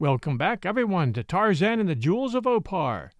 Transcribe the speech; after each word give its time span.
Welcome 0.00 0.38
back, 0.38 0.64
everyone, 0.64 1.12
to 1.14 1.24
Tarzan 1.24 1.80
and 1.80 1.88
the 1.88 1.96
Jewels 1.96 2.36
of 2.36 2.46
Opar. 2.46 3.10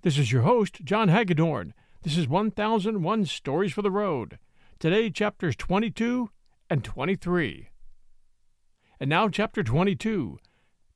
This 0.00 0.16
is 0.16 0.32
your 0.32 0.40
host, 0.40 0.82
John 0.86 1.10
Hagedorn. 1.10 1.74
This 2.02 2.16
is 2.16 2.26
1001 2.26 3.26
Stories 3.26 3.74
for 3.74 3.82
the 3.82 3.90
Road. 3.90 4.38
Today, 4.78 5.10
chapters 5.10 5.54
22 5.54 6.30
and 6.70 6.82
23. 6.82 7.68
And 9.00 9.10
now, 9.10 9.28
chapter 9.28 9.62
22 9.62 10.38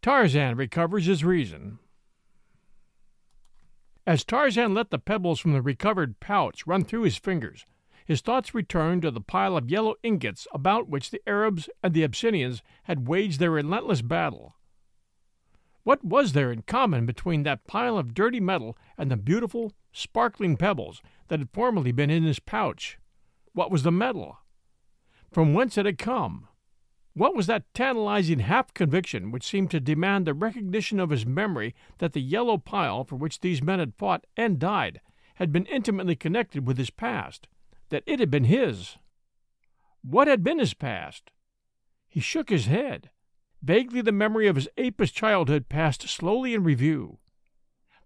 Tarzan 0.01 0.57
recovers 0.57 1.05
his 1.05 1.23
reason. 1.23 1.79
As 4.07 4.25
Tarzan 4.25 4.73
let 4.73 4.89
the 4.89 4.99
pebbles 4.99 5.41
from 5.41 5.53
the 5.53 5.61
recovered 5.61 6.21
pouch 6.21 6.67
run 6.67 6.85
through 6.85 7.03
his 7.03 7.19
fingers, 7.19 7.67
his 8.07 8.23
thoughts 8.23 8.55
returned 8.55 9.03
to 9.03 9.11
the 9.11 9.21
pile 9.21 9.59
of 9.59 9.69
yellow 9.69 9.97
ingots 10.03 10.49
about 10.55 10.89
which 10.89 11.11
the 11.11 11.21
Arabs 11.29 11.69
and 11.83 11.93
the 11.93 12.03
Abyssinians 12.03 12.63
had 12.85 13.07
waged 13.07 13.41
their 13.41 13.51
relentless 13.51 14.01
battle. 14.01 14.56
What 15.87 16.03
was 16.05 16.33
there 16.33 16.51
in 16.51 16.63
common 16.63 17.07
between 17.07 17.45
that 17.45 17.69
pile 17.69 17.97
of 17.97 18.13
dirty 18.13 18.41
metal 18.41 18.77
and 18.99 19.09
the 19.09 19.17
beautiful, 19.17 19.73
sparkling 19.93 20.57
pebbles 20.57 21.01
that 21.29 21.39
had 21.39 21.53
formerly 21.53 21.93
been 21.93 22.11
in 22.11 22.25
his 22.25 22.41
pouch? 22.41 22.99
What 23.53 23.71
was 23.71 23.85
the 23.85 23.93
metal? 23.93 24.39
From 25.31 25.55
whence 25.55 25.79
it 25.79 25.87
had 25.87 25.97
come? 25.97 26.49
What 27.15 27.37
was 27.37 27.47
that 27.47 27.73
tantalizing 27.73 28.41
half 28.41 28.75
conviction 28.75 29.31
which 29.31 29.47
seemed 29.47 29.71
to 29.71 29.79
demand 29.79 30.27
the 30.27 30.35
recognition 30.35 30.99
of 30.99 31.11
his 31.11 31.25
memory 31.25 31.73
that 31.99 32.15
the 32.15 32.21
yellow 32.21 32.59
pile 32.59 33.05
for 33.05 33.15
which 33.15 33.39
these 33.39 33.63
men 33.63 33.79
had 33.79 33.95
fought 33.95 34.27
and 34.37 34.59
died 34.59 35.01
had 35.37 35.53
been 35.53 35.67
intimately 35.67 36.17
connected 36.17 36.67
with 36.67 36.79
his 36.79 36.91
past, 36.91 37.47
that 37.91 38.03
it 38.07 38.19
had 38.19 38.29
been 38.29 38.43
his? 38.43 38.97
What 40.03 40.27
had 40.27 40.43
been 40.43 40.59
his 40.59 40.75
past? 40.75 41.31
He 42.09 42.19
shook 42.19 42.51
his 42.51 42.67
head. 42.67 43.11
Vaguely 43.67 44.01
the 44.01 44.13
memory 44.13 44.47
of 44.47 44.55
his 44.55 44.69
apish 44.77 45.13
childhood 45.13 45.69
passed 45.69 46.09
slowly 46.09 46.55
in 46.55 46.63
review. 46.63 47.19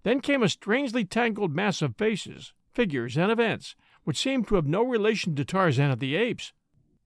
Then 0.05 0.23
came 0.23 0.43
a 0.43 0.49
strangely 0.49 1.05
tangled 1.05 1.55
mass 1.55 1.83
of 1.83 1.99
faces, 1.99 2.55
figures, 2.73 3.19
and 3.19 3.31
events 3.31 3.77
which 4.05 4.19
seemed 4.19 4.49
to 4.49 4.55
have 4.55 4.67
no 4.67 4.83
relation 4.83 5.37
to 5.37 5.45
Tarzan 5.45 5.91
of 5.91 5.99
the 5.99 6.17
Apes, 6.17 6.55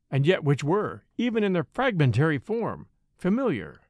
and 0.08 0.24
yet 0.24 0.44
which 0.44 0.62
were, 0.62 1.02
even 1.18 1.42
in 1.42 1.52
their 1.52 1.66
fragmentary 1.72 2.38
form, 2.38 2.86
familiar. 3.18 3.80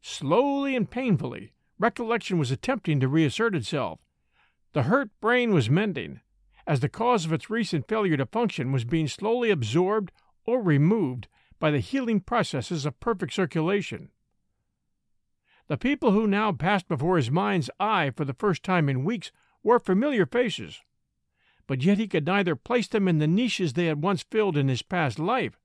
Slowly 0.00 0.74
and 0.74 0.90
painfully, 0.90 1.52
recollection 1.78 2.38
was 2.38 2.50
attempting 2.50 2.98
to 2.98 3.06
reassert 3.06 3.54
itself. 3.54 4.00
The 4.72 4.82
hurt 4.82 5.10
brain 5.20 5.54
was 5.54 5.70
mending, 5.70 6.20
as 6.66 6.80
the 6.80 6.88
cause 6.88 7.24
of 7.24 7.32
its 7.32 7.48
recent 7.48 7.86
failure 7.86 8.16
to 8.16 8.26
function 8.26 8.72
was 8.72 8.84
being 8.84 9.06
slowly 9.06 9.50
absorbed 9.50 10.10
or 10.44 10.60
removed 10.60 11.28
by 11.58 11.70
the 11.70 11.80
healing 11.80 12.20
processes 12.20 12.84
of 12.84 13.00
perfect 13.00 13.32
circulation. 13.32 14.10
The 15.68 15.76
people 15.76 16.12
who 16.12 16.26
now 16.26 16.52
passed 16.52 16.86
before 16.88 17.16
his 17.16 17.30
mind's 17.30 17.70
eye 17.80 18.12
for 18.14 18.24
the 18.24 18.34
first 18.34 18.62
time 18.62 18.88
in 18.88 19.04
weeks 19.04 19.32
were 19.62 19.80
familiar 19.80 20.26
faces, 20.26 20.80
but 21.66 21.82
yet 21.82 21.98
he 21.98 22.06
could 22.06 22.26
neither 22.26 22.54
place 22.54 22.86
them 22.86 23.08
in 23.08 23.18
the 23.18 23.26
niches 23.26 23.72
they 23.72 23.86
had 23.86 24.02
once 24.02 24.22
filled 24.22 24.56
in 24.56 24.68
his 24.68 24.82
past 24.82 25.18
life, 25.18 25.58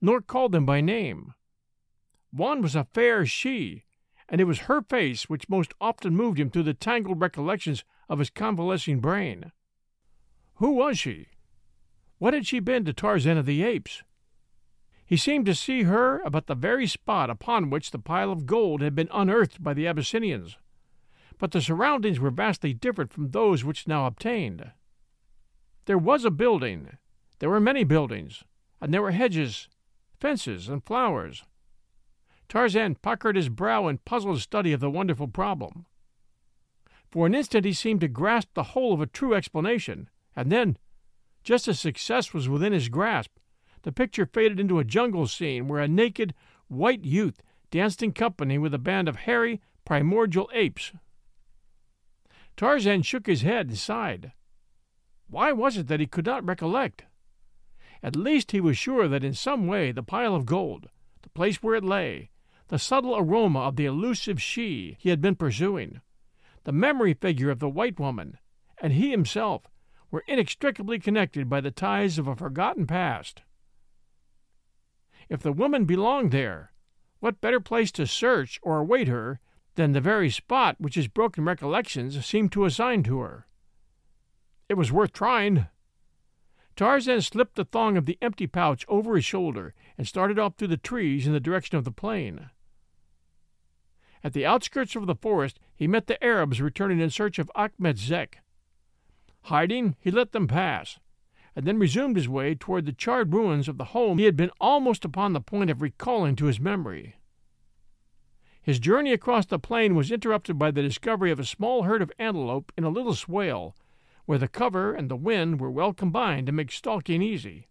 nor 0.00 0.20
call 0.22 0.48
them 0.48 0.64
by 0.64 0.80
name. 0.80 1.34
One 2.30 2.62
was 2.62 2.74
a 2.74 2.84
fair 2.94 3.26
she, 3.26 3.84
and 4.28 4.40
it 4.40 4.44
was 4.44 4.60
her 4.60 4.80
face 4.80 5.28
which 5.28 5.50
most 5.50 5.74
often 5.80 6.16
moved 6.16 6.40
him 6.40 6.48
through 6.48 6.62
the 6.62 6.72
tangled 6.72 7.20
recollections 7.20 7.84
of 8.08 8.18
his 8.18 8.30
convalescing 8.30 9.00
brain. 9.00 9.52
Who 10.54 10.72
was 10.72 10.98
she? 10.98 11.26
What 12.16 12.32
had 12.32 12.46
she 12.46 12.60
been 12.60 12.86
to 12.86 12.94
Tarzan 12.94 13.36
of 13.36 13.46
the 13.46 13.62
Apes? 13.62 14.02
He 15.12 15.18
seemed 15.18 15.44
to 15.44 15.54
see 15.54 15.82
her 15.82 16.20
about 16.20 16.46
the 16.46 16.54
very 16.54 16.86
spot 16.86 17.28
upon 17.28 17.68
which 17.68 17.90
the 17.90 17.98
pile 17.98 18.32
of 18.32 18.46
gold 18.46 18.80
had 18.80 18.94
been 18.94 19.10
unearthed 19.12 19.62
by 19.62 19.74
the 19.74 19.86
Abyssinians, 19.86 20.56
but 21.36 21.50
the 21.50 21.60
surroundings 21.60 22.18
were 22.18 22.30
vastly 22.30 22.72
different 22.72 23.12
from 23.12 23.28
those 23.28 23.62
which 23.62 23.86
now 23.86 24.06
obtained. 24.06 24.72
There 25.84 25.98
was 25.98 26.24
a 26.24 26.30
building, 26.30 26.96
there 27.40 27.50
were 27.50 27.60
many 27.60 27.84
buildings, 27.84 28.44
and 28.80 28.94
there 28.94 29.02
were 29.02 29.10
hedges, 29.10 29.68
fences, 30.18 30.70
and 30.70 30.82
flowers. 30.82 31.44
Tarzan 32.48 32.94
puckered 32.94 33.36
his 33.36 33.50
brow 33.50 33.88
in 33.88 33.98
puzzled 33.98 34.40
study 34.40 34.72
of 34.72 34.80
the 34.80 34.90
wonderful 34.90 35.28
problem. 35.28 35.84
For 37.10 37.26
an 37.26 37.34
instant 37.34 37.66
he 37.66 37.74
seemed 37.74 38.00
to 38.00 38.08
grasp 38.08 38.54
the 38.54 38.72
whole 38.72 38.94
of 38.94 39.02
a 39.02 39.06
true 39.06 39.34
explanation, 39.34 40.08
and 40.34 40.50
then, 40.50 40.78
just 41.44 41.68
as 41.68 41.78
success 41.78 42.32
was 42.32 42.48
within 42.48 42.72
his 42.72 42.88
grasp, 42.88 43.32
the 43.82 43.92
picture 43.92 44.26
faded 44.26 44.58
into 44.60 44.78
a 44.78 44.84
jungle 44.84 45.26
scene 45.26 45.68
where 45.68 45.80
a 45.80 45.88
naked, 45.88 46.34
white 46.68 47.04
youth 47.04 47.42
danced 47.70 48.02
in 48.02 48.12
company 48.12 48.58
with 48.58 48.74
a 48.74 48.78
band 48.78 49.08
of 49.08 49.16
hairy, 49.16 49.60
primordial 49.84 50.50
apes. 50.52 50.92
Tarzan 52.56 53.02
shook 53.02 53.26
his 53.26 53.42
head 53.42 53.68
and 53.68 53.78
sighed. 53.78 54.32
Why 55.28 55.52
was 55.52 55.76
it 55.76 55.88
that 55.88 56.00
he 56.00 56.06
could 56.06 56.26
not 56.26 56.44
recollect? 56.44 57.04
At 58.02 58.16
least 58.16 58.52
he 58.52 58.60
was 58.60 58.76
sure 58.76 59.08
that 59.08 59.24
in 59.24 59.34
some 59.34 59.66
way 59.66 59.92
the 59.92 60.02
pile 60.02 60.34
of 60.34 60.44
gold, 60.44 60.90
the 61.22 61.30
place 61.30 61.62
where 61.62 61.76
it 61.76 61.84
lay, 61.84 62.30
the 62.68 62.78
subtle 62.78 63.16
aroma 63.16 63.60
of 63.60 63.76
the 63.76 63.86
elusive 63.86 64.40
she 64.42 64.96
he 64.98 65.08
had 65.08 65.20
been 65.20 65.36
pursuing, 65.36 66.00
the 66.64 66.72
memory 66.72 67.14
figure 67.14 67.50
of 67.50 67.58
the 67.58 67.68
white 67.68 67.98
woman, 67.98 68.38
and 68.80 68.92
he 68.92 69.10
himself 69.10 69.62
were 70.10 70.24
inextricably 70.26 70.98
connected 70.98 71.48
by 71.48 71.60
the 71.60 71.70
ties 71.70 72.18
of 72.18 72.28
a 72.28 72.36
forgotten 72.36 72.86
past. 72.86 73.42
If 75.28 75.40
the 75.40 75.52
woman 75.52 75.84
belonged 75.84 76.32
there, 76.32 76.72
what 77.20 77.40
better 77.40 77.60
place 77.60 77.92
to 77.92 78.06
search 78.06 78.58
or 78.62 78.78
await 78.78 79.08
her 79.08 79.40
than 79.74 79.92
the 79.92 80.00
very 80.00 80.28
spot 80.30 80.76
which 80.78 80.96
his 80.96 81.08
broken 81.08 81.44
recollections 81.44 82.24
seemed 82.24 82.52
to 82.52 82.64
assign 82.64 83.02
to 83.04 83.20
her? 83.20 83.46
It 84.68 84.74
was 84.74 84.92
worth 84.92 85.12
trying. 85.12 85.66
Tarzan 86.76 87.20
slipped 87.20 87.54
the 87.54 87.64
thong 87.64 87.96
of 87.96 88.06
the 88.06 88.18
empty 88.22 88.46
pouch 88.46 88.84
over 88.88 89.14
his 89.14 89.24
shoulder 89.24 89.74
and 89.98 90.06
started 90.06 90.38
off 90.38 90.56
through 90.56 90.68
the 90.68 90.76
trees 90.76 91.26
in 91.26 91.32
the 91.32 91.40
direction 91.40 91.76
of 91.76 91.84
the 91.84 91.92
plain. 91.92 92.50
At 94.24 94.32
the 94.32 94.46
outskirts 94.46 94.94
of 94.94 95.06
the 95.06 95.14
forest, 95.14 95.58
he 95.74 95.86
met 95.86 96.06
the 96.06 96.22
Arabs 96.22 96.60
returning 96.60 97.00
in 97.00 97.10
search 97.10 97.38
of 97.38 97.50
Achmet 97.56 97.98
Zek. 97.98 98.38
Hiding, 99.42 99.96
he 99.98 100.10
let 100.10 100.32
them 100.32 100.46
pass, 100.46 100.98
and 101.54 101.66
then 101.66 101.78
resumed 101.78 102.16
his 102.16 102.28
way 102.28 102.54
toward 102.54 102.86
the 102.86 102.92
charred 102.92 103.32
ruins 103.32 103.68
of 103.68 103.78
the 103.78 103.86
home 103.86 104.18
he 104.18 104.24
had 104.24 104.36
been 104.36 104.50
almost 104.60 105.04
upon 105.04 105.32
the 105.32 105.40
point 105.40 105.70
of 105.70 105.82
recalling 105.82 106.34
to 106.36 106.46
his 106.46 106.60
memory. 106.60 107.16
His 108.62 108.78
journey 108.78 109.12
across 109.12 109.44
the 109.44 109.58
plain 109.58 109.94
was 109.94 110.12
interrupted 110.12 110.58
by 110.58 110.70
the 110.70 110.82
discovery 110.82 111.30
of 111.32 111.40
a 111.40 111.44
small 111.44 111.82
herd 111.82 112.00
of 112.00 112.12
antelope 112.18 112.72
in 112.78 112.84
a 112.84 112.90
little 112.90 113.14
swale, 113.14 113.74
where 114.24 114.38
the 114.38 114.48
cover 114.48 114.94
and 114.94 115.10
the 115.10 115.16
wind 115.16 115.60
were 115.60 115.70
well 115.70 115.92
combined 115.92 116.46
to 116.46 116.52
make 116.52 116.70
stalking 116.70 117.22
easy. 117.22 117.66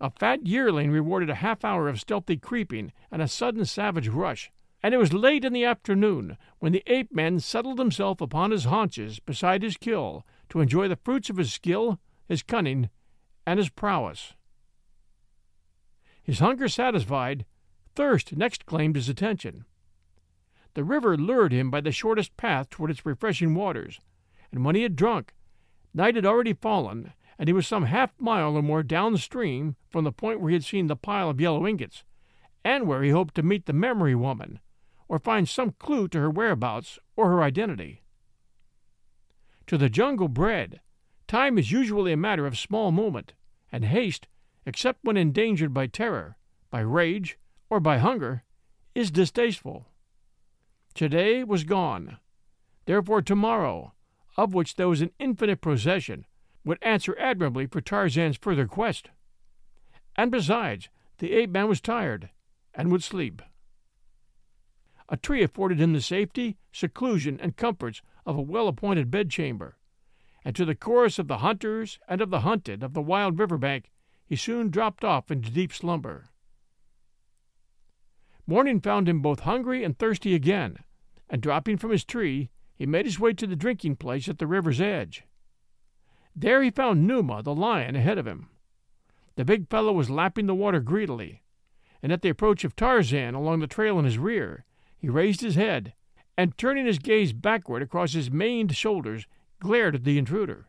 A 0.00 0.10
fat 0.10 0.46
yearling 0.46 0.90
rewarded 0.90 1.30
a 1.30 1.36
half 1.36 1.64
hour 1.64 1.88
of 1.88 2.00
stealthy 2.00 2.36
creeping 2.36 2.92
and 3.10 3.22
a 3.22 3.28
sudden 3.28 3.64
savage 3.64 4.08
rush, 4.08 4.50
and 4.82 4.94
it 4.94 4.98
was 4.98 5.12
late 5.12 5.44
in 5.44 5.52
the 5.52 5.64
afternoon 5.64 6.36
when 6.58 6.72
the 6.72 6.82
ape 6.86 7.12
man 7.12 7.40
settled 7.40 7.78
himself 7.78 8.20
upon 8.20 8.50
his 8.50 8.64
haunches 8.64 9.20
beside 9.20 9.62
his 9.62 9.76
kill 9.76 10.24
to 10.48 10.60
enjoy 10.60 10.88
the 10.88 10.96
fruits 10.96 11.30
of 11.30 11.36
his 11.36 11.52
skill 11.52 11.98
his 12.28 12.42
cunning, 12.42 12.90
and 13.46 13.58
his 13.58 13.70
prowess. 13.70 14.34
His 16.22 16.40
hunger 16.40 16.68
satisfied, 16.68 17.46
thirst 17.94 18.36
next 18.36 18.66
claimed 18.66 18.96
his 18.96 19.08
attention. 19.08 19.64
The 20.74 20.84
river 20.84 21.16
lured 21.16 21.52
him 21.52 21.70
by 21.70 21.80
the 21.80 21.90
shortest 21.90 22.36
path 22.36 22.68
toward 22.68 22.90
its 22.90 23.06
refreshing 23.06 23.54
waters, 23.54 23.98
and 24.52 24.64
when 24.64 24.76
he 24.76 24.82
had 24.82 24.94
drunk, 24.94 25.32
night 25.94 26.14
had 26.14 26.26
already 26.26 26.52
fallen, 26.52 27.14
and 27.38 27.48
he 27.48 27.52
was 27.52 27.66
some 27.66 27.84
half 27.84 28.12
mile 28.20 28.54
or 28.54 28.62
more 28.62 28.82
downstream 28.82 29.76
from 29.88 30.04
the 30.04 30.12
point 30.12 30.40
where 30.40 30.50
he 30.50 30.54
had 30.54 30.64
seen 30.64 30.86
the 30.86 30.96
pile 30.96 31.30
of 31.30 31.40
yellow 31.40 31.66
ingots, 31.66 32.04
and 32.64 32.86
where 32.86 33.02
he 33.02 33.10
hoped 33.10 33.34
to 33.36 33.42
meet 33.42 33.66
the 33.66 33.72
memory 33.72 34.14
woman, 34.14 34.60
or 35.08 35.18
find 35.18 35.48
some 35.48 35.74
clue 35.78 36.08
to 36.08 36.18
her 36.18 36.30
whereabouts 36.30 36.98
or 37.16 37.30
her 37.30 37.42
identity. 37.42 38.02
To 39.66 39.78
the 39.78 39.88
jungle 39.88 40.28
bred, 40.28 40.80
Time 41.28 41.58
is 41.58 41.70
usually 41.70 42.10
a 42.10 42.16
matter 42.16 42.46
of 42.46 42.56
small 42.56 42.90
moment, 42.90 43.34
and 43.70 43.84
haste, 43.84 44.26
except 44.64 45.04
when 45.04 45.18
endangered 45.18 45.74
by 45.74 45.86
terror, 45.86 46.38
by 46.70 46.80
rage, 46.80 47.38
or 47.68 47.80
by 47.80 47.98
hunger, 47.98 48.44
is 48.94 49.10
distasteful. 49.10 49.88
Today 50.94 51.44
was 51.44 51.64
gone. 51.64 52.16
Therefore, 52.86 53.20
tomorrow, 53.20 53.92
of 54.38 54.54
which 54.54 54.76
there 54.76 54.88
was 54.88 55.02
an 55.02 55.10
infinite 55.18 55.60
procession, 55.60 56.24
would 56.64 56.78
answer 56.80 57.14
admirably 57.18 57.66
for 57.66 57.82
Tarzan's 57.82 58.38
further 58.38 58.66
quest. 58.66 59.10
And 60.16 60.30
besides, 60.30 60.88
the 61.18 61.32
ape 61.32 61.50
man 61.50 61.68
was 61.68 61.82
tired, 61.82 62.30
and 62.72 62.90
would 62.90 63.02
sleep. 63.02 63.42
A 65.10 65.18
tree 65.18 65.42
afforded 65.42 65.78
him 65.78 65.92
the 65.92 66.00
safety, 66.00 66.56
seclusion, 66.72 67.38
and 67.38 67.54
comforts 67.54 68.00
of 68.24 68.38
a 68.38 68.42
well 68.42 68.66
appointed 68.66 69.10
bedchamber 69.10 69.76
and 70.48 70.56
to 70.56 70.64
the 70.64 70.74
chorus 70.74 71.18
of 71.18 71.28
the 71.28 71.38
hunters 71.38 71.98
and 72.08 72.22
of 72.22 72.30
the 72.30 72.40
hunted 72.40 72.82
of 72.82 72.94
the 72.94 73.02
wild 73.02 73.38
river 73.38 73.58
bank 73.58 73.90
he 74.24 74.34
soon 74.34 74.70
dropped 74.70 75.04
off 75.04 75.30
into 75.30 75.50
deep 75.50 75.74
slumber. 75.74 76.30
Morning 78.46 78.80
found 78.80 79.10
him 79.10 79.20
both 79.20 79.40
hungry 79.40 79.84
and 79.84 79.98
thirsty 79.98 80.34
again, 80.34 80.78
and 81.28 81.42
dropping 81.42 81.76
from 81.76 81.90
his 81.90 82.02
tree, 82.02 82.48
he 82.74 82.86
made 82.86 83.04
his 83.04 83.20
way 83.20 83.34
to 83.34 83.46
the 83.46 83.56
drinking 83.56 83.96
place 83.96 84.26
at 84.26 84.38
the 84.38 84.46
river's 84.46 84.80
edge. 84.80 85.24
There 86.34 86.62
he 86.62 86.70
found 86.70 87.06
Numa, 87.06 87.42
the 87.42 87.54
lion, 87.54 87.94
ahead 87.94 88.16
of 88.16 88.26
him. 88.26 88.48
The 89.36 89.44
big 89.44 89.68
fellow 89.68 89.92
was 89.92 90.08
lapping 90.08 90.46
the 90.46 90.54
water 90.54 90.80
greedily, 90.80 91.42
and 92.02 92.10
at 92.10 92.22
the 92.22 92.30
approach 92.30 92.64
of 92.64 92.74
Tarzan 92.74 93.34
along 93.34 93.60
the 93.60 93.66
trail 93.66 93.98
in 93.98 94.06
his 94.06 94.16
rear, 94.16 94.64
he 94.96 95.10
raised 95.10 95.42
his 95.42 95.56
head 95.56 95.92
and, 96.38 96.56
turning 96.56 96.86
his 96.86 96.98
gaze 96.98 97.34
backward 97.34 97.82
across 97.82 98.14
his 98.14 98.30
maned 98.30 98.74
shoulders, 98.74 99.26
glared 99.60 99.94
at 99.94 100.04
the 100.04 100.18
intruder. 100.18 100.68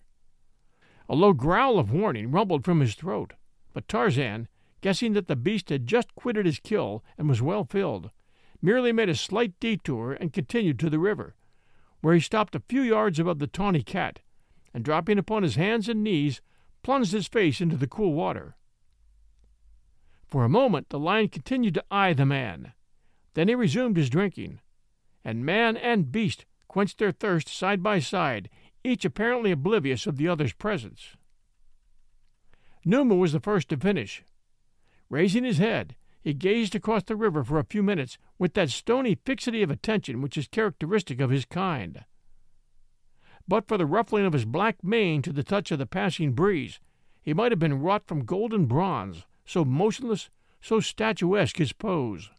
A 1.07 1.15
low 1.15 1.33
growl 1.33 1.79
of 1.79 1.91
warning 1.91 2.31
rumbled 2.31 2.63
from 2.63 2.79
his 2.79 2.95
throat, 2.95 3.33
but 3.73 3.87
Tarzan, 3.87 4.47
guessing 4.81 5.13
that 5.13 5.27
the 5.27 5.35
beast 5.35 5.69
had 5.69 5.87
just 5.87 6.13
quitted 6.15 6.45
his 6.45 6.59
kill 6.59 7.03
and 7.17 7.27
was 7.27 7.41
well 7.41 7.63
filled, 7.63 8.11
merely 8.61 8.91
made 8.91 9.09
a 9.09 9.15
slight 9.15 9.59
detour 9.59 10.13
and 10.13 10.33
continued 10.33 10.79
to 10.79 10.89
the 10.89 10.99
river, 10.99 11.35
where 12.01 12.13
he 12.13 12.19
stopped 12.19 12.55
a 12.55 12.63
few 12.67 12.81
yards 12.81 13.19
above 13.19 13.39
the 13.39 13.47
tawny 13.47 13.83
cat, 13.83 14.19
and 14.73 14.85
dropping 14.85 15.17
upon 15.17 15.43
his 15.43 15.55
hands 15.55 15.89
and 15.89 16.03
knees, 16.03 16.41
plunged 16.83 17.11
his 17.11 17.27
face 17.27 17.59
into 17.59 17.75
the 17.75 17.87
cool 17.87 18.13
water. 18.13 18.55
For 20.27 20.43
a 20.43 20.49
moment 20.49 20.89
the 20.89 20.99
lion 20.99 21.29
continued 21.29 21.73
to 21.73 21.85
eye 21.89 22.13
the 22.13 22.25
man. 22.25 22.73
Then 23.33 23.47
he 23.47 23.55
resumed 23.55 23.97
his 23.97 24.09
drinking, 24.09 24.59
and 25.23 25.45
man 25.45 25.75
and 25.75 26.11
beast 26.11 26.45
quenched 26.67 26.99
their 26.99 27.11
thirst 27.11 27.49
side 27.49 27.81
by 27.81 27.99
side, 27.99 28.49
each 28.83 29.05
apparently 29.05 29.51
oblivious 29.51 30.07
of 30.07 30.17
the 30.17 30.27
other's 30.27 30.53
presence. 30.53 31.15
Numa 32.85 33.15
was 33.15 33.33
the 33.33 33.39
first 33.39 33.69
to 33.69 33.77
finish. 33.77 34.23
Raising 35.09 35.43
his 35.43 35.57
head, 35.57 35.95
he 36.21 36.33
gazed 36.33 36.75
across 36.75 37.03
the 37.03 37.15
river 37.15 37.43
for 37.43 37.59
a 37.59 37.65
few 37.65 37.81
minutes 37.83 38.17
with 38.37 38.53
that 38.53 38.69
stony 38.69 39.17
fixity 39.25 39.61
of 39.63 39.71
attention 39.71 40.21
which 40.21 40.37
is 40.37 40.47
characteristic 40.47 41.19
of 41.19 41.29
his 41.29 41.45
kind. 41.45 42.05
But 43.47 43.67
for 43.67 43.77
the 43.77 43.85
ruffling 43.85 44.25
of 44.25 44.33
his 44.33 44.45
black 44.45 44.83
mane 44.83 45.21
to 45.23 45.33
the 45.33 45.43
touch 45.43 45.71
of 45.71 45.79
the 45.79 45.85
passing 45.85 46.33
breeze, 46.33 46.79
he 47.21 47.33
might 47.33 47.51
have 47.51 47.59
been 47.59 47.81
wrought 47.81 48.07
from 48.07 48.25
golden 48.25 48.65
bronze, 48.65 49.25
so 49.45 49.65
motionless, 49.65 50.29
so 50.61 50.79
statuesque 50.79 51.57
his 51.57 51.73
pose. 51.73 52.29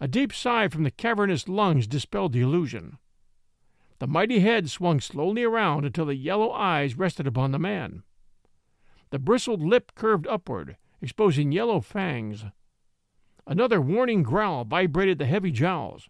A 0.00 0.08
deep 0.08 0.32
sigh 0.32 0.68
from 0.68 0.82
the 0.82 0.90
cavernous 0.90 1.48
lungs 1.48 1.86
dispelled 1.86 2.32
the 2.32 2.40
illusion. 2.40 2.98
The 4.02 4.08
mighty 4.08 4.40
head 4.40 4.68
swung 4.68 4.98
slowly 4.98 5.44
around 5.44 5.84
until 5.84 6.06
the 6.06 6.16
yellow 6.16 6.50
eyes 6.50 6.98
rested 6.98 7.24
upon 7.24 7.52
the 7.52 7.58
man. 7.60 8.02
The 9.10 9.20
bristled 9.20 9.62
lip 9.62 9.92
curved 9.94 10.26
upward, 10.26 10.76
exposing 11.00 11.52
yellow 11.52 11.80
fangs. 11.80 12.46
Another 13.46 13.80
warning 13.80 14.24
growl 14.24 14.64
vibrated 14.64 15.18
the 15.18 15.26
heavy 15.26 15.52
jowls, 15.52 16.08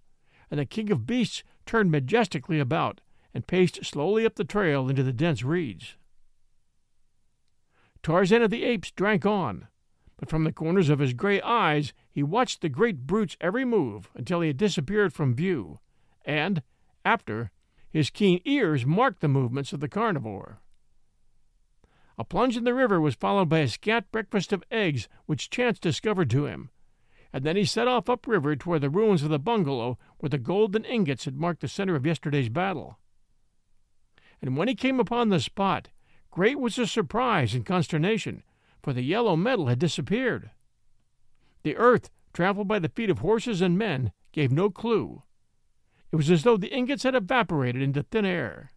and 0.50 0.58
the 0.58 0.64
king 0.64 0.90
of 0.90 1.04
beasts 1.04 1.42
turned 1.66 1.90
majestically 1.90 2.58
about, 2.58 3.02
and 3.34 3.46
paced 3.46 3.84
slowly 3.84 4.24
up 4.24 4.36
the 4.36 4.44
trail 4.44 4.88
into 4.88 5.02
the 5.02 5.12
dense 5.12 5.44
reeds. 5.44 5.98
Tarzan 8.02 8.40
of 8.40 8.48
the 8.48 8.64
Apes 8.64 8.90
drank 8.92 9.26
on, 9.26 9.68
but 10.16 10.30
from 10.30 10.44
the 10.44 10.52
corners 10.52 10.88
of 10.88 10.98
his 10.98 11.12
gray 11.12 11.42
eyes 11.42 11.92
he 12.10 12.22
watched 12.22 12.62
the 12.62 12.70
great 12.70 13.06
brute's 13.06 13.36
every 13.38 13.66
move 13.66 14.10
until 14.14 14.40
he 14.40 14.48
had 14.48 14.56
disappeared 14.56 15.12
from 15.12 15.34
view, 15.34 15.78
and, 16.24 16.62
after, 17.04 17.50
his 17.92 18.10
keen 18.10 18.40
ears 18.44 18.84
marked 18.84 19.20
the 19.20 19.28
movements 19.28 19.72
of 19.72 19.80
the 19.80 19.88
carnivore. 19.88 20.60
A 22.18 22.24
plunge 22.24 22.56
in 22.56 22.64
the 22.64 22.74
river 22.74 23.00
was 23.00 23.14
followed 23.14 23.48
by 23.48 23.58
a 23.60 23.68
scant 23.68 24.10
breakfast 24.10 24.52
of 24.52 24.64
eggs 24.70 25.08
which 25.26 25.50
chance 25.50 25.78
discovered 25.78 26.30
to 26.30 26.46
him, 26.46 26.70
and 27.32 27.44
then 27.44 27.56
he 27.56 27.64
set 27.64 27.88
off 27.88 28.08
upriver 28.08 28.56
toward 28.56 28.80
the 28.80 28.90
ruins 28.90 29.22
of 29.22 29.30
the 29.30 29.38
bungalow 29.38 29.98
where 30.18 30.30
the 30.30 30.38
golden 30.38 30.84
ingots 30.84 31.24
had 31.24 31.36
marked 31.36 31.60
the 31.60 31.68
center 31.68 31.94
of 31.94 32.06
yesterday's 32.06 32.48
battle 32.48 32.98
and 34.42 34.56
when 34.56 34.66
he 34.66 34.74
came 34.74 34.98
upon 34.98 35.28
the 35.28 35.40
spot, 35.40 35.88
great 36.32 36.58
was 36.58 36.76
his 36.76 36.90
surprise 36.90 37.54
and 37.54 37.64
consternation, 37.64 38.42
for 38.82 38.92
the 38.92 39.02
yellow 39.02 39.36
metal 39.36 39.68
had 39.68 39.78
disappeared. 39.78 40.50
The 41.62 41.76
earth, 41.76 42.10
traveled 42.34 42.66
by 42.66 42.80
the 42.80 42.88
feet 42.88 43.08
of 43.08 43.20
horses 43.20 43.60
and 43.60 43.78
men, 43.78 44.10
gave 44.32 44.50
no 44.50 44.68
clue. 44.68 45.22
It 46.12 46.16
was 46.16 46.30
as 46.30 46.42
though 46.42 46.58
the 46.58 46.72
ingots 46.72 47.04
had 47.04 47.14
evaporated 47.14 47.80
into 47.80 48.02
thin 48.02 48.26
air. 48.26 48.70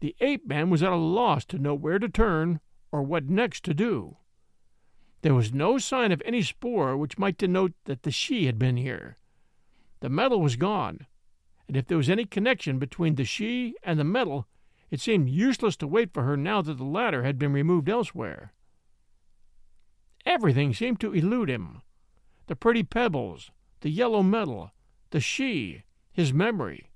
The 0.00 0.14
ape 0.20 0.46
man 0.46 0.68
was 0.68 0.82
at 0.82 0.92
a 0.92 0.96
loss 0.96 1.46
to 1.46 1.58
know 1.58 1.74
where 1.74 1.98
to 1.98 2.08
turn 2.08 2.60
or 2.92 3.02
what 3.02 3.30
next 3.30 3.64
to 3.64 3.74
do. 3.74 4.18
There 5.22 5.34
was 5.34 5.54
no 5.54 5.78
sign 5.78 6.12
of 6.12 6.22
any 6.24 6.42
spoor 6.42 6.96
which 6.96 7.18
might 7.18 7.38
denote 7.38 7.72
that 7.84 8.02
the 8.02 8.10
she 8.10 8.46
had 8.46 8.58
been 8.58 8.76
here. 8.76 9.18
The 10.00 10.08
metal 10.08 10.40
was 10.40 10.56
gone, 10.56 11.06
and 11.66 11.76
if 11.76 11.86
there 11.86 11.98
was 11.98 12.10
any 12.10 12.24
connection 12.24 12.78
between 12.78 13.14
the 13.14 13.24
she 13.24 13.74
and 13.82 13.98
the 13.98 14.04
metal, 14.04 14.46
it 14.90 15.00
seemed 15.00 15.28
useless 15.28 15.76
to 15.78 15.86
wait 15.86 16.12
for 16.12 16.24
her 16.24 16.36
now 16.36 16.62
that 16.62 16.74
the 16.74 16.84
latter 16.84 17.22
had 17.22 17.38
been 17.38 17.52
removed 17.52 17.88
elsewhere. 17.88 18.52
Everything 20.26 20.74
seemed 20.74 21.00
to 21.00 21.12
elude 21.12 21.48
him 21.48 21.82
the 22.48 22.56
pretty 22.56 22.82
pebbles, 22.82 23.50
the 23.80 23.90
yellow 23.90 24.22
metal, 24.22 24.72
the 25.10 25.20
she, 25.20 25.82
his 26.12 26.32
memory. 26.32 26.90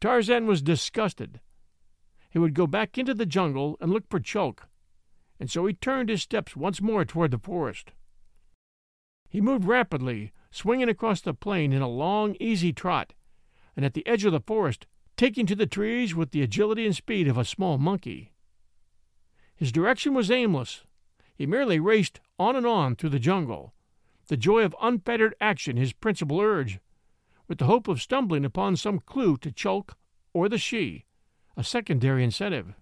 Tarzan 0.00 0.46
was 0.46 0.62
disgusted. 0.62 1.40
He 2.30 2.38
would 2.38 2.54
go 2.54 2.66
back 2.66 2.98
into 2.98 3.14
the 3.14 3.26
jungle 3.26 3.76
and 3.80 3.92
look 3.92 4.08
for 4.08 4.20
Chulk, 4.20 4.60
and 5.38 5.50
so 5.50 5.66
he 5.66 5.74
turned 5.74 6.08
his 6.08 6.22
steps 6.22 6.56
once 6.56 6.80
more 6.80 7.04
toward 7.04 7.30
the 7.30 7.38
forest. 7.38 7.92
He 9.28 9.40
moved 9.40 9.64
rapidly, 9.64 10.32
swinging 10.50 10.88
across 10.88 11.20
the 11.20 11.34
plain 11.34 11.72
in 11.72 11.82
a 11.82 11.88
long, 11.88 12.36
easy 12.40 12.72
trot, 12.72 13.14
and 13.76 13.84
at 13.84 13.94
the 13.94 14.06
edge 14.06 14.24
of 14.24 14.32
the 14.32 14.40
forest, 14.40 14.86
taking 15.16 15.46
to 15.46 15.54
the 15.54 15.66
trees 15.66 16.14
with 16.14 16.30
the 16.30 16.42
agility 16.42 16.84
and 16.84 16.94
speed 16.94 17.28
of 17.28 17.38
a 17.38 17.44
small 17.44 17.78
monkey. 17.78 18.32
His 19.54 19.72
direction 19.72 20.14
was 20.14 20.30
aimless. 20.30 20.82
He 21.34 21.46
merely 21.46 21.78
raced 21.78 22.20
on 22.38 22.56
and 22.56 22.66
on 22.66 22.96
through 22.96 23.10
the 23.10 23.18
jungle, 23.18 23.72
the 24.28 24.36
joy 24.36 24.64
of 24.64 24.76
unfettered 24.80 25.34
action 25.40 25.76
his 25.76 25.92
principal 25.92 26.40
urge, 26.40 26.80
with 27.48 27.58
the 27.58 27.66
hope 27.66 27.88
of 27.88 28.00
stumbling 28.00 28.44
upon 28.44 28.76
some 28.76 28.98
clue 28.98 29.36
to 29.38 29.50
Chulk 29.50 29.94
or 30.32 30.48
the 30.48 30.58
she, 30.58 31.04
a 31.56 31.64
secondary 31.64 32.24
incentive. 32.24 32.74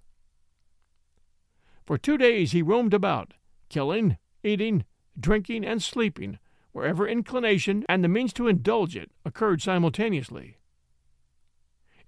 For 1.84 1.98
two 1.98 2.16
days 2.16 2.52
he 2.52 2.62
roamed 2.62 2.94
about, 2.94 3.34
killing, 3.68 4.18
eating, 4.44 4.84
drinking, 5.18 5.64
and 5.64 5.82
sleeping 5.82 6.38
wherever 6.72 7.06
inclination 7.06 7.84
and 7.88 8.04
the 8.04 8.08
means 8.08 8.32
to 8.34 8.48
indulge 8.48 8.96
it 8.96 9.10
occurred 9.24 9.60
simultaneously. 9.60 10.58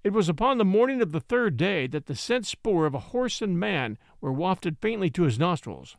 It 0.05 0.12
was 0.12 0.29
upon 0.29 0.59
the 0.59 0.65
morning 0.65 1.01
of 1.01 1.12
the 1.12 1.21
third 1.21 1.57
day 1.57 1.87
that 1.89 2.07
the 2.07 2.17
scent 2.17 2.47
spoor 2.47 2.87
of 2.87 2.95
a 2.95 3.11
horse 3.11 3.41
and 3.41 3.59
man 3.59 3.99
were 4.21 4.33
wafted 4.33 4.79
faintly 4.81 5.11
to 5.11 5.23
his 5.23 5.39
nostrils. 5.39 5.97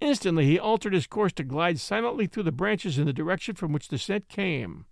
Instantly 0.00 0.46
he 0.46 0.58
altered 0.58 0.94
his 0.94 1.06
course 1.06 1.32
to 1.34 1.44
glide 1.44 1.78
silently 1.78 2.26
through 2.26 2.44
the 2.44 2.52
branches 2.52 2.98
in 2.98 3.06
the 3.06 3.12
direction 3.12 3.54
from 3.54 3.72
which 3.72 3.88
the 3.88 3.98
scent 3.98 4.28
came. 4.28 4.86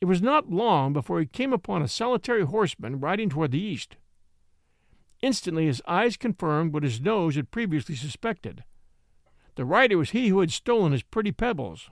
It 0.00 0.06
was 0.06 0.22
not 0.22 0.50
long 0.50 0.94
before 0.94 1.20
he 1.20 1.26
came 1.26 1.52
upon 1.52 1.82
a 1.82 1.88
solitary 1.88 2.44
horseman 2.44 3.00
riding 3.00 3.28
toward 3.28 3.50
the 3.50 3.60
east. 3.60 3.96
Instantly 5.20 5.66
his 5.66 5.82
eyes 5.86 6.16
confirmed 6.16 6.72
what 6.72 6.82
his 6.82 7.02
nose 7.02 7.36
had 7.36 7.50
previously 7.50 7.94
suspected. 7.94 8.64
The 9.56 9.66
rider 9.66 9.98
was 9.98 10.10
he 10.10 10.28
who 10.28 10.40
had 10.40 10.52
stolen 10.52 10.92
his 10.92 11.02
pretty 11.02 11.32
pebbles. 11.32 11.90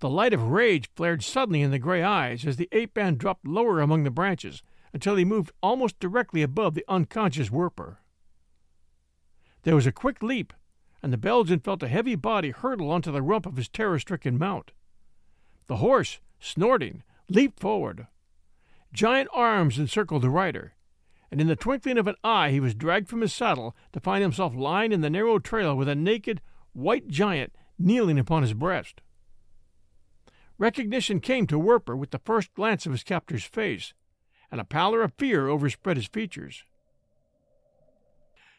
The 0.00 0.10
light 0.10 0.32
of 0.32 0.42
rage 0.48 0.90
flared 0.96 1.22
suddenly 1.22 1.62
in 1.62 1.70
the 1.70 1.78
gray 1.78 2.02
eyes 2.02 2.44
as 2.44 2.56
the 2.56 2.68
ape 2.72 2.96
man 2.96 3.14
dropped 3.14 3.46
lower 3.46 3.80
among 3.80 4.02
the 4.02 4.10
branches 4.10 4.62
until 4.92 5.14
he 5.14 5.24
moved 5.24 5.52
almost 5.62 6.00
directly 6.00 6.42
above 6.42 6.74
the 6.74 6.84
unconscious 6.88 7.52
Werper. 7.52 7.99
There 9.62 9.74
was 9.74 9.86
a 9.86 9.92
quick 9.92 10.22
leap, 10.22 10.52
and 11.02 11.12
the 11.12 11.18
Belgian 11.18 11.60
felt 11.60 11.82
a 11.82 11.88
heavy 11.88 12.14
body 12.14 12.50
hurtle 12.50 12.90
onto 12.90 13.12
the 13.12 13.22
rump 13.22 13.46
of 13.46 13.56
his 13.56 13.68
terror 13.68 13.98
stricken 13.98 14.38
mount. 14.38 14.72
The 15.66 15.76
horse, 15.76 16.20
snorting, 16.38 17.02
leaped 17.28 17.60
forward. 17.60 18.06
Giant 18.92 19.28
arms 19.32 19.78
encircled 19.78 20.22
the 20.22 20.30
rider, 20.30 20.74
and 21.30 21.40
in 21.40 21.46
the 21.46 21.56
twinkling 21.56 21.98
of 21.98 22.06
an 22.06 22.16
eye 22.24 22.50
he 22.50 22.60
was 22.60 22.74
dragged 22.74 23.08
from 23.08 23.20
his 23.20 23.32
saddle 23.32 23.76
to 23.92 24.00
find 24.00 24.22
himself 24.22 24.54
lying 24.54 24.92
in 24.92 25.00
the 25.00 25.10
narrow 25.10 25.38
trail 25.38 25.76
with 25.76 25.88
a 25.88 25.94
naked, 25.94 26.40
white 26.72 27.06
giant 27.08 27.54
kneeling 27.78 28.18
upon 28.18 28.42
his 28.42 28.54
breast. 28.54 29.00
Recognition 30.58 31.20
came 31.20 31.46
to 31.46 31.58
Werper 31.58 31.96
with 31.96 32.10
the 32.10 32.18
first 32.18 32.52
glance 32.54 32.84
of 32.84 32.92
his 32.92 33.02
captor's 33.02 33.44
face, 33.44 33.94
and 34.50 34.60
a 34.60 34.64
pallor 34.64 35.02
of 35.02 35.14
fear 35.14 35.48
overspread 35.48 35.96
his 35.96 36.06
features. 36.06 36.64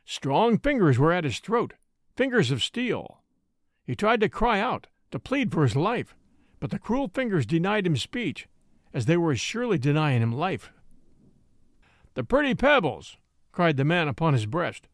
Strong 0.06 0.60
fingers 0.60 0.98
were 0.98 1.12
at 1.12 1.24
his 1.24 1.40
throat, 1.40 1.74
fingers 2.16 2.52
of 2.52 2.64
steel. 2.64 3.22
He 3.84 3.96
tried 3.96 4.22
to 4.22 4.30
cry 4.30 4.60
out, 4.60 4.88
to 5.12 5.20
plead 5.20 5.52
for 5.52 5.64
his 5.64 5.76
life, 5.76 6.16
but 6.60 6.70
the 6.70 6.80
cruel 6.80 7.08
fingers 7.08 7.46
denied 7.46 7.86
him 7.86 7.98
speech, 7.98 8.48
as 8.94 9.06
they 9.06 9.18
were 9.18 9.36
surely 9.36 9.78
denying 9.78 10.22
him 10.22 10.32
life. 10.32 10.72
The 12.14 12.24
pretty 12.24 12.56
pebbles! 12.56 13.18
cried 13.52 13.78
the 13.78 13.86
man 13.86 14.08
upon 14.08 14.34
his 14.34 14.46
breast. 14.46 14.88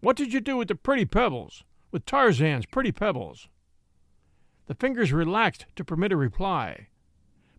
What 0.00 0.16
did 0.16 0.32
you 0.32 0.40
do 0.40 0.56
with 0.56 0.68
the 0.68 0.74
pretty 0.74 1.04
pebbles? 1.04 1.64
with 1.90 2.04
Tarzan's 2.04 2.66
pretty 2.66 2.92
pebbles. 2.92 3.48
The 4.66 4.74
fingers 4.74 5.12
relaxed 5.12 5.66
to 5.76 5.84
permit 5.84 6.12
a 6.12 6.16
reply. 6.16 6.88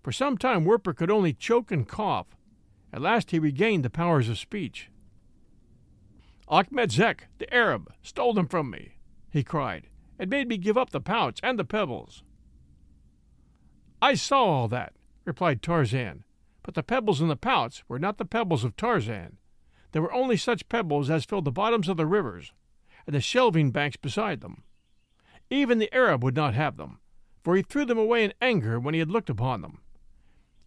For 0.03 0.11
some 0.11 0.37
time 0.37 0.65
Werper 0.65 0.93
could 0.93 1.09
only 1.09 1.33
choke 1.33 1.71
and 1.71 1.87
cough. 1.87 2.27
At 2.93 3.01
last 3.01 3.31
he 3.31 3.39
regained 3.39 3.83
the 3.83 3.89
powers 3.89 4.29
of 4.29 4.37
speech. 4.37 4.89
Achmet 6.49 6.91
Zek, 6.91 7.27
the 7.39 7.53
Arab, 7.53 7.91
stole 8.01 8.33
them 8.33 8.47
from 8.47 8.69
me, 8.69 8.93
he 9.29 9.43
cried, 9.43 9.89
and 10.17 10.29
made 10.29 10.47
me 10.47 10.57
give 10.57 10.77
up 10.77 10.91
the 10.91 11.01
pouch 11.01 11.39
and 11.43 11.59
the 11.59 11.65
pebbles. 11.65 12.23
I 14.01 14.13
saw 14.13 14.45
all 14.45 14.67
that, 14.69 14.93
replied 15.25 15.61
Tarzan, 15.61 16.23
but 16.63 16.73
the 16.73 16.83
pebbles 16.83 17.19
in 17.19 17.27
the 17.27 17.35
pouch 17.35 17.83
were 17.89 17.99
not 17.99 18.17
the 18.17 18.25
pebbles 18.25 18.63
of 18.63 18.77
Tarzan. 18.77 19.37
There 19.91 20.01
were 20.01 20.13
only 20.13 20.37
such 20.37 20.69
pebbles 20.69 21.09
as 21.09 21.25
filled 21.25 21.45
the 21.45 21.51
bottoms 21.51 21.89
of 21.89 21.97
the 21.97 22.05
rivers, 22.05 22.53
and 23.05 23.13
the 23.13 23.21
shelving 23.21 23.71
banks 23.71 23.97
beside 23.97 24.39
them. 24.39 24.63
Even 25.49 25.79
the 25.79 25.93
Arab 25.93 26.23
would 26.23 26.35
not 26.35 26.53
have 26.53 26.77
them, 26.77 26.99
for 27.43 27.55
he 27.55 27.61
threw 27.61 27.83
them 27.83 27.97
away 27.97 28.23
in 28.23 28.33
anger 28.41 28.79
when 28.79 28.93
he 28.93 28.99
had 28.99 29.11
looked 29.11 29.29
upon 29.29 29.61
them. 29.61 29.81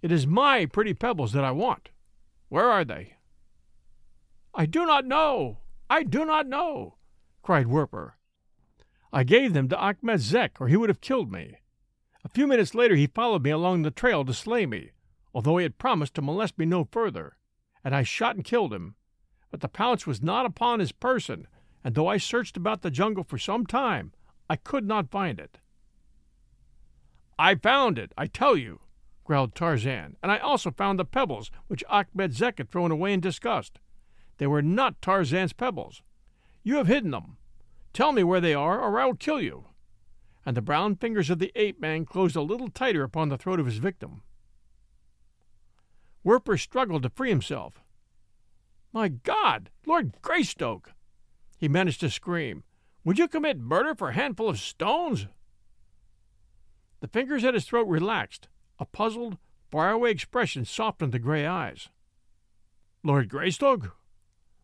It 0.03 0.13
is 0.13 0.27
my 0.27 0.67
pretty 0.67 0.93
pebbles 0.93 1.33
that 1.33 1.45
I 1.45 1.53
want. 1.53 1.91
Where 2.49 2.71
are 2.71 2.85
they? 2.85 3.15
I 4.55 4.67
do 4.67 4.85
not 4.85 5.07
know. 5.07 5.59
I 5.91 6.05
do 6.05 6.25
not 6.25 6.47
know, 6.47 6.95
cried 7.43 7.67
Werper. 7.67 8.17
I 9.13 9.25
gave 9.25 9.55
them 9.55 9.69
to 9.71 9.77
Achmet 9.77 10.21
Zek, 10.21 10.61
or 10.61 10.69
he 10.69 10.77
would 10.77 10.89
have 10.89 11.01
killed 11.01 11.33
me. 11.33 11.57
A 12.25 12.29
few 12.29 12.47
minutes 12.47 12.77
later 12.77 12.95
he 12.95 13.09
followed 13.09 13.43
me 13.43 13.51
along 13.51 13.83
the 13.83 13.91
trail 13.91 14.25
to 14.25 14.33
slay 14.33 14.67
me, 14.67 14.93
although 15.35 15.57
he 15.57 15.65
had 15.65 15.79
promised 15.79 16.15
to 16.15 16.23
molest 16.23 16.57
me 16.59 16.65
no 16.65 16.85
further, 16.85 17.37
and 17.83 17.93
I 17.93 18.05
shot 18.05 18.37
and 18.37 18.45
killed 18.45 18.73
him. 18.73 18.95
But 19.51 19.63
the 19.63 19.69
pouch 19.69 20.07
was 20.07 20.23
not 20.23 20.47
upon 20.47 20.79
his 20.79 20.93
person, 20.93 21.49
and 21.83 21.97
though 21.97 22.07
I 22.07 22.19
searched 22.19 22.57
about 22.57 22.83
the 22.83 22.91
jungle 22.93 23.25
for 23.25 23.37
some 23.37 23.67
time, 23.67 24.13
I 24.49 24.55
could 24.55 24.87
not 24.87 25.11
find 25.11 25.41
it. 25.41 25.59
I 27.37 27.57
found 27.57 27.99
it, 27.99 28.13
I 28.17 28.29
tell 28.29 28.57
you, 28.57 28.79
growled 29.25 29.57
Tarzan, 29.57 30.17
and 30.23 30.31
I 30.31 30.39
also 30.39 30.71
found 30.71 31.01
the 31.01 31.05
pebbles 31.05 31.51
which 31.67 31.83
Achmet 31.91 32.33
Zek 32.33 32.59
had 32.59 32.71
thrown 32.71 32.93
away 32.93 33.13
in 33.13 33.19
disgust. 33.19 33.81
They 34.41 34.47
were 34.47 34.63
not 34.63 35.03
Tarzan's 35.03 35.53
pebbles. 35.53 36.01
You 36.63 36.77
have 36.77 36.87
hidden 36.87 37.11
them. 37.11 37.37
Tell 37.93 38.11
me 38.11 38.25
where 38.25 38.41
they 38.41 38.55
are, 38.55 38.81
or 38.81 38.99
I 38.99 39.05
will 39.05 39.15
kill 39.15 39.39
you. 39.39 39.67
And 40.47 40.57
the 40.57 40.63
brown 40.63 40.97
fingers 40.97 41.29
of 41.29 41.39
the 41.39 41.53
ape 41.55 41.79
man 41.79 42.07
closed 42.07 42.37
a 42.37 42.41
little 42.41 42.71
tighter 42.71 43.03
upon 43.03 43.29
the 43.29 43.37
throat 43.37 43.61
of 43.61 43.67
his 43.67 43.77
victim. 43.77 44.23
Werper 46.25 46.57
struggled 46.57 47.03
to 47.03 47.11
free 47.11 47.29
himself. 47.29 47.83
My 48.95 49.09
God, 49.09 49.69
Lord 49.85 50.15
Greystoke! 50.23 50.95
He 51.59 51.69
managed 51.69 52.01
to 52.01 52.09
scream. 52.09 52.65
Would 53.05 53.19
you 53.19 53.29
commit 53.29 53.59
murder 53.59 53.95
for 53.95 54.09
a 54.09 54.15
handful 54.15 54.49
of 54.49 54.59
stones? 54.59 55.27
The 57.01 57.09
fingers 57.09 57.45
at 57.45 57.53
his 57.53 57.67
throat 57.67 57.87
relaxed. 57.89 58.49
A 58.79 58.87
puzzled, 58.87 59.37
faraway 59.71 60.13
expression 60.13 60.65
softened 60.65 61.13
the 61.13 61.19
gray 61.19 61.45
eyes. 61.45 61.91
Lord 63.05 63.29
Greystoke? 63.29 64.00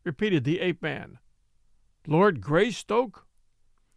Repeated 0.06 0.44
the 0.44 0.60
ape 0.60 0.80
man. 0.80 1.18
Lord 2.06 2.40
Greystoke? 2.40 3.26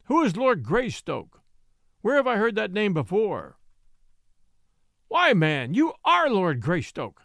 Who 0.05 0.23
is 0.23 0.35
Lord 0.35 0.63
Greystoke? 0.63 1.41
Where 2.01 2.15
have 2.15 2.27
I 2.27 2.37
heard 2.37 2.55
that 2.55 2.73
name 2.73 2.93
before? 2.93 3.59
Why, 5.07 5.33
man, 5.33 5.73
you 5.73 5.93
are 6.03 6.29
Lord 6.29 6.61
Greystoke, 6.61 7.21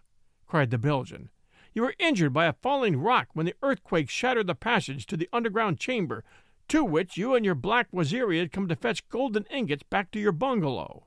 cried 0.47 0.71
the 0.71 0.79
Belgian. 0.79 1.31
You 1.73 1.83
were 1.83 1.95
injured 1.99 2.33
by 2.33 2.47
a 2.47 2.53
falling 2.53 2.99
rock 2.99 3.29
when 3.33 3.47
the 3.47 3.55
earthquake 3.63 4.11
shattered 4.11 4.47
the 4.47 4.55
passage 4.55 5.07
to 5.07 5.17
the 5.17 5.29
underground 5.33 5.79
chamber 5.79 6.23
to 6.69 6.85
which 6.85 7.17
you 7.17 7.35
and 7.35 7.45
your 7.45 7.55
black 7.55 7.91
Waziri 7.93 8.39
had 8.39 8.53
come 8.53 8.69
to 8.69 8.77
fetch 8.77 9.09
golden 9.09 9.45
ingots 9.51 9.83
back 9.83 10.11
to 10.13 10.21
your 10.21 10.33
bungalow. 10.33 11.07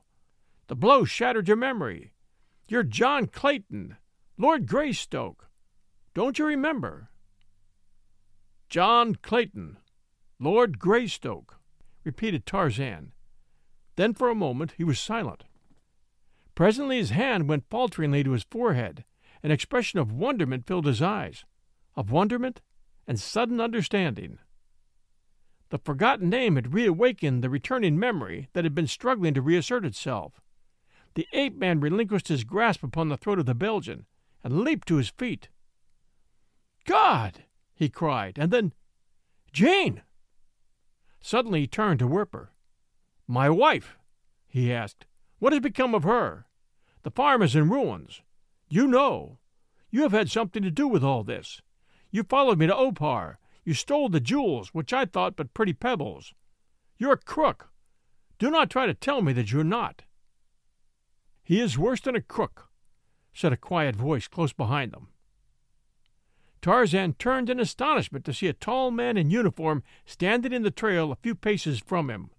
The 0.66 0.76
blow 0.76 1.04
shattered 1.04 1.48
your 1.48 1.56
memory. 1.56 2.12
You're 2.68 2.82
John 2.82 3.26
Clayton, 3.26 3.96
Lord 4.36 4.66
Greystoke. 4.66 5.48
Don't 6.14 6.38
you 6.38 6.46
remember? 6.46 7.10
John 8.68 9.14
Clayton, 9.14 9.78
Lord 10.38 10.78
Greystoke, 10.78 11.58
repeated 12.04 12.44
Tarzan. 12.44 13.12
Then 13.96 14.12
for 14.12 14.28
a 14.28 14.34
moment 14.34 14.74
he 14.76 14.84
was 14.84 15.00
silent. 15.00 15.44
Presently 16.54 16.98
his 16.98 17.10
hand 17.10 17.48
went 17.48 17.70
falteringly 17.70 18.22
to 18.24 18.32
his 18.32 18.44
forehead. 18.44 19.04
An 19.42 19.50
expression 19.50 19.98
of 19.98 20.12
wonderment 20.12 20.66
filled 20.66 20.84
his 20.84 21.00
eyes, 21.00 21.46
of 21.96 22.10
wonderment 22.10 22.60
and 23.06 23.18
sudden 23.18 23.58
understanding. 23.58 24.38
The 25.70 25.78
forgotten 25.78 26.28
name 26.28 26.56
had 26.56 26.74
reawakened 26.74 27.42
the 27.42 27.50
returning 27.50 27.98
memory 27.98 28.48
that 28.52 28.64
had 28.64 28.74
been 28.74 28.86
struggling 28.86 29.32
to 29.34 29.40
reassert 29.40 29.86
itself. 29.86 30.42
The 31.14 31.26
ape 31.32 31.56
man 31.56 31.80
relinquished 31.80 32.28
his 32.28 32.44
grasp 32.44 32.82
upon 32.82 33.08
the 33.08 33.16
throat 33.16 33.38
of 33.38 33.46
the 33.46 33.54
Belgian 33.54 34.04
and 34.44 34.60
leaped 34.60 34.88
to 34.88 34.96
his 34.96 35.08
feet. 35.08 35.48
God! 36.84 37.44
He 37.78 37.88
cried, 37.88 38.36
and 38.38 38.50
then, 38.50 38.72
Jane! 39.52 40.02
Suddenly 41.20 41.60
he 41.60 41.66
turned 41.68 42.00
to 42.00 42.08
Werper. 42.08 42.50
My 43.28 43.48
wife, 43.48 43.96
he 44.48 44.72
asked. 44.72 45.06
What 45.38 45.52
has 45.52 45.60
become 45.60 45.94
of 45.94 46.02
her? 46.02 46.46
The 47.04 47.12
farm 47.12 47.40
is 47.40 47.54
in 47.54 47.70
ruins. 47.70 48.22
You 48.68 48.88
know. 48.88 49.38
You 49.92 50.02
have 50.02 50.10
had 50.10 50.28
something 50.28 50.60
to 50.64 50.72
do 50.72 50.88
with 50.88 51.04
all 51.04 51.22
this. 51.22 51.62
You 52.10 52.24
followed 52.24 52.58
me 52.58 52.66
to 52.66 52.76
Opar. 52.76 53.38
You 53.64 53.74
stole 53.74 54.08
the 54.08 54.18
jewels, 54.18 54.70
which 54.74 54.92
I 54.92 55.04
thought 55.04 55.36
but 55.36 55.54
pretty 55.54 55.72
pebbles. 55.72 56.34
You're 56.98 57.12
a 57.12 57.16
crook. 57.16 57.70
Do 58.40 58.50
not 58.50 58.70
try 58.70 58.86
to 58.86 58.94
tell 58.94 59.22
me 59.22 59.32
that 59.34 59.52
you're 59.52 59.62
not. 59.62 60.02
He 61.44 61.60
is 61.60 61.78
worse 61.78 62.00
than 62.00 62.16
a 62.16 62.20
crook, 62.20 62.70
said 63.32 63.52
a 63.52 63.56
quiet 63.56 63.94
voice 63.94 64.26
close 64.26 64.52
behind 64.52 64.90
them. 64.90 65.10
Tarzan 66.60 67.14
turned 67.14 67.48
in 67.48 67.60
astonishment 67.60 68.24
to 68.24 68.34
see 68.34 68.48
a 68.48 68.52
tall 68.52 68.90
man 68.90 69.16
in 69.16 69.30
uniform 69.30 69.82
standing 70.04 70.52
in 70.52 70.62
the 70.62 70.70
trail 70.70 71.12
a 71.12 71.16
few 71.16 71.34
paces 71.34 71.78
from 71.78 72.10
him. 72.10 72.30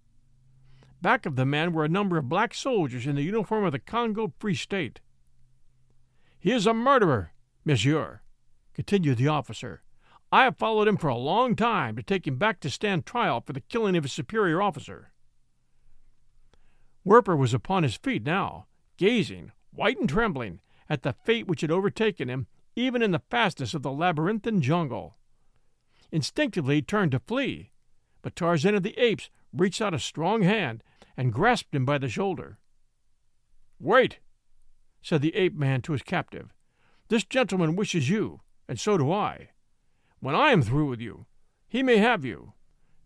Back 1.00 1.24
of 1.24 1.36
the 1.36 1.46
man 1.46 1.72
were 1.72 1.84
a 1.84 1.88
number 1.88 2.18
of 2.18 2.28
black 2.28 2.52
soldiers 2.52 3.06
in 3.06 3.16
the 3.16 3.22
uniform 3.22 3.64
of 3.64 3.72
the 3.72 3.78
Congo 3.78 4.32
Free 4.38 4.54
State. 4.54 5.00
He 6.38 6.52
is 6.52 6.66
a 6.66 6.74
murderer, 6.74 7.32
monsieur, 7.64 8.20
continued 8.74 9.18
the 9.18 9.28
officer. 9.28 9.82
I 10.32 10.44
have 10.44 10.58
followed 10.58 10.88
him 10.88 10.96
for 10.96 11.08
a 11.08 11.16
long 11.16 11.56
time 11.56 11.96
to 11.96 12.02
take 12.02 12.26
him 12.26 12.36
back 12.36 12.60
to 12.60 12.70
stand 12.70 13.06
trial 13.06 13.40
for 13.40 13.52
the 13.52 13.60
killing 13.60 13.96
of 13.96 14.04
his 14.04 14.12
superior 14.12 14.62
officer. 14.62 15.12
Werper 17.04 17.36
was 17.36 17.54
upon 17.54 17.82
his 17.82 17.96
feet 17.96 18.24
now, 18.24 18.66
gazing, 18.96 19.52
white 19.72 19.98
and 19.98 20.08
trembling, 20.08 20.60
at 20.88 21.02
the 21.02 21.14
fate 21.24 21.46
which 21.46 21.62
had 21.62 21.70
overtaken 21.70 22.28
him 22.28 22.46
even 22.76 23.02
in 23.02 23.10
the 23.10 23.22
fastness 23.30 23.74
of 23.74 23.82
the 23.82 23.92
labyrinthine 23.92 24.60
jungle. 24.60 25.16
Instinctively 26.12 26.76
he 26.76 26.82
turned 26.82 27.12
to 27.12 27.18
flee, 27.20 27.70
but 28.22 28.36
Tarzan 28.36 28.74
of 28.74 28.82
the 28.82 28.98
Apes 28.98 29.30
reached 29.52 29.80
out 29.80 29.94
a 29.94 29.98
strong 29.98 30.42
hand 30.42 30.82
and 31.16 31.32
grasped 31.32 31.74
him 31.74 31.84
by 31.84 31.98
the 31.98 32.08
shoulder. 32.08 32.58
Wait, 33.78 34.18
said 35.02 35.22
the 35.22 35.34
ape 35.34 35.54
man 35.54 35.82
to 35.82 35.92
his 35.92 36.02
captive. 36.02 36.52
This 37.08 37.24
gentleman 37.24 37.76
wishes 37.76 38.08
you, 38.08 38.40
and 38.68 38.78
so 38.78 38.96
do 38.96 39.10
I. 39.10 39.50
When 40.20 40.34
I 40.34 40.50
am 40.50 40.62
through 40.62 40.88
with 40.88 41.00
you, 41.00 41.26
he 41.68 41.82
may 41.82 41.96
have 41.96 42.24
you. 42.24 42.52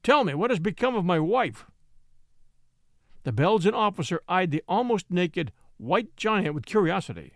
Tell 0.03 0.25
me 0.25 0.35
what 0.35 0.51
has 0.51 0.59
become 0.59 0.95
of 0.95 1.05
my 1.05 1.19
wife. 1.19 1.67
The 3.23 3.33
Belgian 3.33 3.75
officer 3.75 4.21
eyed 4.29 4.51
the 4.51 4.63
almost 4.69 5.11
naked, 5.11 5.53
white 5.79 6.15
giant 6.17 6.55
with 6.55 6.67
curiosity. 6.67 7.35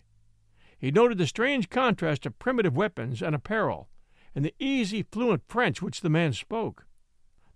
He 0.78 0.90
noted 0.92 1.18
the 1.18 1.26
strange 1.26 1.68
contrast 1.68 2.24
of 2.24 2.38
primitive 2.38 2.76
weapons 2.76 3.20
and 3.20 3.34
apparel, 3.34 3.88
and 4.34 4.44
the 4.44 4.54
easy, 4.60 5.02
fluent 5.02 5.42
French 5.48 5.82
which 5.82 6.00
the 6.00 6.08
man 6.08 6.32
spoke. 6.32 6.86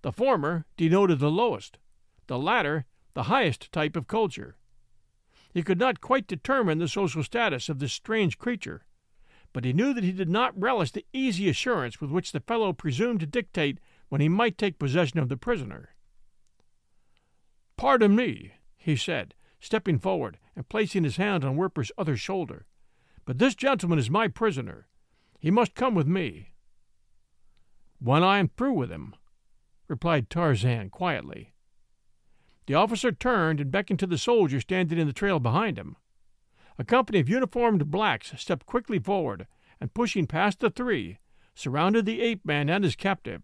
The 0.03 0.13
former 0.13 0.67
denoted 0.77 1.21
the 1.21 1.31
lowest, 1.31 1.79
the 2.27 2.39
latter 2.39 2.85
the 3.15 3.25
highest 3.25 3.71
type 3.71 3.95
of 3.95 4.09
culture. 4.09 4.57
He 5.53 5.63
could 5.63 5.79
not 5.79 6.01
quite 6.01 6.27
determine 6.27 6.79
the 6.79 6.89
social 6.89 7.23
status 7.23 7.69
of 7.69 7.79
this 7.79 7.93
strange 7.93 8.39
creature, 8.39 8.85
but 9.53 9.65
he 9.65 9.73
knew 9.73 9.93
that 9.93 10.05
he 10.05 10.13
did 10.13 10.31
not 10.31 10.59
relish 10.59 10.91
the 10.91 11.07
easy 11.13 11.49
assurance 11.49 12.01
with 12.01 12.11
which 12.11 12.33
the 12.33 12.41
fellow 12.41 12.73
presumed 12.73 13.21
to 13.21 13.27
dictate 13.27 13.79
when 14.09 14.21
he 14.21 14.29
might 14.29 14.59
take 14.59 14.79
possession 14.79 15.19
of 15.19 15.29
the 15.29 15.37
prisoner. 15.37 15.95
Pardon 17.77 18.17
me, 18.17 18.55
he 18.77 18.97
said, 18.97 19.35
stepping 19.61 19.99
forward 19.99 20.39
and 20.57 20.69
placing 20.69 21.05
his 21.05 21.19
hand 21.19 21.45
on 21.45 21.57
Werper's 21.57 21.93
other 21.99 22.17
shoulder. 22.17 22.67
But 23.25 23.39
this 23.39 23.55
gentleman 23.55 23.99
is 23.99 24.11
my 24.11 24.29
prisoner. 24.29 24.89
He 25.39 25.51
must 25.51 25.75
come 25.75 25.95
with 25.95 26.07
me. 26.07 26.55
When 27.99 28.23
I 28.25 28.39
am 28.39 28.49
through 28.49 28.73
with 28.73 28.91
him, 28.91 29.15
replied 29.89 30.29
Tarzan 30.29 30.91
quietly. 30.91 31.53
The 32.67 32.75
officer 32.75 33.13
turned 33.13 33.61
and 33.61 33.71
beckoned 33.71 33.99
to 34.01 34.07
the 34.07 34.19
soldier 34.19 34.61
standing 34.61 34.99
in 34.99 35.07
the 35.07 35.13
trail 35.13 35.39
behind 35.39 35.79
him. 35.79 35.97
A 36.79 36.85
company 36.85 37.21
of 37.21 37.29
uniformed 37.29 37.91
blacks 37.91 38.33
stepped 38.37 38.67
quickly 38.67 38.99
forward, 38.99 39.47
and 39.81 39.95
pushing 39.95 40.27
past 40.27 40.61
the 40.61 40.71
three, 40.71 41.19
surrounded 41.55 42.07
the 42.07 42.21
ape 42.21 42.45
man 42.47 42.69
and 42.69 42.85
his 42.85 42.97
captive. 42.97 43.43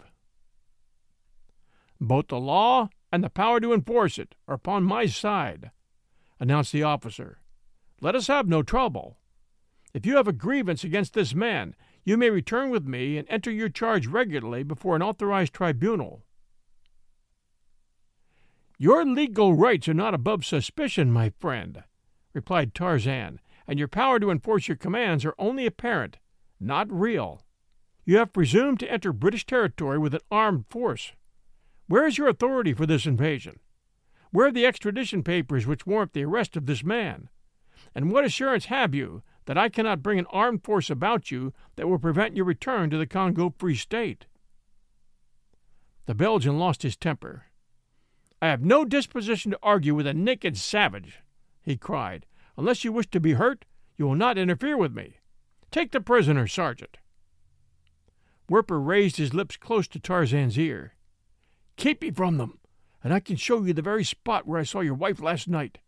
Both 2.00 2.28
the 2.28 2.40
law 2.40 2.88
and 3.12 3.22
the 3.22 3.30
power 3.30 3.60
to 3.60 3.72
enforce 3.72 4.18
it 4.18 4.34
are 4.46 4.54
upon 4.54 4.84
my 4.84 5.06
side, 5.06 5.70
announced 6.38 6.72
the 6.72 6.84
officer. 6.84 7.40
Let 8.00 8.14
us 8.14 8.28
have 8.28 8.46
no 8.46 8.62
trouble. 8.62 9.17
If 9.98 10.06
you 10.06 10.14
have 10.14 10.28
a 10.28 10.32
grievance 10.32 10.84
against 10.84 11.14
this 11.14 11.34
man, 11.34 11.74
you 12.04 12.16
may 12.16 12.30
return 12.30 12.70
with 12.70 12.86
me 12.86 13.18
and 13.18 13.26
enter 13.28 13.50
your 13.50 13.68
charge 13.68 14.06
regularly 14.06 14.62
before 14.62 14.94
an 14.94 15.02
authorized 15.02 15.52
tribunal. 15.52 16.22
Your 18.78 19.04
legal 19.04 19.54
rights 19.54 19.88
are 19.88 19.94
not 19.94 20.14
above 20.14 20.44
suspicion, 20.44 21.10
my 21.10 21.30
friend, 21.40 21.82
replied 22.32 22.76
Tarzan, 22.76 23.40
and 23.66 23.76
your 23.76 23.88
power 23.88 24.20
to 24.20 24.30
enforce 24.30 24.68
your 24.68 24.76
commands 24.76 25.24
are 25.24 25.34
only 25.36 25.66
apparent, 25.66 26.18
not 26.60 26.86
real. 26.92 27.42
You 28.04 28.18
have 28.18 28.32
presumed 28.32 28.78
to 28.78 28.92
enter 28.92 29.12
British 29.12 29.46
territory 29.46 29.98
with 29.98 30.14
an 30.14 30.20
armed 30.30 30.66
force. 30.70 31.10
Where 31.88 32.06
is 32.06 32.18
your 32.18 32.28
authority 32.28 32.72
for 32.72 32.86
this 32.86 33.04
invasion? 33.04 33.58
Where 34.30 34.46
are 34.46 34.52
the 34.52 34.64
extradition 34.64 35.24
papers 35.24 35.66
which 35.66 35.86
warrant 35.86 36.12
the 36.12 36.24
arrest 36.24 36.56
of 36.56 36.66
this 36.66 36.84
man? 36.84 37.30
And 37.96 38.12
what 38.12 38.24
assurance 38.24 38.66
have 38.66 38.94
you 38.94 39.24
that 39.48 39.56
I 39.56 39.70
cannot 39.70 40.02
bring 40.02 40.18
an 40.18 40.26
armed 40.28 40.62
force 40.62 40.90
about 40.90 41.30
you 41.30 41.54
that 41.76 41.88
will 41.88 41.98
prevent 41.98 42.36
your 42.36 42.44
return 42.44 42.90
to 42.90 42.98
the 42.98 43.06
Congo 43.06 43.54
Free 43.56 43.76
State? 43.76 44.26
The 46.04 46.14
Belgian 46.14 46.58
lost 46.58 46.82
his 46.82 46.98
temper. 46.98 47.46
I 48.42 48.48
have 48.48 48.62
no 48.62 48.84
disposition 48.84 49.52
to 49.52 49.58
argue 49.62 49.94
with 49.94 50.06
a 50.06 50.12
naked 50.12 50.58
savage, 50.58 51.20
he 51.62 51.78
cried. 51.78 52.26
Unless 52.58 52.84
you 52.84 52.92
wish 52.92 53.06
to 53.06 53.20
be 53.20 53.32
hurt, 53.32 53.64
you 53.96 54.06
will 54.06 54.16
not 54.16 54.36
interfere 54.36 54.76
with 54.76 54.94
me. 54.94 55.14
Take 55.70 55.92
the 55.92 56.02
prisoner, 56.02 56.46
Sergeant. 56.46 56.98
Werper 58.50 58.78
raised 58.78 59.16
his 59.16 59.32
lips 59.32 59.56
close 59.56 59.88
to 59.88 59.98
Tarzan's 59.98 60.58
ear. 60.58 60.92
Keep 61.76 62.02
me 62.02 62.10
from 62.10 62.36
them, 62.36 62.58
and 63.02 63.14
I 63.14 63.20
can 63.20 63.36
show 63.36 63.64
you 63.64 63.72
the 63.72 63.80
very 63.80 64.04
spot 64.04 64.46
where 64.46 64.60
I 64.60 64.64
saw 64.64 64.80
your 64.80 64.92
wife 64.92 65.22
last 65.22 65.48
night, 65.48 65.78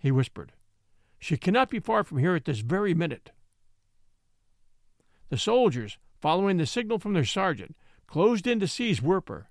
he 0.00 0.10
whispered. 0.10 0.50
She 1.24 1.38
cannot 1.38 1.70
be 1.70 1.78
far 1.78 2.04
from 2.04 2.18
here 2.18 2.34
at 2.34 2.44
this 2.44 2.58
very 2.58 2.92
minute. 2.92 3.32
The 5.30 5.38
soldiers, 5.38 5.96
following 6.20 6.58
the 6.58 6.66
signal 6.66 6.98
from 6.98 7.14
their 7.14 7.24
sergeant, 7.24 7.76
closed 8.06 8.46
in 8.46 8.60
to 8.60 8.68
seize 8.68 9.00
Werper. 9.00 9.48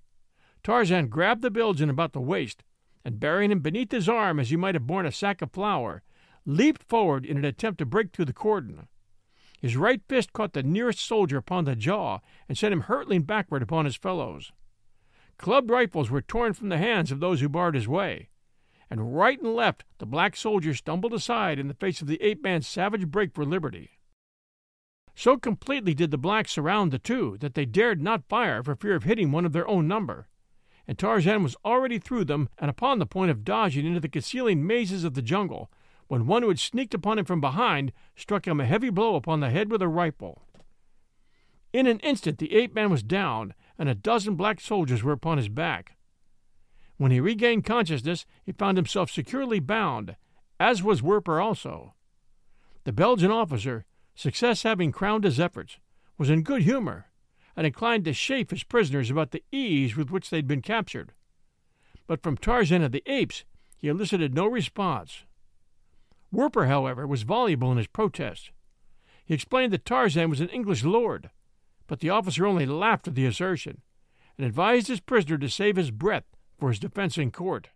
Tarzan 0.61 1.07
grabbed 1.07 1.41
the 1.41 1.49
Belgian 1.49 1.89
about 1.89 2.13
the 2.13 2.21
waist, 2.21 2.63
and 3.03 3.19
burying 3.19 3.49
him 3.49 3.61
beneath 3.61 3.91
his 3.91 4.07
arm 4.07 4.39
as 4.39 4.51
he 4.51 4.55
might 4.55 4.75
have 4.75 4.85
borne 4.85 5.07
a 5.07 5.11
sack 5.11 5.41
of 5.41 5.51
flour, 5.51 6.03
leaped 6.45 6.83
forward 6.83 7.25
in 7.25 7.37
an 7.37 7.45
attempt 7.45 7.79
to 7.79 7.87
break 7.87 8.11
through 8.13 8.25
the 8.25 8.33
cordon. 8.33 8.87
His 9.59 9.75
right 9.75 10.03
fist 10.07 10.31
caught 10.31 10.53
the 10.53 10.61
nearest 10.61 10.99
soldier 10.99 11.37
upon 11.37 11.65
the 11.65 11.75
jaw 11.75 12.19
and 12.47 12.55
sent 12.55 12.71
him 12.71 12.81
hurtling 12.81 13.23
backward 13.23 13.63
upon 13.63 13.85
his 13.85 13.95
fellows. 13.95 14.51
Clubbed 15.39 15.71
rifles 15.71 16.11
were 16.11 16.21
torn 16.21 16.53
from 16.53 16.69
the 16.69 16.77
hands 16.77 17.11
of 17.11 17.19
those 17.19 17.41
who 17.41 17.49
barred 17.49 17.73
his 17.73 17.87
way 17.87 18.29
and 18.93 19.17
right 19.17 19.41
and 19.41 19.55
left 19.55 19.85
the 19.97 20.05
black 20.05 20.35
soldiers 20.35 20.77
stumbled 20.77 21.15
aside 21.15 21.57
in 21.57 21.67
the 21.67 21.73
face 21.73 21.99
of 21.99 22.07
the 22.07 22.21
ape 22.21 22.43
man's 22.43 22.67
savage 22.67 23.07
break 23.07 23.33
for 23.33 23.43
liberty. 23.43 23.97
So 25.15 25.35
completely 25.35 25.95
did 25.95 26.11
the 26.11 26.17
blacks 26.19 26.51
surround 26.51 26.91
the 26.91 26.99
two 26.99 27.35
that 27.39 27.55
they 27.55 27.65
dared 27.65 28.03
not 28.03 28.29
fire 28.29 28.61
for 28.61 28.75
fear 28.75 28.93
of 28.93 29.03
hitting 29.03 29.31
one 29.31 29.45
of 29.45 29.51
their 29.51 29.67
own 29.67 29.87
number, 29.87 30.27
and 30.87 30.95
Tarzan 30.95 31.41
was 31.41 31.55
already 31.65 31.97
through 31.97 32.25
them 32.25 32.49
and 32.59 32.69
upon 32.69 32.99
the 32.99 33.07
point 33.07 33.31
of 33.31 33.43
dodging 33.43 33.87
into 33.87 33.99
the 33.99 34.07
concealing 34.07 34.67
mazes 34.67 35.03
of 35.03 35.15
the 35.15 35.23
jungle 35.23 35.71
when 36.07 36.27
one 36.27 36.43
who 36.43 36.49
had 36.49 36.59
sneaked 36.59 36.93
upon 36.93 37.17
him 37.17 37.25
from 37.25 37.41
behind 37.41 37.93
struck 38.15 38.47
him 38.47 38.59
a 38.59 38.65
heavy 38.65 38.91
blow 38.91 39.15
upon 39.15 39.39
the 39.39 39.49
head 39.49 39.71
with 39.71 39.81
a 39.81 39.87
rifle. 39.87 40.43
In 41.73 41.87
an 41.87 41.97
instant 42.01 42.37
the 42.37 42.53
ape 42.53 42.75
man 42.75 42.91
was 42.91 43.01
down, 43.01 43.55
and 43.79 43.89
a 43.89 43.95
dozen 43.95 44.35
black 44.35 44.61
soldiers 44.61 45.01
were 45.01 45.13
upon 45.13 45.39
his 45.39 45.49
back. 45.49 45.95
When 46.97 47.11
he 47.11 47.19
regained 47.19 47.65
consciousness, 47.65 48.25
he 48.43 48.51
found 48.51 48.77
himself 48.77 49.09
securely 49.09 49.59
bound, 49.59 50.15
as 50.59 50.83
was 50.83 51.01
Werper 51.01 51.41
also. 51.41 51.93
The 52.83 52.93
Belgian 52.93 53.31
officer, 53.31 53.85
success 54.15 54.63
having 54.63 54.91
crowned 54.91 55.23
his 55.23 55.39
efforts, 55.39 55.77
was 56.17 56.29
in 56.29 56.43
good 56.43 56.63
humor 56.63 57.07
and 57.55 57.65
inclined 57.65 58.05
to 58.05 58.13
chaff 58.13 58.49
his 58.49 58.63
prisoners 58.63 59.09
about 59.09 59.31
the 59.31 59.43
ease 59.51 59.95
with 59.95 60.11
which 60.11 60.29
they 60.29 60.37
had 60.37 60.47
been 60.47 60.61
captured. 60.61 61.13
But 62.07 62.21
from 62.21 62.37
Tarzan 62.37 62.83
of 62.83 62.91
the 62.91 63.03
Apes 63.05 63.45
he 63.77 63.87
elicited 63.87 64.33
no 64.33 64.47
response. 64.47 65.23
Werper, 66.31 66.67
however, 66.67 67.05
was 67.05 67.23
voluble 67.23 67.71
in 67.71 67.77
his 67.77 67.87
protest. 67.87 68.51
He 69.25 69.33
explained 69.33 69.73
that 69.73 69.85
Tarzan 69.85 70.29
was 70.29 70.41
an 70.41 70.49
English 70.49 70.83
lord, 70.83 71.29
but 71.87 71.99
the 71.99 72.09
officer 72.09 72.45
only 72.45 72.65
laughed 72.65 73.07
at 73.07 73.15
the 73.15 73.25
assertion 73.25 73.81
and 74.37 74.47
advised 74.47 74.87
his 74.87 74.99
prisoner 74.99 75.37
to 75.37 75.49
save 75.49 75.75
his 75.75 75.91
breath 75.91 76.25
for 76.57 76.69
his 76.69 76.79
defense 76.79 77.17
in 77.17 77.31
court. 77.31 77.69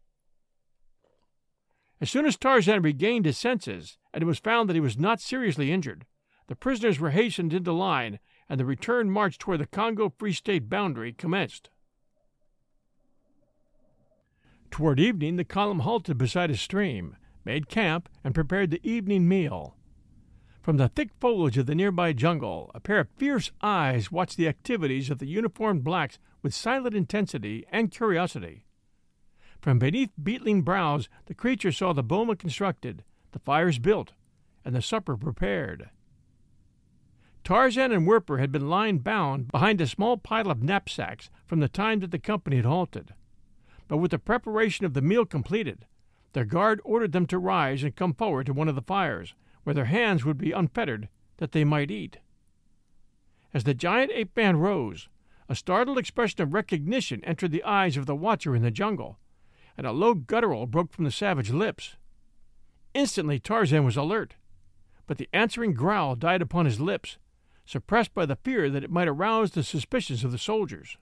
As 1.99 2.11
soon 2.11 2.25
as 2.25 2.37
Tarzan 2.37 2.81
regained 2.83 3.25
his 3.25 3.37
senses, 3.37 3.97
and 4.13 4.21
it 4.21 4.27
was 4.27 4.39
found 4.39 4.69
that 4.69 4.75
he 4.75 4.79
was 4.79 4.97
not 4.97 5.19
seriously 5.19 5.71
injured, 5.71 6.05
the 6.47 6.55
prisoners 6.55 6.99
were 6.99 7.09
hastened 7.09 7.53
into 7.53 7.71
line, 7.73 8.19
and 8.47 8.59
the 8.59 8.65
return 8.65 9.09
march 9.09 9.37
toward 9.37 9.59
the 9.59 9.65
Congo 9.65 10.13
Free 10.17 10.31
State 10.31 10.69
boundary 10.69 11.11
commenced. 11.11 11.69
Toward 14.69 14.99
evening, 14.99 15.37
the 15.37 15.43
column 15.43 15.79
halted 15.79 16.17
beside 16.17 16.51
a 16.51 16.57
stream, 16.57 17.17
made 17.43 17.67
camp, 17.67 18.09
and 18.23 18.35
prepared 18.35 18.69
the 18.69 18.87
evening 18.87 19.27
meal. 19.27 19.75
From 20.61 20.77
the 20.77 20.89
thick 20.89 21.09
foliage 21.19 21.57
of 21.57 21.65
the 21.65 21.75
nearby 21.75 22.13
jungle, 22.13 22.69
a 22.75 22.79
pair 22.79 22.99
of 22.99 23.09
fierce 23.15 23.51
eyes 23.61 24.11
watched 24.11 24.37
the 24.37 24.47
activities 24.47 25.09
of 25.09 25.17
the 25.17 25.25
uniformed 25.25 25.83
blacks 25.83 26.19
with 26.43 26.53
silent 26.53 26.93
intensity 26.93 27.65
and 27.71 27.89
curiosity. 27.89 28.65
From 29.67 29.79
beneath 29.79 30.13
beetling 30.23 30.61
brows 30.61 31.09
the 31.25 31.33
creature 31.33 31.73
saw 31.73 31.91
the 31.91 32.01
boma 32.01 32.37
constructed, 32.37 33.03
the 33.33 33.39
fires 33.39 33.79
built, 33.79 34.13
and 34.63 34.73
the 34.73 34.81
supper 34.81 35.17
prepared. 35.17 35.89
Tarzan 37.43 37.91
and 37.91 38.07
Werper 38.07 38.37
had 38.37 38.49
been 38.49 38.69
lying 38.69 38.99
bound 38.99 39.51
behind 39.51 39.81
a 39.81 39.85
small 39.87 40.15
pile 40.15 40.49
of 40.49 40.63
knapsacks 40.63 41.29
from 41.45 41.59
the 41.59 41.67
time 41.67 41.99
that 41.99 42.11
the 42.11 42.17
company 42.17 42.55
had 42.55 42.63
halted. 42.63 43.13
But 43.89 43.97
with 43.97 44.11
the 44.11 44.19
preparation 44.19 44.85
of 44.85 44.93
the 44.93 45.01
meal 45.01 45.25
completed, 45.25 45.85
their 46.31 46.45
guard 46.45 46.79
ordered 46.85 47.11
them 47.11 47.25
to 47.25 47.37
rise 47.37 47.83
and 47.83 47.93
come 47.93 48.13
forward 48.13 48.45
to 48.45 48.53
one 48.53 48.69
of 48.69 48.75
the 48.75 48.81
fires, 48.81 49.33
where 49.63 49.73
their 49.73 49.83
hands 49.83 50.23
would 50.23 50.37
be 50.37 50.53
unfettered, 50.53 51.09
that 51.39 51.51
they 51.51 51.65
might 51.65 51.91
eat. 51.91 52.19
As 53.53 53.65
the 53.65 53.73
giant 53.73 54.13
ape 54.13 54.33
man 54.37 54.55
rose, 54.55 55.09
a 55.49 55.55
startled 55.55 55.97
expression 55.97 56.41
of 56.41 56.53
recognition 56.53 57.21
entered 57.25 57.51
the 57.51 57.65
eyes 57.65 57.97
of 57.97 58.05
the 58.05 58.15
watcher 58.15 58.55
in 58.55 58.61
the 58.61 58.71
jungle, 58.71 59.19
and 59.77 59.85
a 59.85 59.91
low 59.91 60.13
guttural 60.15 60.65
broke 60.65 60.91
from 60.91 61.05
the 61.05 61.11
savage 61.11 61.51
lips. 61.51 61.95
Instantly 62.93 63.39
Tarzan 63.39 63.85
was 63.85 63.95
alert, 63.95 64.35
but 65.05 65.17
the 65.17 65.29
answering 65.31 65.73
growl 65.73 66.15
died 66.15 66.41
upon 66.41 66.65
his 66.65 66.81
lips, 66.81 67.17
suppressed 67.65 68.13
by 68.13 68.25
the 68.25 68.35
fear 68.37 68.69
that 68.69 68.83
it 68.83 68.89
might 68.89 69.07
arouse 69.07 69.51
the 69.51 69.63
suspicions 69.63 70.23
of 70.23 70.31
the 70.31 70.37
soldiers. 70.37 70.97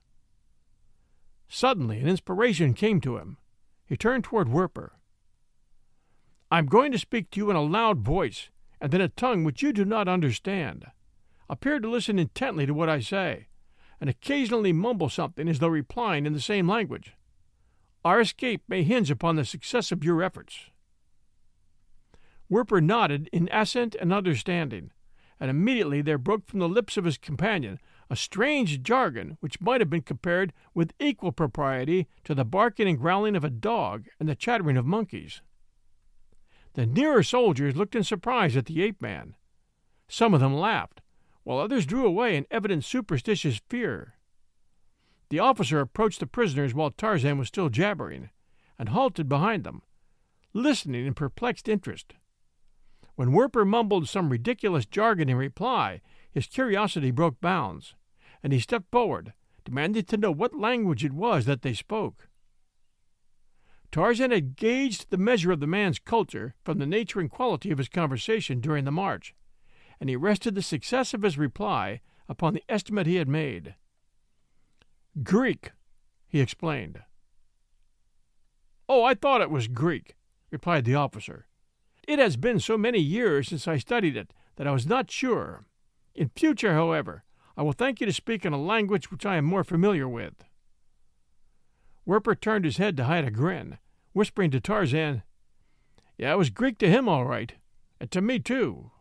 Suddenly 1.47 1.99
an 1.99 2.07
inspiration 2.07 2.73
came 2.73 2.99
to 3.01 3.17
him. 3.17 3.37
He 3.85 3.95
turned 3.95 4.23
toward 4.23 4.49
Werper. 4.49 4.93
I'm 6.51 6.65
going 6.65 6.91
to 6.91 6.99
speak 6.99 7.31
to 7.31 7.39
you 7.39 7.49
in 7.49 7.55
a 7.55 7.61
loud 7.61 7.99
voice, 7.99 8.49
and 8.81 8.93
in 8.93 9.01
a 9.01 9.09
tongue 9.09 9.43
which 9.43 9.61
you 9.61 9.71
do 9.71 9.85
not 9.85 10.07
understand. 10.07 10.85
Appear 11.49 11.79
to 11.79 11.89
listen 11.89 12.19
intently 12.19 12.65
to 12.65 12.73
what 12.73 12.89
I 12.89 12.99
say, 12.99 13.47
and 14.01 14.09
occasionally 14.09 14.73
mumble 14.73 15.09
something 15.09 15.47
as 15.47 15.59
though 15.59 15.67
replying 15.67 16.25
in 16.25 16.33
the 16.33 16.41
same 16.41 16.67
language. 16.67 17.13
Our 18.05 18.21
escape 18.21 18.61
may 18.67 18.83
hinge 18.83 19.09
upon 19.09 19.35
the 19.35 19.43
success 19.43 19.91
of 19.91 20.03
your 20.03 20.21
efforts. 20.21 20.69
Werper 22.47 22.79
nodded 22.79 23.27
in 23.33 23.49
assent 23.51 23.95
and 23.95 24.13
understanding, 24.13 24.91
and 25.39 25.49
immediately 25.49 26.03
there 26.03 26.19
broke 26.19 26.45
from 26.45 26.59
the 26.59 26.69
lips 26.69 26.97
of 26.97 27.05
his 27.05 27.17
companion 27.17 27.79
a 28.07 28.15
strange 28.15 28.83
jargon 28.83 29.37
which 29.39 29.59
might 29.59 29.81
have 29.81 29.89
been 29.89 30.03
compared 30.03 30.53
with 30.75 30.93
equal 30.99 31.31
propriety 31.31 32.07
to 32.23 32.35
the 32.35 32.45
barking 32.45 32.87
and 32.87 32.99
growling 32.99 33.35
of 33.35 33.43
a 33.43 33.49
dog 33.49 34.05
and 34.19 34.29
the 34.29 34.35
chattering 34.35 34.77
of 34.77 34.85
monkeys. 34.85 35.41
The 36.73 36.85
nearer 36.85 37.23
soldiers 37.23 37.75
looked 37.75 37.95
in 37.95 38.03
surprise 38.03 38.55
at 38.55 38.67
the 38.67 38.83
ape 38.83 39.01
man. 39.01 39.33
Some 40.07 40.35
of 40.35 40.41
them 40.41 40.53
laughed, 40.53 41.01
while 41.43 41.57
others 41.57 41.87
drew 41.87 42.05
away 42.05 42.37
in 42.37 42.45
evident 42.51 42.83
superstitious 42.83 43.59
fear. 43.67 44.14
The 45.35 45.41
officer 45.41 45.81
approached 45.81 46.21
the 46.21 46.27
prisoners 46.27 46.73
while 46.73 46.91
Tarzan 46.91 47.37
was 47.37 47.49
still 47.49 47.67
jabbering, 47.67 48.29
and 48.79 48.87
halted 48.87 49.27
behind 49.27 49.65
them, 49.65 49.81
listening 50.53 51.05
in 51.05 51.13
perplexed 51.13 51.67
interest. 51.67 52.13
When 53.15 53.33
Werper 53.33 53.65
mumbled 53.65 54.07
some 54.07 54.29
ridiculous 54.29 54.85
jargon 54.85 55.27
in 55.27 55.35
reply, 55.35 55.99
his 56.31 56.47
curiosity 56.47 57.11
broke 57.11 57.41
bounds, 57.41 57.95
and 58.43 58.53
he 58.53 58.61
stepped 58.61 58.89
forward, 58.93 59.33
demanding 59.65 60.05
to 60.05 60.15
know 60.15 60.31
what 60.31 60.57
language 60.57 61.03
it 61.03 61.11
was 61.11 61.43
that 61.43 61.63
they 61.63 61.73
spoke. 61.73 62.29
Tarzan 63.91 64.31
had 64.31 64.55
gauged 64.55 65.09
the 65.09 65.17
measure 65.17 65.51
of 65.51 65.59
the 65.59 65.67
man's 65.67 65.99
culture 65.99 66.55
from 66.63 66.77
the 66.77 66.85
nature 66.85 67.19
and 67.19 67.29
quality 67.29 67.71
of 67.71 67.77
his 67.77 67.89
conversation 67.89 68.61
during 68.61 68.85
the 68.85 68.89
march, 68.89 69.35
and 69.99 70.09
he 70.09 70.15
rested 70.15 70.55
the 70.55 70.61
success 70.61 71.13
of 71.13 71.23
his 71.23 71.37
reply 71.37 71.99
upon 72.29 72.53
the 72.53 72.63
estimate 72.69 73.05
he 73.05 73.15
had 73.15 73.27
made. 73.27 73.75
Greek, 75.23 75.71
he 76.27 76.41
explained. 76.41 77.01
Oh, 78.89 79.03
I 79.03 79.13
thought 79.13 79.41
it 79.41 79.49
was 79.49 79.69
Greek, 79.69 80.15
replied 80.51 80.83
the 80.83 80.95
officer. 80.95 81.47
It 82.07 82.19
has 82.19 82.35
been 82.35 82.59
so 82.59 82.77
many 82.77 82.99
years 82.99 83.47
since 83.47 83.67
I 83.67 83.77
studied 83.77 84.17
it 84.17 84.33
that 84.57 84.67
I 84.67 84.71
was 84.71 84.85
not 84.85 85.09
sure. 85.09 85.63
In 86.13 86.29
future, 86.35 86.73
however, 86.73 87.23
I 87.57 87.63
will 87.63 87.71
thank 87.71 88.01
you 88.01 88.05
to 88.07 88.13
speak 88.13 88.45
in 88.45 88.53
a 88.53 88.61
language 88.61 89.09
which 89.09 89.25
I 89.25 89.37
am 89.37 89.45
more 89.45 89.63
familiar 89.63 90.07
with. 90.07 90.43
Werper 92.05 92.35
turned 92.35 92.65
his 92.65 92.77
head 92.77 92.97
to 92.97 93.05
hide 93.05 93.25
a 93.25 93.31
grin, 93.31 93.77
whispering 94.11 94.51
to 94.51 94.59
Tarzan, 94.59 95.23
Yeah, 96.17 96.33
it 96.33 96.37
was 96.37 96.49
Greek 96.49 96.77
to 96.79 96.89
him, 96.89 97.09
all 97.09 97.25
right, 97.25 97.53
and 97.99 98.11
to 98.11 98.21
me, 98.21 98.39
too. 98.39 98.91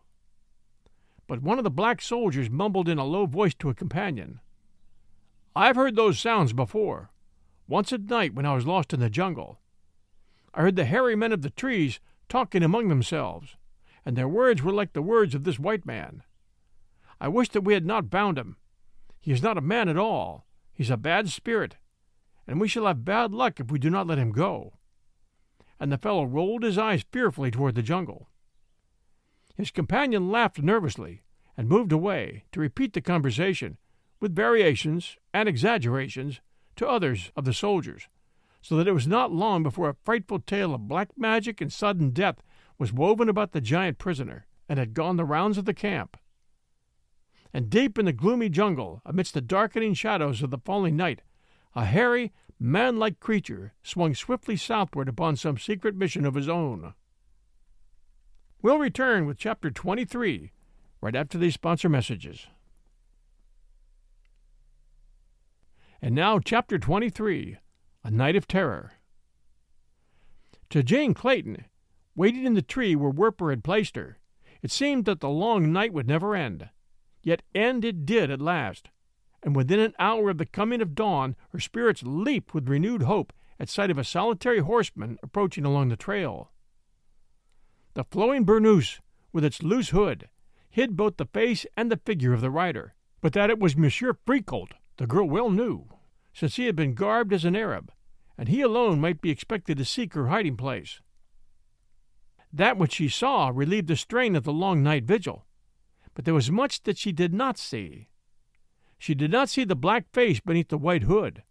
But 1.26 1.42
one 1.42 1.58
of 1.58 1.64
the 1.64 1.70
black 1.70 2.00
soldiers 2.00 2.48
mumbled 2.48 2.88
in 2.88 2.98
a 2.98 3.04
low 3.04 3.26
voice 3.26 3.54
to 3.54 3.68
a 3.68 3.74
companion, 3.74 4.40
I've 5.56 5.76
heard 5.76 5.94
those 5.94 6.18
sounds 6.18 6.52
before, 6.52 7.10
once 7.68 7.92
at 7.92 8.02
night 8.02 8.34
when 8.34 8.44
I 8.44 8.54
was 8.54 8.66
lost 8.66 8.92
in 8.92 9.00
the 9.00 9.08
jungle. 9.08 9.60
I 10.52 10.62
heard 10.62 10.76
the 10.76 10.84
hairy 10.84 11.14
men 11.14 11.32
of 11.32 11.42
the 11.42 11.50
trees 11.50 12.00
talking 12.28 12.62
among 12.62 12.88
themselves, 12.88 13.56
and 14.04 14.16
their 14.16 14.28
words 14.28 14.62
were 14.62 14.72
like 14.72 14.92
the 14.92 15.02
words 15.02 15.34
of 15.34 15.44
this 15.44 15.58
white 15.58 15.86
man. 15.86 16.22
I 17.20 17.28
wish 17.28 17.48
that 17.50 17.62
we 17.62 17.74
had 17.74 17.86
not 17.86 18.10
bound 18.10 18.36
him. 18.36 18.56
He 19.20 19.30
is 19.30 19.42
not 19.42 19.56
a 19.56 19.62
man 19.62 19.88
at 19.88 19.96
all. 19.96 20.44
He's 20.72 20.90
a 20.90 20.96
bad 20.96 21.28
spirit, 21.28 21.76
and 22.46 22.60
we 22.60 22.68
shall 22.68 22.86
have 22.86 23.04
bad 23.04 23.32
luck 23.32 23.60
if 23.60 23.70
we 23.70 23.78
do 23.78 23.90
not 23.90 24.08
let 24.08 24.18
him 24.18 24.32
go. 24.32 24.74
And 25.78 25.92
the 25.92 25.98
fellow 25.98 26.24
rolled 26.24 26.64
his 26.64 26.78
eyes 26.78 27.04
fearfully 27.12 27.50
toward 27.50 27.76
the 27.76 27.82
jungle. 27.82 28.28
His 29.54 29.70
companion 29.70 30.30
laughed 30.30 30.60
nervously 30.60 31.22
and 31.56 31.68
moved 31.68 31.92
away 31.92 32.44
to 32.50 32.60
repeat 32.60 32.92
the 32.92 33.00
conversation, 33.00 33.78
with 34.24 34.34
variations 34.34 35.18
and 35.34 35.50
exaggerations, 35.50 36.40
to 36.76 36.88
others 36.88 37.30
of 37.36 37.44
the 37.44 37.52
soldiers, 37.52 38.08
so 38.62 38.74
that 38.74 38.88
it 38.88 38.94
was 38.94 39.06
not 39.06 39.30
long 39.30 39.62
before 39.62 39.90
a 39.90 39.96
frightful 40.02 40.38
tale 40.38 40.74
of 40.74 40.88
black 40.88 41.10
magic 41.14 41.60
and 41.60 41.70
sudden 41.70 42.08
death 42.08 42.42
was 42.78 42.90
woven 42.90 43.28
about 43.28 43.52
the 43.52 43.60
giant 43.60 43.98
prisoner 43.98 44.46
and 44.66 44.78
had 44.78 44.94
gone 44.94 45.18
the 45.18 45.26
rounds 45.26 45.58
of 45.58 45.66
the 45.66 45.74
camp. 45.74 46.16
And 47.52 47.68
deep 47.68 47.98
in 47.98 48.06
the 48.06 48.14
gloomy 48.14 48.48
jungle, 48.48 49.02
amidst 49.04 49.34
the 49.34 49.42
darkening 49.42 49.92
shadows 49.92 50.42
of 50.42 50.48
the 50.48 50.56
falling 50.56 50.96
night, 50.96 51.20
a 51.76 51.84
hairy, 51.84 52.32
man 52.58 52.96
like 52.98 53.20
creature 53.20 53.74
swung 53.82 54.14
swiftly 54.14 54.56
southward 54.56 55.06
upon 55.06 55.36
some 55.36 55.58
secret 55.58 55.94
mission 55.96 56.24
of 56.24 56.34
his 56.34 56.48
own. 56.48 56.94
We'll 58.62 58.78
return 58.78 59.26
with 59.26 59.36
Chapter 59.36 59.70
23 59.70 60.50
right 61.02 61.14
after 61.14 61.36
these 61.36 61.52
sponsor 61.52 61.90
messages. 61.90 62.46
And 66.04 66.14
now, 66.14 66.38
Chapter 66.38 66.78
23 66.78 67.56
A 68.04 68.10
Night 68.10 68.36
of 68.36 68.46
Terror. 68.46 68.92
To 70.68 70.82
Jane 70.82 71.14
Clayton, 71.14 71.64
waiting 72.14 72.44
in 72.44 72.52
the 72.52 72.60
tree 72.60 72.94
where 72.94 73.08
Werper 73.08 73.48
had 73.48 73.64
placed 73.64 73.96
her, 73.96 74.18
it 74.60 74.70
seemed 74.70 75.06
that 75.06 75.20
the 75.20 75.30
long 75.30 75.72
night 75.72 75.94
would 75.94 76.06
never 76.06 76.36
end. 76.36 76.68
Yet 77.22 77.42
end 77.54 77.86
it 77.86 78.04
did 78.04 78.30
at 78.30 78.42
last, 78.42 78.90
and 79.42 79.56
within 79.56 79.80
an 79.80 79.94
hour 79.98 80.28
of 80.28 80.36
the 80.36 80.44
coming 80.44 80.82
of 80.82 80.94
dawn 80.94 81.36
her 81.52 81.58
spirits 81.58 82.02
leaped 82.02 82.52
with 82.52 82.68
renewed 82.68 83.04
hope 83.04 83.32
at 83.58 83.70
sight 83.70 83.90
of 83.90 83.96
a 83.96 84.04
solitary 84.04 84.58
horseman 84.58 85.16
approaching 85.22 85.64
along 85.64 85.88
the 85.88 85.96
trail. 85.96 86.52
The 87.94 88.04
flowing 88.04 88.44
burnous, 88.44 89.00
with 89.32 89.42
its 89.42 89.62
loose 89.62 89.88
hood, 89.88 90.28
hid 90.68 90.98
both 90.98 91.16
the 91.16 91.24
face 91.24 91.64
and 91.78 91.90
the 91.90 91.96
figure 92.04 92.34
of 92.34 92.42
the 92.42 92.50
rider, 92.50 92.94
but 93.22 93.32
that 93.32 93.48
it 93.48 93.58
was 93.58 93.74
Monsieur 93.74 94.12
Frecoult 94.12 94.72
the 94.96 95.06
girl 95.06 95.28
well 95.28 95.50
knew, 95.50 95.86
since 96.34 96.56
he 96.56 96.66
had 96.66 96.76
been 96.76 96.94
garbed 96.94 97.32
as 97.32 97.44
an 97.44 97.56
Arab, 97.56 97.92
and 98.36 98.48
he 98.48 98.60
alone 98.60 99.00
might 99.00 99.20
be 99.20 99.30
expected 99.30 99.78
to 99.78 99.84
seek 99.84 100.12
her 100.14 100.26
hiding 100.26 100.56
place. 100.56 101.00
That 102.52 102.76
which 102.76 102.94
she 102.94 103.08
saw 103.08 103.50
relieved 103.54 103.88
the 103.88 103.96
strain 103.96 104.36
of 104.36 104.44
the 104.44 104.52
long 104.52 104.82
night 104.82 105.04
vigil, 105.04 105.46
but 106.14 106.24
there 106.24 106.34
was 106.34 106.50
much 106.50 106.82
that 106.82 106.98
she 106.98 107.12
did 107.12 107.32
not 107.32 107.56
see. 107.56 108.08
She 108.98 109.14
did 109.14 109.30
not 109.30 109.48
see 109.48 109.64
the 109.64 109.76
black 109.76 110.12
face 110.12 110.40
beneath 110.40 110.68
the 110.68 110.78
white 110.78 111.04
hood, 111.04 111.42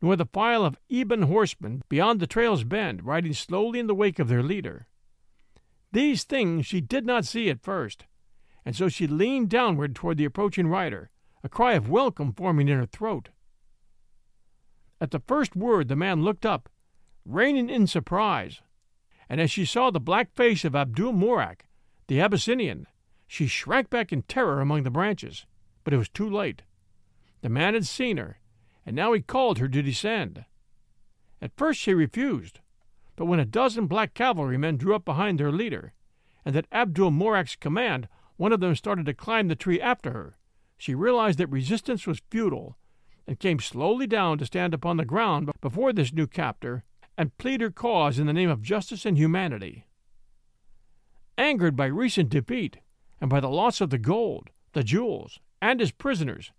nor 0.00 0.16
the 0.16 0.26
file 0.26 0.64
of 0.64 0.78
ebon 0.88 1.22
horsemen 1.22 1.82
beyond 1.88 2.20
the 2.20 2.26
trail's 2.26 2.64
bend 2.64 3.04
riding 3.04 3.32
slowly 3.32 3.78
in 3.78 3.86
the 3.86 3.94
wake 3.94 4.18
of 4.18 4.28
their 4.28 4.42
leader. 4.42 4.86
These 5.92 6.24
things 6.24 6.66
she 6.66 6.80
did 6.80 7.06
not 7.06 7.24
see 7.24 7.48
at 7.50 7.62
first, 7.62 8.04
and 8.64 8.74
so 8.74 8.88
she 8.88 9.06
leaned 9.06 9.48
downward 9.50 9.94
toward 9.94 10.16
the 10.16 10.24
approaching 10.24 10.66
rider, 10.66 11.10
a 11.42 11.48
cry 11.48 11.74
of 11.74 11.88
welcome 11.88 12.32
forming 12.32 12.68
in 12.68 12.78
her 12.78 12.86
throat. 12.86 13.28
At 15.04 15.10
the 15.10 15.20
first 15.20 15.54
word 15.54 15.88
the 15.88 15.96
man 15.96 16.22
looked 16.22 16.46
up, 16.46 16.70
reining 17.26 17.68
in 17.68 17.86
surprise, 17.86 18.62
and 19.28 19.38
as 19.38 19.50
she 19.50 19.66
saw 19.66 19.90
the 19.90 20.00
black 20.00 20.34
face 20.34 20.64
of 20.64 20.74
Abdul 20.74 21.12
Mourak, 21.12 21.66
the 22.06 22.22
Abyssinian, 22.22 22.86
she 23.26 23.46
shrank 23.46 23.90
back 23.90 24.14
in 24.14 24.22
terror 24.22 24.62
among 24.62 24.82
the 24.82 24.90
branches. 24.90 25.44
But 25.84 25.92
it 25.92 25.98
was 25.98 26.08
too 26.08 26.26
late. 26.26 26.62
The 27.42 27.50
man 27.50 27.74
had 27.74 27.84
seen 27.84 28.16
her, 28.16 28.40
and 28.86 28.96
now 28.96 29.12
he 29.12 29.20
called 29.20 29.58
her 29.58 29.68
to 29.68 29.82
descend. 29.82 30.46
At 31.42 31.52
first 31.54 31.80
she 31.80 31.92
refused, 31.92 32.60
but 33.14 33.26
when 33.26 33.40
a 33.40 33.44
dozen 33.44 33.86
black 33.86 34.14
cavalrymen 34.14 34.78
drew 34.78 34.94
up 34.94 35.04
behind 35.04 35.38
their 35.38 35.52
leader, 35.52 35.92
and 36.46 36.56
at 36.56 36.66
Abdul 36.72 37.10
Mourak's 37.10 37.56
command 37.56 38.08
one 38.38 38.54
of 38.54 38.60
them 38.60 38.74
started 38.74 39.04
to 39.04 39.12
climb 39.12 39.48
the 39.48 39.54
tree 39.54 39.82
after 39.82 40.12
her, 40.12 40.38
she 40.78 40.94
realized 40.94 41.38
that 41.40 41.48
resistance 41.48 42.06
was 42.06 42.22
futile, 42.30 42.78
and 43.26 43.38
came 43.38 43.58
slowly 43.58 44.06
down 44.06 44.38
to 44.38 44.46
stand 44.46 44.74
upon 44.74 44.96
the 44.96 45.04
ground 45.04 45.50
before 45.60 45.92
this 45.92 46.12
new 46.12 46.26
captor 46.26 46.84
and 47.16 47.36
plead 47.38 47.60
her 47.60 47.70
cause 47.70 48.18
in 48.18 48.26
the 48.26 48.32
name 48.32 48.50
of 48.50 48.62
justice 48.62 49.06
and 49.06 49.16
humanity. 49.16 49.86
Angered 51.38 51.76
by 51.76 51.86
recent 51.86 52.28
defeat 52.28 52.78
and 53.20 53.30
by 53.30 53.40
the 53.40 53.48
loss 53.48 53.80
of 53.80 53.90
the 53.90 53.98
gold, 53.98 54.50
the 54.72 54.82
jewels, 54.82 55.40
and 55.62 55.80
his 55.80 55.92
prisoners, 55.92 56.52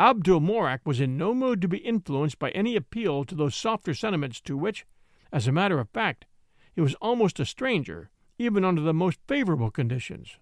Abdul 0.00 0.40
Mourak 0.40 0.80
was 0.84 1.00
in 1.00 1.18
no 1.18 1.34
mood 1.34 1.60
to 1.60 1.68
be 1.68 1.78
influenced 1.78 2.38
by 2.38 2.50
any 2.50 2.76
appeal 2.76 3.24
to 3.24 3.34
those 3.34 3.56
softer 3.56 3.94
sentiments 3.94 4.40
to 4.42 4.56
which, 4.56 4.86
as 5.32 5.48
a 5.48 5.52
matter 5.52 5.80
of 5.80 5.90
fact, 5.90 6.24
he 6.72 6.80
was 6.80 6.94
almost 6.96 7.40
a 7.40 7.44
stranger, 7.44 8.10
even 8.38 8.64
under 8.64 8.80
the 8.80 8.94
most 8.94 9.18
favorable 9.26 9.70
conditions. 9.70 10.36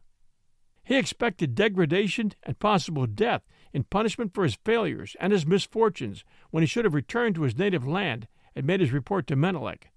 He 0.85 0.96
expected 0.96 1.55
degradation 1.55 2.33
and 2.42 2.59
possible 2.59 3.07
death 3.07 3.42
in 3.72 3.85
punishment 3.85 4.35
for 4.35 4.44
his 4.44 4.59
failures 4.64 5.16
and 5.20 5.33
his 5.33 5.46
misfortunes 5.46 6.24
when 6.50 6.62
he 6.62 6.66
should 6.66 6.85
have 6.85 6.94
returned 6.94 7.35
to 7.35 7.42
his 7.42 7.59
native 7.59 7.87
land 7.87 8.29
and 8.55 8.66
made 8.66 8.81
his 8.81 8.92
report 8.92 9.26
to 9.26 9.37
Menelik. 9.37 9.90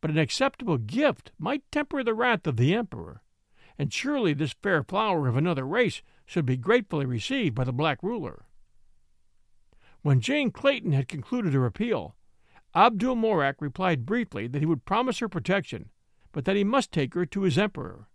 But 0.00 0.10
an 0.10 0.18
acceptable 0.18 0.78
gift 0.78 1.32
might 1.38 1.70
temper 1.70 2.02
the 2.02 2.14
wrath 2.14 2.46
of 2.46 2.56
the 2.56 2.74
emperor, 2.74 3.22
and 3.78 3.92
surely 3.92 4.32
this 4.32 4.54
fair 4.62 4.82
flower 4.82 5.28
of 5.28 5.36
another 5.36 5.66
race 5.66 6.02
should 6.26 6.46
be 6.46 6.56
gratefully 6.56 7.06
received 7.06 7.54
by 7.54 7.64
the 7.64 7.72
black 7.72 8.02
ruler. 8.02 8.46
When 10.02 10.20
Jane 10.20 10.50
Clayton 10.50 10.92
had 10.92 11.08
concluded 11.08 11.52
her 11.52 11.66
appeal, 11.66 12.16
Abdul 12.74 13.16
Mourak 13.16 13.56
replied 13.60 14.06
briefly 14.06 14.46
that 14.46 14.60
he 14.60 14.66
would 14.66 14.84
promise 14.84 15.18
her 15.18 15.28
protection, 15.28 15.90
but 16.32 16.44
that 16.44 16.56
he 16.56 16.64
must 16.64 16.92
take 16.92 17.14
her 17.14 17.26
to 17.26 17.42
his 17.42 17.58
emperor. 17.58 18.06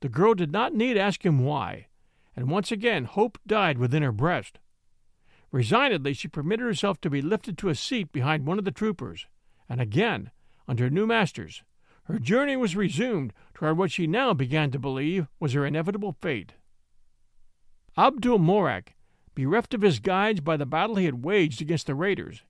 The 0.00 0.08
girl 0.08 0.34
did 0.34 0.50
not 0.50 0.74
need 0.74 0.96
ask 0.96 1.24
him 1.24 1.44
why, 1.44 1.88
and 2.40 2.48
once 2.48 2.72
again 2.72 3.04
hope 3.04 3.38
died 3.46 3.76
within 3.76 4.02
her 4.02 4.10
breast. 4.10 4.58
Resignedly, 5.52 6.14
she 6.14 6.26
permitted 6.26 6.64
herself 6.64 6.98
to 7.02 7.10
be 7.10 7.20
lifted 7.20 7.58
to 7.58 7.68
a 7.68 7.74
seat 7.74 8.10
behind 8.12 8.46
one 8.46 8.58
of 8.58 8.64
the 8.64 8.70
troopers, 8.70 9.26
and 9.68 9.78
again, 9.78 10.30
under 10.66 10.88
new 10.88 11.06
masters, 11.06 11.62
her 12.04 12.18
journey 12.18 12.56
was 12.56 12.74
resumed 12.74 13.34
toward 13.52 13.76
what 13.76 13.90
she 13.90 14.06
now 14.06 14.32
began 14.32 14.70
to 14.70 14.78
believe 14.78 15.26
was 15.38 15.52
her 15.52 15.66
inevitable 15.66 16.16
fate. 16.18 16.54
Abdul 17.98 18.38
Mourak, 18.38 18.94
bereft 19.34 19.74
of 19.74 19.82
his 19.82 19.98
guides 20.00 20.40
by 20.40 20.56
the 20.56 20.64
battle 20.64 20.96
he 20.96 21.04
had 21.04 21.22
waged 21.22 21.60
against 21.60 21.86
the 21.86 21.94
raiders, 21.94 22.42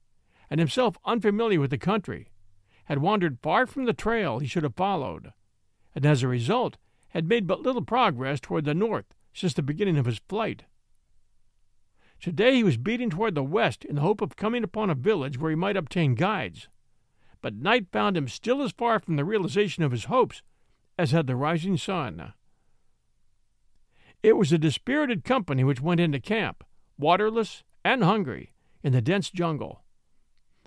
and 0.49 0.61
himself 0.61 0.97
unfamiliar 1.03 1.59
with 1.59 1.69
the 1.69 1.77
country, 1.77 2.29
had 2.85 2.99
wandered 2.99 3.39
far 3.43 3.67
from 3.67 3.83
the 3.83 3.93
trail 3.93 4.39
he 4.39 4.47
should 4.47 4.63
have 4.63 4.75
followed, 4.75 5.33
and 5.93 6.05
as 6.05 6.23
a 6.23 6.29
result 6.29 6.77
had 7.09 7.27
made 7.27 7.45
but 7.45 7.59
little 7.59 7.83
progress 7.83 8.39
toward 8.39 8.63
the 8.63 8.73
north 8.73 9.13
since 9.33 9.53
the 9.53 9.61
beginning 9.61 9.97
of 9.97 10.05
his 10.05 10.21
flight. 10.27 10.63
Today 12.19 12.55
he 12.55 12.63
was 12.63 12.77
beating 12.77 13.09
toward 13.09 13.33
the 13.33 13.43
west 13.43 13.83
in 13.83 13.95
the 13.95 14.01
hope 14.01 14.21
of 14.21 14.35
coming 14.35 14.63
upon 14.63 14.89
a 14.89 14.95
village 14.95 15.39
where 15.39 15.49
he 15.49 15.55
might 15.55 15.77
obtain 15.77 16.15
guides, 16.15 16.67
but 17.41 17.55
night 17.55 17.87
found 17.91 18.15
him 18.15 18.27
still 18.27 18.61
as 18.61 18.71
far 18.71 18.99
from 18.99 19.15
the 19.15 19.25
realization 19.25 19.83
of 19.83 19.91
his 19.91 20.05
hopes 20.05 20.43
as 20.97 21.11
had 21.11 21.25
the 21.25 21.35
rising 21.35 21.77
sun. 21.77 22.33
It 24.21 24.37
was 24.37 24.51
a 24.51 24.59
dispirited 24.59 25.23
company 25.23 25.63
which 25.63 25.81
went 25.81 25.99
into 25.99 26.19
camp, 26.19 26.63
waterless 26.97 27.63
and 27.83 28.03
hungry, 28.03 28.53
in 28.83 28.93
the 28.93 29.01
dense 29.01 29.31
jungle. 29.31 29.83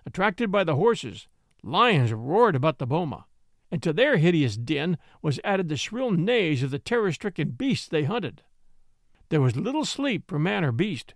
Attracted 0.04 0.50
by 0.50 0.64
the 0.64 0.74
horses, 0.74 1.28
lions 1.62 2.12
roared 2.12 2.56
about 2.56 2.78
the 2.78 2.86
boma 2.86 3.26
and 3.74 3.82
to 3.82 3.92
their 3.92 4.18
hideous 4.18 4.56
din 4.56 4.96
was 5.20 5.40
added 5.42 5.68
the 5.68 5.76
shrill 5.76 6.12
neighs 6.12 6.62
of 6.62 6.70
the 6.70 6.78
terror 6.78 7.10
stricken 7.10 7.50
beasts 7.50 7.88
they 7.88 8.04
hunted. 8.04 8.40
There 9.28 9.40
was 9.40 9.56
little 9.56 9.84
sleep 9.84 10.24
for 10.28 10.38
man 10.38 10.64
or 10.64 10.72
beast, 10.72 11.14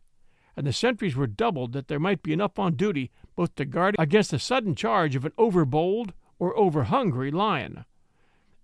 and 0.56 0.66
the 0.66 0.72
sentries 0.72 1.14
were 1.14 1.26
doubled 1.26 1.72
that 1.72 1.88
there 1.88 2.00
might 2.00 2.22
be 2.22 2.32
enough 2.32 2.58
on 2.58 2.74
duty 2.74 3.10
both 3.36 3.54
to 3.56 3.64
guard 3.64 3.94
against 3.98 4.30
the 4.30 4.38
sudden 4.38 4.74
charge 4.74 5.14
of 5.14 5.24
an 5.24 5.32
overbold 5.38 6.12
or 6.38 6.56
overhungry 6.56 7.30
lion, 7.30 7.84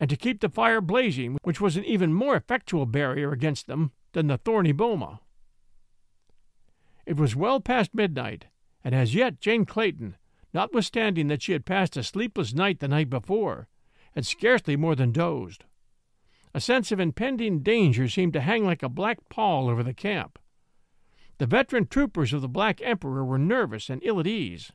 and 0.00 0.10
to 0.10 0.16
keep 0.16 0.40
the 0.40 0.48
fire 0.48 0.80
blazing, 0.80 1.38
which 1.42 1.60
was 1.60 1.76
an 1.76 1.84
even 1.84 2.12
more 2.12 2.36
effectual 2.36 2.86
barrier 2.86 3.32
against 3.32 3.66
them 3.66 3.92
than 4.12 4.26
the 4.26 4.38
thorny 4.38 4.72
boma. 4.72 5.20
It 7.06 7.16
was 7.16 7.36
well 7.36 7.60
past 7.60 7.94
midnight, 7.94 8.46
and 8.82 8.94
as 8.94 9.14
yet 9.14 9.40
Jane 9.40 9.64
Clayton, 9.64 10.16
notwithstanding 10.52 11.28
that 11.28 11.42
she 11.42 11.52
had 11.52 11.66
passed 11.66 11.96
a 11.96 12.02
sleepless 12.02 12.54
night 12.54 12.80
the 12.80 12.88
night 12.88 13.10
before, 13.10 13.68
had 14.14 14.24
scarcely 14.24 14.76
more 14.76 14.94
than 14.94 15.12
dozed. 15.12 15.64
A 16.54 16.60
sense 16.60 16.92
of 16.92 17.00
impending 17.00 17.60
danger 17.60 18.08
seemed 18.08 18.32
to 18.34 18.40
hang 18.40 18.64
like 18.64 18.84
a 18.84 18.88
black 18.88 19.28
pall 19.28 19.68
over 19.68 19.82
the 19.82 19.92
camp. 19.92 20.38
The 21.38 21.46
veteran 21.46 21.88
troopers 21.88 22.32
of 22.32 22.42
the 22.42 22.48
Black 22.48 22.80
Emperor 22.80 23.24
were 23.24 23.38
nervous 23.38 23.90
and 23.90 24.00
ill 24.04 24.20
at 24.20 24.26
ease. 24.28 24.70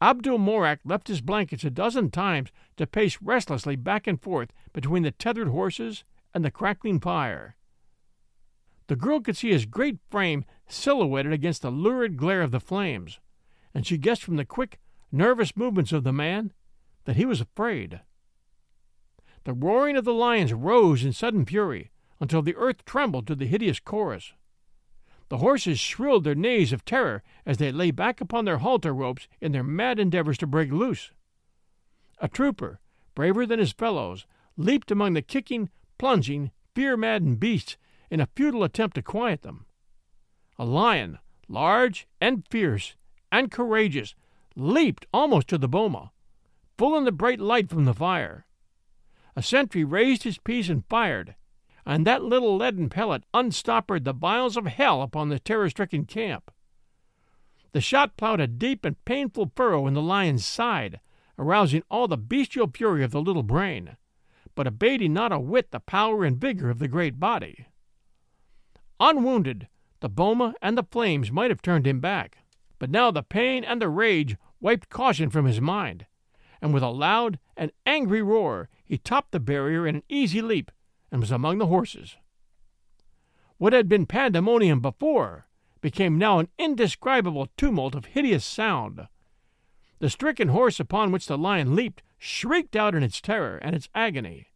Abdul 0.00 0.38
Mourak 0.38 0.78
left 0.84 1.08
his 1.08 1.20
blankets 1.20 1.64
a 1.64 1.70
dozen 1.70 2.10
times 2.10 2.50
to 2.76 2.86
pace 2.86 3.18
restlessly 3.20 3.74
back 3.74 4.06
and 4.06 4.22
forth 4.22 4.52
between 4.72 5.02
the 5.02 5.10
tethered 5.10 5.48
horses 5.48 6.04
and 6.32 6.44
the 6.44 6.52
crackling 6.52 7.00
fire. 7.00 7.56
The 8.86 8.96
girl 8.96 9.20
could 9.20 9.36
see 9.36 9.50
his 9.50 9.66
great 9.66 9.98
frame 10.08 10.44
silhouetted 10.68 11.32
against 11.32 11.62
the 11.62 11.70
lurid 11.70 12.16
glare 12.16 12.42
of 12.42 12.52
the 12.52 12.60
flames, 12.60 13.18
and 13.74 13.84
she 13.84 13.98
guessed 13.98 14.22
from 14.22 14.36
the 14.36 14.44
quick, 14.44 14.78
nervous 15.10 15.56
movements 15.56 15.92
of 15.92 16.04
the 16.04 16.12
man 16.12 16.52
that 17.04 17.16
he 17.16 17.26
was 17.26 17.40
afraid. 17.40 18.00
The 19.44 19.54
roaring 19.54 19.96
of 19.96 20.04
the 20.04 20.12
lions 20.12 20.52
rose 20.52 21.04
in 21.04 21.12
sudden 21.12 21.46
fury 21.46 21.90
until 22.20 22.42
the 22.42 22.56
earth 22.56 22.84
trembled 22.84 23.26
to 23.26 23.34
the 23.34 23.46
hideous 23.46 23.80
chorus. 23.80 24.34
The 25.30 25.38
horses 25.38 25.78
shrilled 25.78 26.24
their 26.24 26.34
neighs 26.34 26.72
of 26.72 26.84
terror 26.84 27.22
as 27.46 27.56
they 27.56 27.72
lay 27.72 27.90
back 27.92 28.20
upon 28.20 28.44
their 28.44 28.58
halter 28.58 28.92
ropes 28.92 29.28
in 29.40 29.52
their 29.52 29.62
mad 29.62 29.98
endeavors 29.98 30.36
to 30.38 30.46
break 30.46 30.70
loose. 30.72 31.12
A 32.18 32.28
trooper, 32.28 32.80
braver 33.14 33.46
than 33.46 33.58
his 33.58 33.72
fellows, 33.72 34.26
leaped 34.56 34.90
among 34.90 35.14
the 35.14 35.22
kicking, 35.22 35.70
plunging, 35.98 36.50
fear 36.74 36.96
maddened 36.96 37.40
beasts 37.40 37.76
in 38.10 38.20
a 38.20 38.28
futile 38.36 38.64
attempt 38.64 38.96
to 38.96 39.02
quiet 39.02 39.42
them. 39.42 39.66
A 40.58 40.64
lion, 40.64 41.18
large 41.48 42.06
and 42.20 42.46
fierce 42.50 42.96
and 43.32 43.50
courageous, 43.50 44.14
leaped 44.56 45.06
almost 45.14 45.48
to 45.48 45.58
the 45.58 45.68
boma, 45.68 46.10
full 46.76 46.98
in 46.98 47.04
the 47.04 47.12
bright 47.12 47.40
light 47.40 47.70
from 47.70 47.84
the 47.84 47.94
fire. 47.94 48.46
A 49.36 49.42
sentry 49.42 49.84
raised 49.84 50.24
his 50.24 50.38
piece 50.38 50.68
and 50.68 50.84
fired, 50.86 51.34
and 51.86 52.06
that 52.06 52.22
little 52.22 52.56
leaden 52.56 52.88
pellet 52.88 53.24
unstoppered 53.32 54.04
the 54.04 54.12
vials 54.12 54.56
of 54.56 54.66
hell 54.66 55.02
upon 55.02 55.28
the 55.28 55.38
terror 55.38 55.70
stricken 55.70 56.04
camp. 56.04 56.50
The 57.72 57.80
shot 57.80 58.16
plowed 58.16 58.40
a 58.40 58.46
deep 58.46 58.84
and 58.84 59.02
painful 59.04 59.52
furrow 59.54 59.86
in 59.86 59.94
the 59.94 60.02
lion's 60.02 60.44
side, 60.44 61.00
arousing 61.38 61.82
all 61.90 62.08
the 62.08 62.18
bestial 62.18 62.68
fury 62.68 63.04
of 63.04 63.12
the 63.12 63.22
little 63.22 63.42
brain, 63.42 63.96
but 64.54 64.66
abating 64.66 65.12
not 65.12 65.32
a 65.32 65.38
whit 65.38 65.70
the 65.70 65.80
power 65.80 66.24
and 66.24 66.40
vigor 66.40 66.68
of 66.68 66.80
the 66.80 66.88
great 66.88 67.20
body. 67.20 67.66
Unwounded, 68.98 69.68
the 70.00 70.08
boma 70.08 70.54
and 70.60 70.76
the 70.76 70.82
flames 70.82 71.30
might 71.30 71.50
have 71.50 71.62
turned 71.62 71.86
him 71.86 72.00
back, 72.00 72.38
but 72.78 72.90
now 72.90 73.10
the 73.10 73.22
pain 73.22 73.64
and 73.64 73.80
the 73.80 73.88
rage 73.88 74.36
wiped 74.60 74.88
caution 74.90 75.30
from 75.30 75.46
his 75.46 75.60
mind, 75.60 76.06
and 76.60 76.74
with 76.74 76.82
a 76.82 76.88
loud 76.88 77.38
and 77.56 77.70
angry 77.86 78.22
roar 78.22 78.68
he 78.90 78.98
topped 78.98 79.30
the 79.30 79.38
barrier 79.38 79.86
in 79.86 79.94
an 79.94 80.02
easy 80.08 80.42
leap 80.42 80.72
and 81.12 81.20
was 81.20 81.30
among 81.30 81.58
the 81.58 81.68
horses. 81.68 82.16
What 83.56 83.72
had 83.72 83.88
been 83.88 84.04
pandemonium 84.04 84.80
before 84.80 85.46
became 85.80 86.18
now 86.18 86.40
an 86.40 86.48
indescribable 86.58 87.46
tumult 87.56 87.94
of 87.94 88.06
hideous 88.06 88.44
sound. 88.44 89.06
The 90.00 90.10
stricken 90.10 90.48
horse 90.48 90.80
upon 90.80 91.12
which 91.12 91.26
the 91.26 91.38
lion 91.38 91.76
leaped 91.76 92.02
shrieked 92.18 92.74
out 92.74 92.96
in 92.96 93.04
its 93.04 93.20
terror 93.20 93.58
and 93.58 93.76
its 93.76 93.88
agony. 93.94 94.48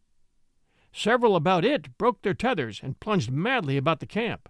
Several 0.91 1.37
about 1.37 1.63
it 1.63 1.97
broke 1.97 2.21
their 2.21 2.33
tethers 2.33 2.81
and 2.83 2.99
plunged 2.99 3.31
madly 3.31 3.77
about 3.77 4.01
the 4.01 4.05
camp. 4.05 4.49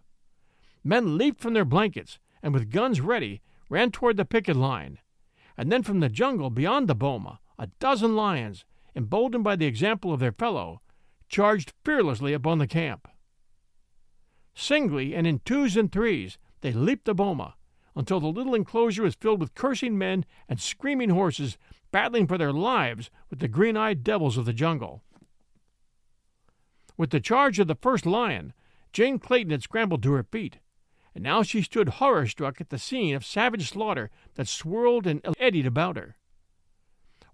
Men 0.84 1.16
leaped 1.16 1.40
from 1.40 1.54
their 1.54 1.64
blankets 1.64 2.18
and 2.42 2.56
with 2.56 2.72
guns 2.72 3.02
ready 3.02 3.44
ran 3.70 3.92
toward 3.92 4.18
the 4.18 4.26
picket 4.26 4.56
line, 4.56 4.98
and 5.56 5.72
then 5.72 5.84
from 5.84 6.00
the 6.00 6.10
jungle 6.10 6.50
beyond 6.50 6.88
the 6.88 6.96
boma 6.96 7.40
a 7.60 7.68
dozen 7.80 8.16
lions 8.16 8.66
emboldened 8.96 9.44
by 9.44 9.56
the 9.56 9.66
example 9.66 10.14
of 10.14 10.20
their 10.20 10.32
fellow, 10.32 10.82
charged 11.28 11.74
fearlessly 11.84 12.34
upon 12.34 12.58
the 12.60 12.68
camp. 12.68 13.08
Singly 14.54 15.14
and 15.14 15.28
in 15.28 15.40
twos 15.40 15.76
and 15.76 15.92
threes, 15.92 16.38
they 16.62 16.72
leaped 16.72 17.06
the 17.06 17.14
boma 17.14 17.56
until 17.96 18.20
the 18.20 18.28
little 18.28 18.56
enclosure 18.56 19.04
was 19.04 19.16
filled 19.16 19.40
with 19.40 19.56
cursing 19.56 19.98
men 19.98 20.26
and 20.48 20.60
screaming 20.60 21.10
horses 21.10 21.58
battling 21.92 22.28
for 22.28 22.38
their 22.38 22.54
lives 22.54 23.10
with 23.30 23.40
the 23.40 23.48
green 23.48 23.78
eyed 23.78 24.04
devils 24.04 24.38
of 24.38 24.46
the 24.46 24.54
jungle. 24.54 25.04
With 26.98 27.10
the 27.10 27.20
charge 27.20 27.60
of 27.60 27.68
the 27.68 27.76
first 27.76 28.06
lion, 28.06 28.54
Jane 28.94 29.20
Clayton 29.20 29.52
had 29.52 29.64
scrambled 29.64 30.04
to 30.04 30.14
her 30.14 30.24
feet, 30.24 30.60
and 31.14 31.24
now 31.24 31.44
she 31.44 31.62
stood 31.62 31.90
horror 31.90 32.28
struck 32.28 32.60
at 32.62 32.70
the 32.70 32.80
scene 32.80 33.16
of 33.16 33.26
savage 33.26 33.70
slaughter 33.70 34.10
that 34.36 34.48
swirled 34.48 35.08
and 35.08 35.22
eddied 35.40 35.66
about 35.66 35.98
her. 35.98 36.18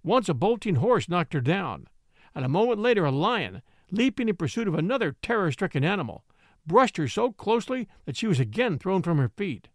Once 0.04 0.28
a 0.28 0.34
bolting 0.34 0.76
horse 0.76 1.08
knocked 1.08 1.32
her 1.32 1.40
down, 1.40 1.86
and 2.34 2.44
a 2.44 2.48
moment 2.48 2.80
later 2.80 3.04
a 3.04 3.10
lion, 3.10 3.62
leaping 3.90 4.28
in 4.28 4.36
pursuit 4.36 4.66
of 4.66 4.74
another 4.74 5.14
terror 5.22 5.52
stricken 5.52 5.84
animal, 5.84 6.24
brushed 6.66 6.96
her 6.96 7.06
so 7.06 7.30
closely 7.32 7.86
that 8.04 8.16
she 8.16 8.26
was 8.26 8.40
again 8.40 8.78
thrown 8.78 9.02
from 9.02 9.18
her 9.18 9.28
feet. 9.28 9.68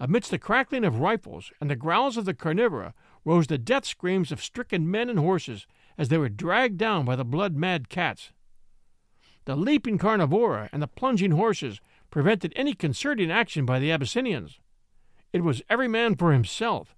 Amidst 0.00 0.30
the 0.30 0.38
crackling 0.38 0.84
of 0.84 1.00
rifles 1.00 1.50
and 1.60 1.70
the 1.70 1.76
growls 1.76 2.16
of 2.16 2.24
the 2.24 2.34
carnivora 2.34 2.94
rose 3.24 3.46
the 3.46 3.58
death 3.58 3.84
screams 3.84 4.30
of 4.30 4.42
stricken 4.42 4.90
men 4.90 5.08
and 5.08 5.18
horses 5.18 5.66
as 5.96 6.08
they 6.08 6.18
were 6.18 6.28
dragged 6.28 6.78
down 6.78 7.04
by 7.04 7.16
the 7.16 7.24
blood 7.24 7.56
mad 7.56 7.88
cats. 7.88 8.32
The 9.44 9.56
leaping 9.56 9.98
carnivora 9.98 10.68
and 10.72 10.82
the 10.82 10.86
plunging 10.86 11.32
horses 11.32 11.80
prevented 12.10 12.52
any 12.54 12.74
concerted 12.74 13.30
action 13.30 13.64
by 13.64 13.78
the 13.78 13.90
Abyssinians. 13.90 14.60
It 15.32 15.42
was 15.42 15.62
every 15.68 15.88
man 15.88 16.14
for 16.16 16.32
himself, 16.32 16.94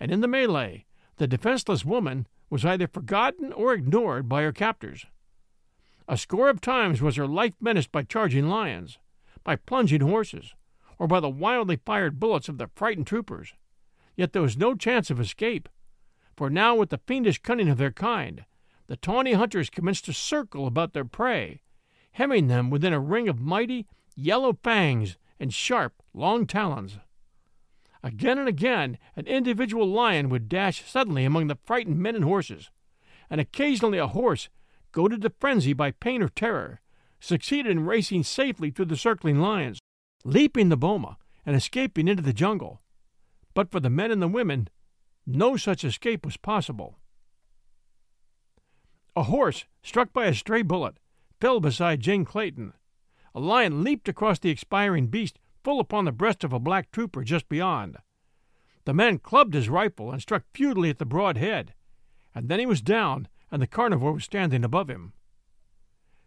and 0.00 0.10
in 0.10 0.20
the 0.20 0.28
melee 0.28 0.86
the 1.16 1.26
defenseless 1.26 1.84
woman 1.84 2.26
was 2.50 2.64
either 2.64 2.86
forgotten 2.86 3.52
or 3.52 3.72
ignored 3.72 4.28
by 4.28 4.42
her 4.42 4.52
captors. 4.52 5.06
A 6.08 6.16
score 6.16 6.48
of 6.48 6.60
times 6.60 7.00
was 7.00 7.16
her 7.16 7.26
life 7.26 7.54
menaced 7.60 7.92
by 7.92 8.02
charging 8.02 8.48
lions, 8.48 8.98
by 9.44 9.56
plunging 9.56 10.00
horses, 10.00 10.54
or 10.98 11.06
by 11.06 11.20
the 11.20 11.30
wildly 11.30 11.78
fired 11.84 12.20
bullets 12.20 12.48
of 12.48 12.58
the 12.58 12.68
frightened 12.74 13.06
troopers. 13.06 13.54
Yet 14.16 14.32
there 14.32 14.42
was 14.42 14.56
no 14.56 14.74
chance 14.74 15.10
of 15.10 15.20
escape, 15.20 15.68
for 16.36 16.48
now, 16.50 16.74
with 16.74 16.90
the 16.90 17.00
fiendish 17.06 17.40
cunning 17.42 17.68
of 17.68 17.78
their 17.78 17.92
kind, 17.92 18.44
the 18.86 18.96
tawny 18.96 19.34
hunters 19.34 19.70
commenced 19.70 20.06
to 20.06 20.12
circle 20.12 20.66
about 20.66 20.92
their 20.92 21.04
prey, 21.04 21.60
hemming 22.12 22.48
them 22.48 22.70
within 22.70 22.92
a 22.92 23.00
ring 23.00 23.28
of 23.28 23.40
mighty, 23.40 23.86
yellow 24.16 24.58
fangs 24.62 25.16
and 25.38 25.52
sharp, 25.52 26.02
long 26.14 26.46
talons. 26.46 26.98
Again 28.02 28.38
and 28.38 28.48
again 28.48 28.98
an 29.14 29.26
individual 29.26 29.86
lion 29.86 30.28
would 30.28 30.48
dash 30.48 30.84
suddenly 30.84 31.24
among 31.24 31.46
the 31.46 31.58
frightened 31.64 31.98
men 31.98 32.16
and 32.16 32.24
horses, 32.24 32.70
and 33.30 33.40
occasionally 33.40 33.98
a 33.98 34.08
horse, 34.08 34.48
goaded 34.90 35.22
to 35.22 35.30
frenzy 35.30 35.72
by 35.72 35.92
pain 35.92 36.22
or 36.22 36.28
terror, 36.28 36.80
succeeded 37.20 37.70
in 37.70 37.86
racing 37.86 38.24
safely 38.24 38.70
through 38.70 38.86
the 38.86 38.96
circling 38.96 39.40
lions, 39.40 39.78
leaping 40.24 40.68
the 40.68 40.76
boma 40.76 41.16
and 41.46 41.54
escaping 41.54 42.08
into 42.08 42.22
the 42.22 42.32
jungle. 42.32 42.80
But 43.54 43.70
for 43.70 43.80
the 43.80 43.90
men 43.90 44.10
and 44.10 44.20
the 44.20 44.28
women, 44.28 44.68
no 45.26 45.56
such 45.56 45.84
escape 45.84 46.24
was 46.24 46.36
possible. 46.36 46.98
A 49.14 49.24
horse, 49.24 49.66
struck 49.82 50.12
by 50.12 50.26
a 50.26 50.34
stray 50.34 50.62
bullet, 50.62 50.98
fell 51.40 51.60
beside 51.60 52.00
Jane 52.00 52.24
Clayton. 52.24 52.72
A 53.34 53.40
lion 53.40 53.84
leaped 53.84 54.08
across 54.08 54.38
the 54.38 54.50
expiring 54.50 55.06
beast 55.06 55.38
full 55.64 55.80
upon 55.80 56.04
the 56.04 56.12
breast 56.12 56.44
of 56.44 56.52
a 56.52 56.58
black 56.58 56.90
trooper 56.90 57.22
just 57.24 57.48
beyond. 57.48 57.96
The 58.84 58.94
man 58.94 59.18
clubbed 59.18 59.54
his 59.54 59.68
rifle 59.68 60.10
and 60.10 60.20
struck 60.20 60.44
futilely 60.52 60.90
at 60.90 60.98
the 60.98 61.06
broad 61.06 61.36
head, 61.36 61.74
and 62.34 62.48
then 62.48 62.58
he 62.58 62.66
was 62.66 62.80
down 62.80 63.28
and 63.50 63.60
the 63.60 63.66
carnivore 63.66 64.14
was 64.14 64.24
standing 64.24 64.64
above 64.64 64.88
him. 64.88 65.12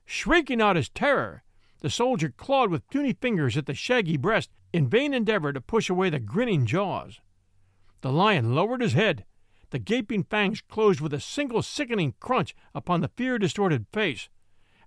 Shrieking 0.06 0.62
out 0.62 0.76
his 0.76 0.90
terror, 0.90 1.44
the 1.80 1.90
soldier 1.90 2.30
clawed 2.30 2.70
with 2.70 2.88
puny 2.90 3.14
fingers 3.14 3.58
at 3.58 3.66
the 3.66 3.74
shaggy 3.74 4.18
breast 4.18 4.52
in 4.72 4.88
vain 4.88 5.14
endeavor 5.14 5.52
to 5.52 5.60
push 5.60 5.90
away 5.90 6.10
the 6.10 6.20
grinning 6.20 6.66
jaws. 6.66 7.20
The 8.02 8.12
lion 8.12 8.54
lowered 8.54 8.82
his 8.82 8.94
head. 8.94 9.26
The 9.72 9.80
gaping 9.80 10.24
fangs 10.24 10.62
closed 10.62 11.02
with 11.02 11.14
a 11.14 11.20
single 11.20 11.64
sickening 11.64 12.14
crunch 12.20 12.56
upon 12.74 13.02
the 13.02 13.10
fear 13.10 13.40
distorted 13.40 13.88
face, 13.92 14.30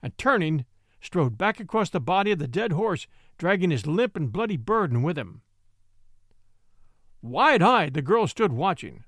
and 0.00 0.16
turning, 0.16 0.64
strode 1.00 1.37
back 1.37 1.58
across 1.58 1.90
the 1.90 2.00
body 2.00 2.30
of 2.30 2.38
the 2.38 2.48
dead 2.48 2.72
horse 2.72 3.06
dragging 3.38 3.70
his 3.70 3.87
limp 3.87 4.16
and 4.16 4.33
bloody 4.33 4.57
burden 4.57 5.03
with 5.03 5.16
him. 5.16 5.42
Wide 7.22 7.62
eyed, 7.62 7.94
the 7.94 8.03
girl 8.03 8.27
stood 8.27 8.53
watching. 8.53 9.05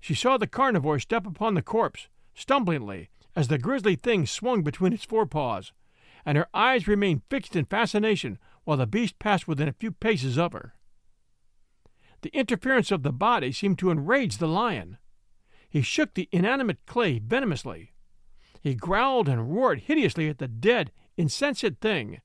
She 0.00 0.14
saw 0.14 0.36
the 0.36 0.46
carnivore 0.46 0.98
step 0.98 1.26
upon 1.26 1.54
the 1.54 1.62
corpse, 1.62 2.08
stumblingly, 2.34 3.08
as 3.36 3.48
the 3.48 3.58
grisly 3.58 3.94
thing 3.94 4.26
swung 4.26 4.62
between 4.62 4.92
its 4.92 5.04
forepaws, 5.04 5.72
and 6.24 6.36
her 6.36 6.48
eyes 6.52 6.88
remained 6.88 7.22
fixed 7.30 7.56
in 7.56 7.64
fascination 7.64 8.38
while 8.64 8.76
the 8.76 8.86
beast 8.86 9.18
passed 9.18 9.48
within 9.48 9.68
a 9.68 9.72
few 9.72 9.92
paces 9.92 10.36
of 10.36 10.52
her. 10.52 10.74
The 12.22 12.36
interference 12.36 12.90
of 12.90 13.02
the 13.02 13.12
body 13.12 13.52
seemed 13.52 13.78
to 13.78 13.90
enrage 13.90 14.38
the 14.38 14.48
lion. 14.48 14.98
He 15.70 15.82
shook 15.82 16.14
the 16.14 16.28
inanimate 16.32 16.84
clay 16.86 17.18
venomously. 17.18 17.92
He 18.60 18.74
growled 18.74 19.28
and 19.28 19.54
roared 19.54 19.82
hideously 19.82 20.28
at 20.28 20.38
the 20.38 20.48
dead, 20.48 20.90
insensate 21.16 21.80
thing, 21.80 22.20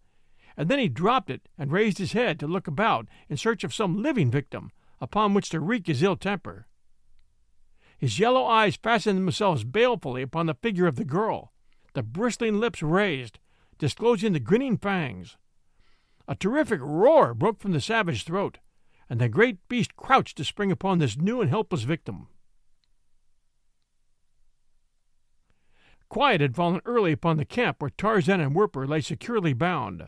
and 0.55 0.69
then 0.69 0.79
he 0.79 0.89
dropped 0.89 1.29
it 1.29 1.47
and 1.57 1.71
raised 1.71 1.97
his 1.97 2.13
head 2.13 2.39
to 2.39 2.47
look 2.47 2.67
about 2.67 3.07
in 3.29 3.37
search 3.37 3.63
of 3.63 3.73
some 3.73 4.01
living 4.01 4.29
victim 4.29 4.71
upon 5.01 5.33
which 5.33 5.49
to 5.49 5.59
wreak 5.59 5.87
his 5.87 6.03
ill 6.03 6.15
temper. 6.15 6.67
His 7.97 8.19
yellow 8.19 8.45
eyes 8.45 8.75
fastened 8.75 9.17
themselves 9.17 9.63
balefully 9.63 10.21
upon 10.21 10.45
the 10.45 10.55
figure 10.55 10.87
of 10.87 10.95
the 10.95 11.05
girl, 11.05 11.53
the 11.93 12.03
bristling 12.03 12.59
lips 12.59 12.83
raised, 12.83 13.39
disclosing 13.77 14.33
the 14.33 14.39
grinning 14.39 14.77
fangs. 14.77 15.37
A 16.27 16.35
terrific 16.35 16.79
roar 16.81 17.33
broke 17.33 17.59
from 17.59 17.71
the 17.71 17.81
savage 17.81 18.23
throat, 18.23 18.59
and 19.09 19.19
the 19.19 19.29
great 19.29 19.67
beast 19.67 19.95
crouched 19.95 20.37
to 20.37 20.43
spring 20.43 20.71
upon 20.71 20.99
this 20.99 21.17
new 21.17 21.41
and 21.41 21.49
helpless 21.49 21.83
victim. 21.83 22.27
Quiet 26.09 26.41
had 26.41 26.55
fallen 26.55 26.81
early 26.85 27.11
upon 27.11 27.37
the 27.37 27.45
camp 27.45 27.81
where 27.81 27.89
Tarzan 27.89 28.39
and 28.39 28.55
Werper 28.55 28.85
lay 28.85 29.01
securely 29.01 29.53
bound. 29.53 30.07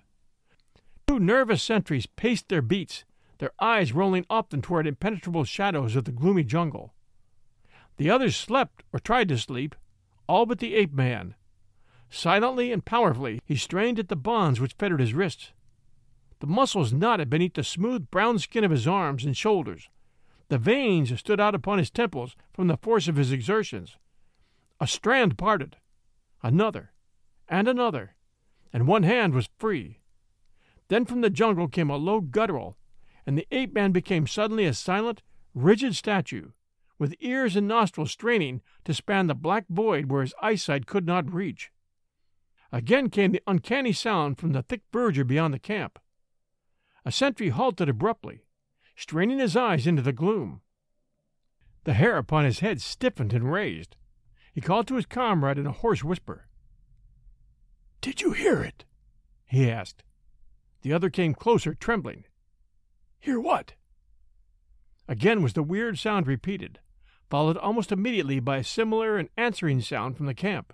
Two 1.07 1.19
nervous 1.19 1.61
sentries 1.61 2.07
paced 2.07 2.49
their 2.49 2.61
beats, 2.61 3.05
their 3.37 3.51
eyes 3.59 3.93
rolling 3.93 4.25
often 4.29 4.61
toward 4.61 4.87
impenetrable 4.87 5.43
shadows 5.43 5.95
of 5.95 6.05
the 6.05 6.11
gloomy 6.11 6.43
jungle. 6.43 6.93
The 7.97 8.09
others 8.09 8.35
slept 8.35 8.83
or 8.91 8.99
tried 8.99 9.29
to 9.29 9.37
sleep, 9.37 9.75
all 10.27 10.45
but 10.45 10.59
the 10.59 10.73
ape 10.73 10.93
man. 10.93 11.35
Silently 12.09 12.71
and 12.71 12.83
powerfully 12.83 13.39
he 13.45 13.55
strained 13.55 13.99
at 13.99 14.09
the 14.09 14.15
bonds 14.15 14.59
which 14.59 14.75
fettered 14.79 14.99
his 14.99 15.13
wrists. 15.13 15.51
The 16.39 16.47
muscles 16.47 16.91
knotted 16.91 17.29
beneath 17.29 17.53
the 17.53 17.63
smooth 17.63 18.09
brown 18.09 18.39
skin 18.39 18.63
of 18.63 18.71
his 18.71 18.87
arms 18.87 19.23
and 19.25 19.37
shoulders. 19.37 19.89
The 20.49 20.57
veins 20.57 21.17
stood 21.19 21.39
out 21.39 21.55
upon 21.55 21.77
his 21.77 21.89
temples 21.89 22.35
from 22.53 22.67
the 22.67 22.77
force 22.77 23.07
of 23.07 23.15
his 23.15 23.31
exertions. 23.31 23.97
A 24.79 24.87
strand 24.87 25.37
parted, 25.37 25.77
another, 26.43 26.91
and 27.47 27.67
another, 27.67 28.15
and 28.73 28.87
one 28.87 29.03
hand 29.03 29.33
was 29.33 29.49
free. 29.57 29.99
Then 30.87 31.05
from 31.05 31.21
the 31.21 31.29
jungle 31.29 31.67
came 31.67 31.89
a 31.89 31.97
low 31.97 32.21
guttural, 32.21 32.77
and 33.25 33.37
the 33.37 33.47
ape 33.51 33.73
man 33.73 33.91
became 33.91 34.27
suddenly 34.27 34.65
a 34.65 34.73
silent, 34.73 35.21
rigid 35.53 35.95
statue, 35.95 36.51
with 36.99 37.15
ears 37.19 37.55
and 37.55 37.67
nostrils 37.67 38.11
straining 38.11 38.61
to 38.83 38.93
span 38.93 39.27
the 39.27 39.35
black 39.35 39.65
void 39.69 40.11
where 40.11 40.21
his 40.21 40.35
eyesight 40.41 40.85
could 40.85 41.05
not 41.05 41.33
reach. 41.33 41.71
Again 42.71 43.09
came 43.09 43.31
the 43.31 43.41
uncanny 43.47 43.93
sound 43.93 44.37
from 44.37 44.51
the 44.51 44.61
thick 44.61 44.81
verdure 44.91 45.23
beyond 45.23 45.53
the 45.53 45.59
camp. 45.59 45.99
A 47.03 47.11
sentry 47.11 47.49
halted 47.49 47.89
abruptly, 47.89 48.45
straining 48.95 49.39
his 49.39 49.55
eyes 49.55 49.87
into 49.87 50.01
the 50.01 50.13
gloom. 50.13 50.61
The 51.83 51.93
hair 51.93 52.17
upon 52.17 52.45
his 52.45 52.59
head 52.59 52.81
stiffened 52.81 53.33
and 53.33 53.51
raised. 53.51 53.95
He 54.53 54.61
called 54.61 54.87
to 54.87 54.95
his 54.95 55.05
comrade 55.05 55.57
in 55.57 55.67
a 55.67 55.71
hoarse 55.71 56.03
whisper. 56.03 56.47
Did 58.01 58.21
you 58.21 58.31
hear 58.31 58.61
it? 58.61 58.85
he 59.45 59.69
asked. 59.69 60.03
The 60.85 60.93
other 60.93 61.09
came 61.09 61.33
closer, 61.33 61.73
trembling. 61.73 62.25
Hear 63.19 63.39
what? 63.39 63.73
Again 65.07 65.41
was 65.41 65.53
the 65.53 65.63
weird 65.63 65.97
sound 65.97 66.27
repeated, 66.27 66.77
followed 67.27 67.57
almost 67.57 67.91
immediately 67.91 68.39
by 68.39 68.57
a 68.57 68.63
similar 68.63 69.17
and 69.17 69.29
answering 69.35 69.81
sound 69.81 70.15
from 70.15 70.27
the 70.27 70.35
camp. 70.35 70.73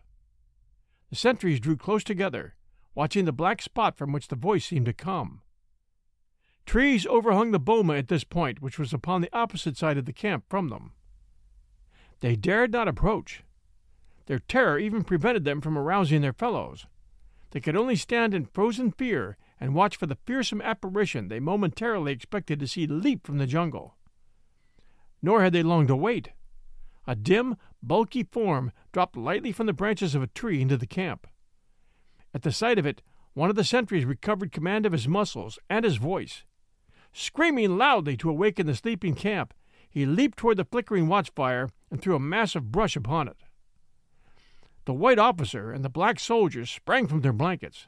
The 1.12 1.16
sentries 1.16 1.62
drew 1.62 1.78
close 1.78 2.04
together, 2.04 2.56
watching 2.94 3.24
the 3.24 3.32
black 3.32 3.62
spot 3.62 3.98
from 3.98 4.12
which 4.12 4.28
the 4.28 4.36
voice 4.36 4.66
seemed 4.66 4.88
to 4.88 4.92
come. 4.92 5.44
Trees 6.66 7.06
overhung 7.06 7.52
the 7.52 7.58
boma 7.58 7.96
at 7.96 8.10
this 8.10 8.26
point, 8.26 8.62
which 8.62 8.78
was 8.78 8.92
upon 8.92 9.22
the 9.22 9.34
opposite 9.34 9.78
side 9.78 9.98
of 9.98 10.04
the 10.04 10.12
camp 10.12 10.44
from 10.50 10.68
them. 10.68 10.92
They 12.20 12.36
dared 12.36 12.74
not 12.74 12.90
approach. 12.90 13.44
Their 14.26 14.40
terror 14.40 14.78
even 14.78 15.06
prevented 15.06 15.46
them 15.46 15.62
from 15.62 15.78
arousing 15.78 16.20
their 16.20 16.34
fellows. 16.34 16.86
They 17.52 17.62
could 17.62 17.78
only 17.78 17.96
stand 17.96 18.34
in 18.34 18.44
frozen 18.44 18.92
fear 18.92 19.38
and 19.62 19.76
watch 19.76 19.96
for 19.96 20.08
the 20.08 20.18
fearsome 20.26 20.62
apparition 20.62 21.28
they 21.28 21.40
momentarily 21.40 22.12
expected 22.12 22.60
to 22.60 22.68
see 22.68 22.88
leap 22.88 23.26
from 23.26 23.38
the 23.38 23.46
jungle. 23.46 23.96
Nor 25.22 25.44
had 25.44 25.54
they 25.54 25.62
long 25.62 25.86
to 25.86 25.96
wait. 25.96 26.32
A 27.06 27.16
dim, 27.16 27.56
bulky 27.82 28.24
form 28.24 28.72
dropped 28.92 29.16
lightly 29.16 29.52
from 29.52 29.68
the 29.68 29.74
branches 29.74 30.16
of 30.16 30.24
a 30.24 30.28
tree 30.28 30.62
into 30.62 30.78
the 30.78 30.88
camp. 30.88 31.28
At 32.34 32.42
the 32.42 32.52
sight 32.52 32.80
of 32.80 32.88
it, 32.88 33.04
one 33.34 33.52
of 33.52 33.56
the 33.56 33.64
sentries 33.64 34.04
recovered 34.04 34.52
command 34.52 34.88
of 34.88 34.92
his 34.94 35.08
muscles 35.08 35.60
and 35.70 35.86
his 35.86 35.98
voice. 35.98 36.44
Screaming 37.14 37.78
loudly 37.78 38.18
to 38.18 38.30
awaken 38.30 38.66
the 38.66 38.76
sleeping 38.76 39.14
camp, 39.14 39.54
he 39.88 40.06
leaped 40.06 40.38
toward 40.38 40.58
the 40.58 40.66
flickering 40.66 41.08
watchfire 41.08 41.70
and 41.92 42.02
threw 42.02 42.16
a 42.16 42.20
mass 42.20 42.56
of 42.56 42.72
brush 42.72 42.96
upon 42.96 43.28
it. 43.28 43.38
The 44.86 44.94
white 44.94 45.20
officer 45.20 45.72
and 45.72 45.86
the 45.86 45.90
black 45.90 46.20
soldiers 46.20 46.72
sprang 46.72 47.06
from 47.06 47.22
their 47.22 47.34
blankets. 47.34 47.88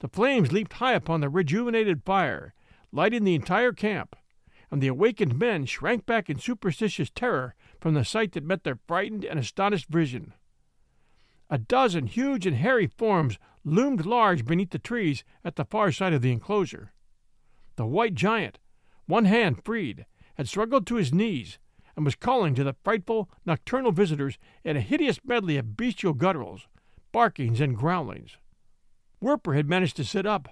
The 0.00 0.08
flames 0.08 0.52
leaped 0.52 0.74
high 0.74 0.92
upon 0.92 1.20
the 1.20 1.28
rejuvenated 1.28 2.04
fire, 2.04 2.54
lighting 2.92 3.24
the 3.24 3.34
entire 3.34 3.72
camp, 3.72 4.14
and 4.70 4.82
the 4.82 4.88
awakened 4.88 5.38
men 5.38 5.64
shrank 5.64 6.06
back 6.06 6.28
in 6.28 6.38
superstitious 6.38 7.10
terror 7.10 7.54
from 7.80 7.94
the 7.94 8.04
sight 8.04 8.32
that 8.32 8.44
met 8.44 8.64
their 8.64 8.78
frightened 8.86 9.24
and 9.24 9.38
astonished 9.38 9.88
vision. 9.88 10.34
A 11.48 11.58
dozen 11.58 12.06
huge 12.06 12.46
and 12.46 12.56
hairy 12.56 12.88
forms 12.88 13.38
loomed 13.64 14.04
large 14.04 14.44
beneath 14.44 14.70
the 14.70 14.78
trees 14.78 15.24
at 15.44 15.56
the 15.56 15.64
far 15.64 15.92
side 15.92 16.12
of 16.12 16.22
the 16.22 16.32
enclosure. 16.32 16.92
The 17.76 17.86
white 17.86 18.14
giant, 18.14 18.58
one 19.06 19.24
hand 19.24 19.64
freed, 19.64 20.06
had 20.34 20.48
struggled 20.48 20.86
to 20.88 20.96
his 20.96 21.12
knees 21.12 21.58
and 21.94 22.04
was 22.04 22.14
calling 22.14 22.54
to 22.54 22.64
the 22.64 22.76
frightful 22.84 23.30
nocturnal 23.46 23.92
visitors 23.92 24.38
in 24.64 24.76
a 24.76 24.80
hideous 24.80 25.20
medley 25.24 25.56
of 25.56 25.76
bestial 25.76 26.14
gutturals, 26.14 26.66
barkings, 27.12 27.60
and 27.60 27.76
growlings. 27.76 28.36
Werper 29.20 29.54
had 29.54 29.68
managed 29.68 29.96
to 29.96 30.04
sit 30.04 30.26
up. 30.26 30.48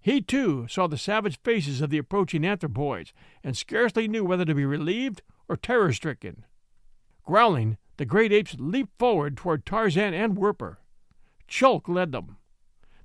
He, 0.00 0.20
too, 0.20 0.66
saw 0.68 0.86
the 0.86 0.98
savage 0.98 1.40
faces 1.42 1.80
of 1.80 1.90
the 1.90 1.98
approaching 1.98 2.42
anthropoids 2.42 3.12
and 3.42 3.56
scarcely 3.56 4.08
knew 4.08 4.24
whether 4.24 4.44
to 4.44 4.54
be 4.54 4.64
relieved 4.64 5.22
or 5.48 5.56
terror 5.56 5.92
stricken. 5.92 6.44
Growling, 7.24 7.76
the 7.96 8.04
great 8.04 8.32
apes 8.32 8.56
leaped 8.58 8.96
forward 8.98 9.36
toward 9.36 9.66
Tarzan 9.66 10.14
and 10.14 10.36
Werper. 10.36 10.78
Chulk 11.48 11.88
led 11.88 12.12
them. 12.12 12.36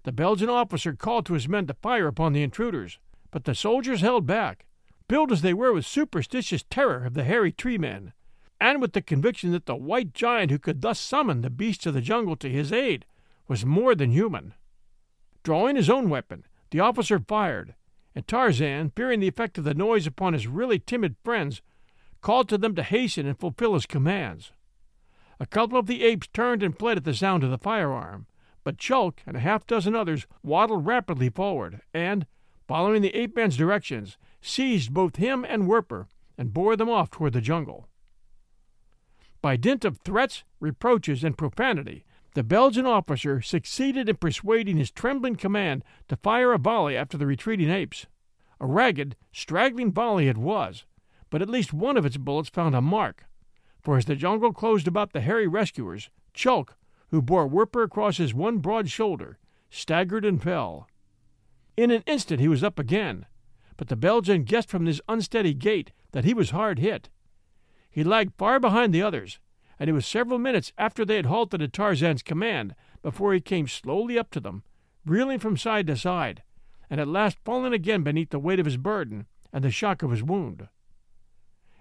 The 0.03 0.11
Belgian 0.11 0.49
officer 0.49 0.93
called 0.93 1.25
to 1.25 1.33
his 1.33 1.47
men 1.47 1.65
to 1.67 1.73
fire 1.73 2.07
upon 2.07 2.33
the 2.33 2.43
intruders, 2.43 2.99
but 3.31 3.45
the 3.45 3.55
soldiers 3.55 4.01
held 4.01 4.25
back, 4.25 4.65
filled 5.09 5.31
as 5.31 5.41
they 5.41 5.53
were 5.53 5.73
with 5.73 5.85
superstitious 5.85 6.63
terror 6.69 7.05
of 7.05 7.13
the 7.13 7.23
hairy 7.23 7.51
tree 7.51 7.77
men, 7.77 8.13
and 8.59 8.81
with 8.81 8.93
the 8.93 9.01
conviction 9.01 9.51
that 9.51 9.65
the 9.65 9.75
white 9.75 10.13
giant 10.13 10.51
who 10.51 10.59
could 10.59 10.81
thus 10.81 10.99
summon 10.99 11.41
the 11.41 11.49
beasts 11.49 11.85
of 11.85 11.93
the 11.93 12.01
jungle 12.01 12.35
to 12.35 12.49
his 12.49 12.71
aid 12.71 13.05
was 13.47 13.65
more 13.65 13.95
than 13.95 14.11
human. 14.11 14.53
Drawing 15.43 15.75
his 15.75 15.89
own 15.89 16.09
weapon, 16.09 16.45
the 16.71 16.79
officer 16.79 17.19
fired, 17.19 17.75
and 18.15 18.27
Tarzan, 18.27 18.91
fearing 18.95 19.19
the 19.19 19.27
effect 19.27 19.57
of 19.57 19.65
the 19.65 19.73
noise 19.73 20.07
upon 20.07 20.33
his 20.33 20.47
really 20.47 20.79
timid 20.79 21.15
friends, 21.23 21.61
called 22.21 22.47
to 22.49 22.57
them 22.57 22.75
to 22.75 22.83
hasten 22.83 23.27
and 23.27 23.37
fulfill 23.37 23.73
his 23.73 23.85
commands. 23.85 24.53
A 25.39 25.45
couple 25.45 25.77
of 25.77 25.87
the 25.87 26.03
apes 26.03 26.27
turned 26.27 26.63
and 26.63 26.77
fled 26.77 26.97
at 26.97 27.03
the 27.03 27.13
sound 27.13 27.43
of 27.43 27.51
the 27.51 27.57
firearm, 27.57 28.27
but 28.63 28.77
Chulk 28.77 29.19
and 29.25 29.35
a 29.35 29.41
half 29.41 29.67
dozen 29.67 29.93
others 29.93 30.25
waddled 30.41 30.85
rapidly 30.85 31.29
forward, 31.29 31.81
and, 31.93 32.25
following 32.65 33.01
the 33.01 33.13
ape 33.15 33.35
man's 33.35 33.57
directions, 33.57 34.17
seized 34.41 34.93
both 34.93 35.17
him 35.17 35.45
and 35.47 35.67
Werper 35.67 36.07
and 36.37 36.53
bore 36.53 36.77
them 36.77 36.89
off 36.89 37.11
toward 37.11 37.33
the 37.33 37.41
jungle. 37.41 37.89
By 39.41 39.57
dint 39.57 39.83
of 39.83 39.97
threats, 39.97 40.45
reproaches, 40.61 41.23
and 41.23 41.37
profanity, 41.37 42.05
the 42.33 42.43
Belgian 42.43 42.85
officer 42.85 43.41
succeeded 43.41 44.09
in 44.09 44.15
persuading 44.17 44.77
his 44.77 44.91
trembling 44.91 45.35
command 45.35 45.83
to 46.07 46.15
fire 46.15 46.53
a 46.53 46.57
volley 46.57 46.97
after 46.97 47.17
the 47.17 47.27
retreating 47.27 47.69
apes. 47.69 48.07
A 48.59 48.65
ragged, 48.65 49.15
straggling 49.31 49.91
volley 49.91 50.27
it 50.27 50.37
was, 50.37 50.85
but 51.29 51.41
at 51.41 51.49
least 51.49 51.73
one 51.73 51.97
of 51.97 52.05
its 52.05 52.17
bullets 52.17 52.49
found 52.49 52.75
a 52.75 52.81
mark, 52.81 53.25
for 53.81 53.97
as 53.97 54.05
the 54.05 54.15
jungle 54.15 54.53
closed 54.53 54.87
about 54.87 55.13
the 55.13 55.21
hairy 55.21 55.47
rescuers, 55.47 56.09
Chulk, 56.33 56.75
who 57.09 57.21
bore 57.21 57.47
Werper 57.47 57.83
across 57.83 58.17
his 58.17 58.33
one 58.33 58.57
broad 58.57 58.89
shoulder, 58.89 59.37
staggered 59.69 60.25
and 60.25 60.41
fell. 60.41 60.87
In 61.75 61.91
an 61.91 62.03
instant 62.05 62.39
he 62.39 62.47
was 62.47 62.63
up 62.63 62.79
again, 62.79 63.25
but 63.77 63.87
the 63.87 63.95
Belgian 63.95 64.43
guessed 64.43 64.69
from 64.69 64.85
his 64.85 65.01
unsteady 65.07 65.53
gait 65.53 65.91
that 66.11 66.25
he 66.25 66.33
was 66.33 66.51
hard 66.51 66.79
hit. 66.79 67.09
He 67.89 68.03
lagged 68.03 68.33
far 68.37 68.59
behind 68.59 68.93
the 68.93 69.03
others, 69.03 69.39
and 69.83 69.89
it 69.89 69.93
was 69.93 70.07
several 70.07 70.39
minutes 70.39 70.71
after 70.77 71.03
they 71.03 71.17
had 71.17 71.25
halted 71.25 71.61
at 71.61 71.73
Tarzan's 71.73 72.23
command 72.23 72.73
before 73.01 73.33
he 73.33 73.41
came 73.41 73.67
slowly 73.67 74.17
up 74.17 74.31
to 74.31 74.39
them, 74.39 74.63
reeling 75.05 75.39
from 75.39 75.57
side 75.57 75.87
to 75.87 75.97
side, 75.97 76.41
and 76.89 77.01
at 77.01 77.07
last 77.09 77.37
falling 77.43 77.73
again 77.73 78.01
beneath 78.01 78.29
the 78.29 78.39
weight 78.39 78.61
of 78.61 78.65
his 78.65 78.77
burden 78.77 79.25
and 79.51 79.61
the 79.61 79.69
shock 79.69 80.01
of 80.01 80.11
his 80.11 80.23
wound. 80.23 80.69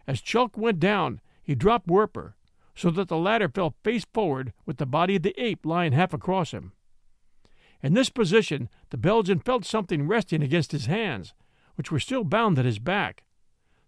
As 0.05 0.21
Chulk 0.21 0.57
went 0.57 0.81
down, 0.81 1.21
he 1.45 1.55
dropped 1.55 1.87
Werper, 1.87 2.35
so 2.75 2.91
that 2.91 3.07
the 3.07 3.17
latter 3.17 3.49
fell 3.49 3.77
face 3.85 4.05
forward 4.13 4.53
with 4.67 4.79
the 4.79 4.85
body 4.85 5.15
of 5.15 5.23
the 5.23 5.41
ape 5.41 5.65
lying 5.65 5.93
half 5.93 6.13
across 6.13 6.51
him. 6.51 6.73
In 7.85 7.95
this 7.95 8.11
position, 8.11 8.69
the 8.91 8.97
Belgian 8.97 9.39
felt 9.39 9.65
something 9.65 10.09
resting 10.09 10.43
against 10.43 10.73
his 10.73 10.87
hands, 10.87 11.35
which 11.77 11.93
were 11.93 12.01
still 12.01 12.25
bound 12.25 12.59
at 12.59 12.65
his 12.65 12.81
back, 12.81 13.23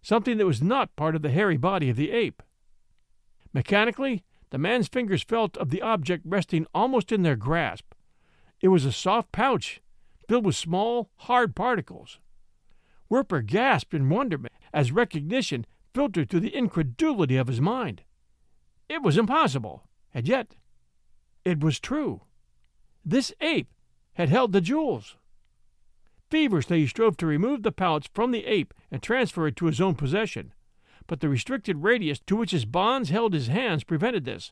something 0.01 0.37
that 0.37 0.45
was 0.45 0.63
not 0.63 0.95
part 0.95 1.17
of 1.17 1.21
the 1.21 1.31
hairy 1.31 1.57
body 1.57 1.89
of 1.89 1.97
the 1.97 2.11
ape. 2.11 2.41
Mechanically, 3.55 4.21
the 4.49 4.57
man's 4.57 4.89
fingers 4.89 5.23
felt 5.23 5.55
of 5.55 5.69
the 5.69 5.81
object 5.81 6.25
resting 6.27 6.67
almost 6.75 7.13
in 7.13 7.21
their 7.21 7.37
grasp. 7.37 7.93
It 8.59 8.67
was 8.67 8.83
a 8.83 8.91
soft 8.91 9.31
pouch, 9.31 9.81
filled 10.27 10.45
with 10.45 10.57
small, 10.57 11.09
hard 11.15 11.55
particles. 11.55 12.19
Werper 13.07 13.41
gasped 13.41 13.93
in 13.93 14.09
wonderment 14.09 14.53
as 14.73 14.91
recognition 14.91 15.65
filtered 15.93 16.29
through 16.29 16.41
the 16.41 16.53
incredulity 16.53 17.37
of 17.37 17.47
his 17.47 17.61
mind. 17.61 18.01
It 18.89 19.01
was 19.01 19.17
impossible, 19.17 19.87
and 20.13 20.27
yet 20.27 20.57
it 21.45 21.61
was 21.61 21.79
true. 21.79 22.23
This 23.05 23.31
ape 23.39 23.71
had 24.15 24.27
held 24.27 24.51
the 24.51 24.59
jewels. 24.59 25.15
Feverishly 26.29 26.81
he 26.81 26.87
strove 26.87 27.15
to 27.17 27.25
remove 27.25 27.63
the 27.63 27.71
pouch 27.71 28.09
from 28.13 28.31
the 28.31 28.45
ape 28.47 28.73
and 28.91 29.01
transfer 29.01 29.47
it 29.47 29.55
to 29.55 29.67
his 29.67 29.79
own 29.79 29.95
possession, 29.95 30.53
but 31.07 31.19
the 31.19 31.29
restricted 31.29 31.83
radius 31.83 32.19
to 32.19 32.35
which 32.35 32.51
his 32.51 32.65
bonds 32.65 33.09
held 33.09 33.33
his 33.33 33.47
hands 33.47 33.83
prevented 33.83 34.25
this, 34.25 34.51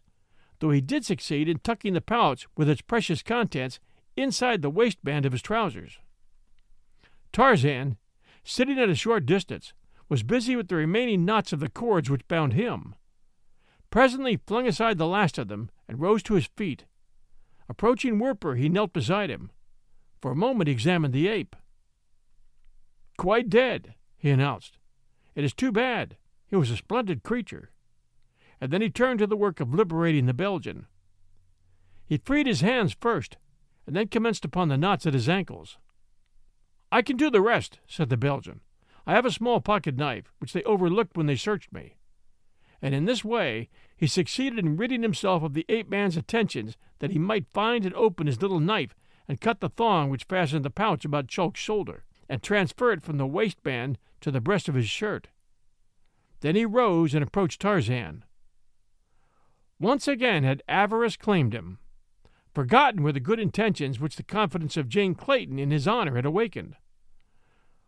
though 0.60 0.72
he 0.72 0.82
did 0.82 1.04
succeed 1.06 1.50
in 1.50 1.60
tucking 1.60 1.94
the 1.94 2.02
pouch 2.02 2.48
with 2.56 2.70
its 2.70 2.82
precious 2.82 3.24
contents 3.24 3.80
inside 4.16 4.62
the 4.62 4.70
waistband 4.70 5.26
of 5.26 5.32
his 5.32 5.42
trousers. 5.42 5.98
Tarzan, 7.32 7.98
sitting 8.44 8.80
at 8.80 8.90
a 8.90 8.96
short 8.96 9.26
distance, 9.26 9.74
was 10.10 10.22
busy 10.22 10.56
with 10.56 10.68
the 10.68 10.76
remaining 10.76 11.26
knots 11.26 11.54
of 11.54 11.60
the 11.60 11.70
cords 11.70 12.10
which 12.10 12.28
bound 12.28 12.54
him. 12.54 12.96
Presently 13.90 14.32
he 14.32 14.38
flung 14.38 14.68
aside 14.68 14.98
the 14.98 15.08
last 15.08 15.38
of 15.38 15.48
them 15.48 15.70
and 15.88 16.00
rose 16.00 16.24
to 16.24 16.36
his 16.36 16.50
feet. 16.56 16.86
Approaching 17.68 18.20
Werper, 18.20 18.56
he 18.56 18.70
knelt 18.70 18.94
beside 18.94 19.30
him. 19.30 19.52
For 20.22 20.32
a 20.32 20.36
moment 20.36 20.68
he 20.68 20.74
examined 20.74 21.14
the 21.14 21.28
ape. 21.28 21.56
Quite 23.18 23.50
dead, 23.50 23.96
he 24.18 24.30
announced. 24.30 24.78
It 25.36 25.44
is 25.44 25.54
too 25.54 25.72
bad. 25.72 26.18
He 26.54 26.58
was 26.58 26.70
a 26.70 26.78
splendid 26.78 27.24
creature. 27.24 27.72
And 28.62 28.72
then 28.72 28.84
he 28.84 28.92
turned 28.92 29.18
to 29.18 29.26
the 29.26 29.36
work 29.36 29.60
of 29.60 29.74
liberating 29.74 30.28
the 30.28 30.36
Belgian. 30.36 30.86
He 32.06 32.20
freed 32.20 32.46
his 32.46 32.62
hands 32.62 32.96
first, 33.02 33.38
and 33.88 33.96
then 33.96 34.08
commenced 34.08 34.46
upon 34.46 34.68
the 34.68 34.78
knots 34.78 35.08
at 35.08 35.16
his 35.16 35.28
ankles. 35.28 35.80
I 36.92 37.02
can 37.02 37.18
do 37.18 37.32
the 37.32 37.42
rest, 37.42 37.80
said 37.88 38.10
the 38.10 38.18
Belgian. 38.18 38.60
I 39.08 39.14
have 39.14 39.26
a 39.26 39.32
small 39.32 39.62
pocket 39.62 39.98
knife, 39.98 40.32
which 40.38 40.54
they 40.54 40.62
overlooked 40.62 41.18
when 41.18 41.26
they 41.26 41.36
searched 41.36 41.74
me. 41.74 41.96
And 42.84 42.94
in 42.94 43.06
this 43.06 43.26
way 43.26 43.72
he 43.98 44.06
succeeded 44.06 44.60
in 44.60 44.78
ridding 44.78 45.02
himself 45.02 45.42
of 45.42 45.56
the 45.56 45.66
ape 45.70 45.90
man's 45.90 46.18
attentions 46.18 46.78
that 47.00 47.10
he 47.10 47.18
might 47.18 47.48
find 47.48 47.84
and 47.84 47.96
open 47.96 48.28
his 48.28 48.44
little 48.44 48.60
knife 48.60 48.94
and 49.28 49.42
cut 49.42 49.60
the 49.60 49.70
thong 49.70 50.12
which 50.12 50.26
fastened 50.26 50.64
the 50.64 50.70
pouch 50.70 51.04
about 51.04 51.30
Chulk's 51.30 51.60
shoulder, 51.60 52.04
and 52.30 52.44
transfer 52.44 52.92
it 52.92 53.02
from 53.02 53.18
the 53.18 53.26
waistband 53.26 53.98
to 54.22 54.30
the 54.30 54.40
breast 54.40 54.70
of 54.70 54.76
his 54.76 54.88
shirt. 54.88 55.30
Then 56.44 56.58
he 56.58 56.66
rose 56.66 57.14
and 57.14 57.24
approached 57.24 57.62
Tarzan. 57.62 58.26
Once 59.80 60.10
again 60.10 60.44
had 60.44 60.62
avarice 60.68 61.16
claimed 61.16 61.54
him. 61.54 61.80
Forgotten 62.54 63.02
were 63.02 63.14
the 63.14 63.22
good 63.22 63.40
intentions 63.40 63.98
which 63.98 64.18
the 64.18 64.24
confidence 64.24 64.76
of 64.76 64.90
Jane 64.90 65.16
Clayton 65.16 65.58
in 65.58 65.72
his 65.72 65.88
honor 65.88 66.18
had 66.18 66.26
awakened. 66.26 66.76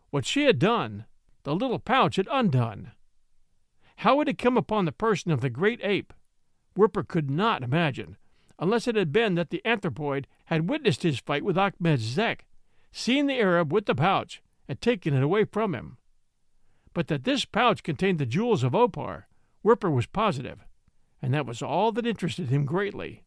What 0.09 0.25
she 0.25 0.45
had 0.45 0.57
done, 0.57 1.03
the 1.43 1.53
little 1.53 1.79
pouch 1.79 2.15
had 2.15 2.29
undone. 2.31 2.93
How 3.97 4.21
it 4.21 4.27
had 4.27 4.37
come 4.37 4.55
upon 4.55 4.85
the 4.85 4.93
person 4.93 5.31
of 5.31 5.41
the 5.41 5.49
great 5.49 5.81
ape, 5.83 6.13
Werper 6.77 7.03
could 7.03 7.29
not 7.29 7.61
imagine, 7.61 8.15
unless 8.57 8.87
it 8.87 8.95
had 8.95 9.11
been 9.11 9.35
that 9.35 9.49
the 9.49 9.61
anthropoid 9.65 10.27
had 10.45 10.69
witnessed 10.69 11.03
his 11.03 11.19
fight 11.19 11.43
with 11.43 11.57
Achmed 11.57 11.99
Zek, 11.99 12.45
seen 12.93 13.27
the 13.27 13.37
Arab 13.37 13.73
with 13.73 13.85
the 13.85 13.95
pouch, 13.95 14.41
and 14.65 14.79
taken 14.79 15.13
it 15.13 15.23
away 15.23 15.43
from 15.43 15.75
him. 15.75 15.97
But 16.95 17.07
that 17.09 17.25
this 17.25 17.43
pouch 17.43 17.83
contained 17.83 18.19
the 18.19 18.25
jewels 18.25 18.63
of 18.63 18.73
Opar, 18.73 19.27
Werper 19.61 19.91
was 19.91 20.05
positive, 20.05 20.65
and 21.21 21.33
that 21.33 21.45
was 21.45 21.61
all 21.61 21.91
that 21.91 22.07
interested 22.07 22.47
him 22.47 22.65
greatly. 22.65 23.25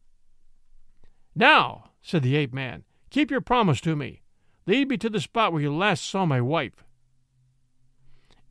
Now, 1.35 1.91
said 2.01 2.23
the 2.23 2.35
ape 2.35 2.51
man, 2.51 2.83
keep 3.11 3.29
your 3.29 3.41
promise 3.41 3.79
to 3.81 3.95
me. 3.95 4.23
Lead 4.65 4.89
me 4.89 4.97
to 4.97 5.09
the 5.09 5.21
spot 5.21 5.53
where 5.53 5.61
you 5.61 5.71
last 5.71 6.03
saw 6.03 6.25
my 6.25 6.41
wife. 6.41 6.83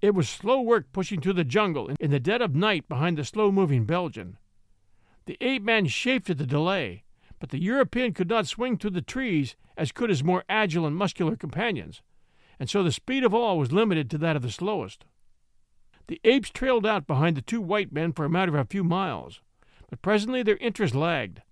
It 0.00 0.14
was 0.14 0.28
slow 0.28 0.60
work 0.60 0.92
pushing 0.92 1.20
through 1.20 1.32
the 1.32 1.42
jungle 1.42 1.90
in 1.98 2.12
the 2.12 2.20
dead 2.20 2.40
of 2.40 2.54
night 2.54 2.88
behind 2.88 3.18
the 3.18 3.24
slow 3.24 3.50
moving 3.50 3.86
Belgian. 3.86 4.38
The 5.26 5.36
ape 5.40 5.62
man 5.62 5.86
chafed 5.86 6.30
at 6.30 6.38
the 6.38 6.46
delay, 6.46 7.02
but 7.40 7.50
the 7.50 7.60
European 7.60 8.14
could 8.14 8.28
not 8.28 8.46
swing 8.46 8.78
through 8.78 8.90
the 8.90 9.02
trees 9.02 9.56
as 9.76 9.90
could 9.90 10.10
his 10.10 10.22
more 10.22 10.44
agile 10.48 10.86
and 10.86 10.94
muscular 10.94 11.34
companions, 11.34 12.02
and 12.58 12.68
so 12.68 12.82
the 12.82 12.92
speed 12.92 13.24
of 13.24 13.34
all 13.34 13.58
was 13.58 13.72
limited 13.72 14.10
to 14.10 14.18
that 14.18 14.36
of 14.36 14.42
the 14.42 14.50
slowest. 14.50 15.04
The 16.08 16.20
apes 16.24 16.50
trailed 16.50 16.86
out 16.86 17.06
behind 17.06 17.36
the 17.36 17.42
two 17.42 17.60
white 17.60 17.92
men 17.92 18.12
for 18.12 18.24
a 18.24 18.30
matter 18.30 18.56
of 18.56 18.66
a 18.66 18.68
few 18.68 18.82
miles, 18.82 19.40
but 19.90 20.02
presently 20.02 20.42
their 20.42 20.56
interest 20.56 20.94
lagged. 20.94 21.42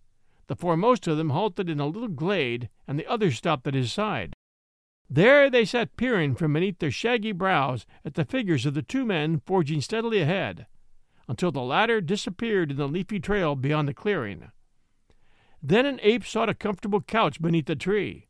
The 0.47 0.57
foremost 0.57 1.07
of 1.07 1.17
them 1.17 1.31
halted 1.31 1.69
in 1.69 1.81
a 1.81 1.87
little 1.87 2.09
glade, 2.09 2.69
and 2.87 2.99
the 2.99 3.07
others 3.07 3.37
stopped 3.37 3.67
at 3.67 3.75
his 3.75 3.93
side. 3.93 4.35
There 5.09 5.51
they 5.51 5.65
sat 5.65 5.97
peering 5.97 6.35
from 6.35 6.53
beneath 6.53 6.79
their 6.79 6.91
shaggy 6.91 7.33
brows 7.33 7.87
at 8.05 8.15
the 8.15 8.25
figures 8.25 8.67
of 8.67 8.75
the 8.75 8.83
two 8.83 9.05
men 9.05 9.41
forging 9.47 9.81
steadily 9.81 10.21
ahead, 10.21 10.67
until 11.29 11.53
the 11.53 11.63
latter 11.63 12.01
disappeared 12.01 12.73
in 12.73 12.77
the 12.77 12.89
leafy 12.89 13.21
trail 13.21 13.55
beyond 13.55 13.89
the 13.89 13.95
clearing. 13.95 14.51
Then 15.63 15.87
an 15.87 16.01
ape 16.03 16.25
sought 16.25 16.49
a 16.49 16.55
comfortable 16.55 17.01
couch 17.01 17.41
beneath 17.41 17.69
a 17.71 17.77
tree, 17.77 18.27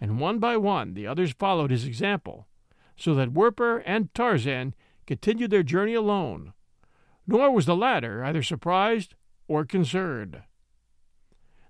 and 0.00 0.20
one 0.20 0.38
by 0.38 0.56
one 0.56 0.94
the 0.94 1.06
others 1.06 1.32
followed 1.32 1.70
his 1.70 1.86
example, 1.86 2.46
so 2.96 3.14
that 3.14 3.32
Werper 3.32 3.78
and 3.78 4.12
Tarzan 4.14 4.74
continued 5.06 5.50
their 5.50 5.62
journey 5.62 5.94
alone, 5.94 6.52
nor 7.26 7.50
was 7.50 7.66
the 7.66 7.76
latter 7.76 8.24
either 8.24 8.42
surprised 8.42 9.14
or 9.48 9.64
concerned. 9.64 10.42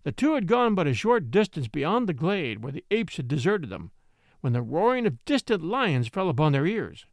The 0.02 0.12
two 0.12 0.34
had 0.34 0.46
gone 0.46 0.74
but 0.74 0.86
a 0.86 0.94
short 0.94 1.30
distance 1.30 1.68
beyond 1.68 2.08
the 2.08 2.14
glade 2.14 2.62
where 2.62 2.72
the 2.72 2.84
apes 2.90 3.16
had 3.16 3.26
deserted 3.26 3.70
them 3.70 3.90
when 4.40 4.52
the 4.52 4.62
roaring 4.62 5.06
of 5.06 5.24
distant 5.24 5.64
lions 5.64 6.08
fell 6.08 6.28
upon 6.28 6.52
their 6.52 6.66
ears. 6.66 7.06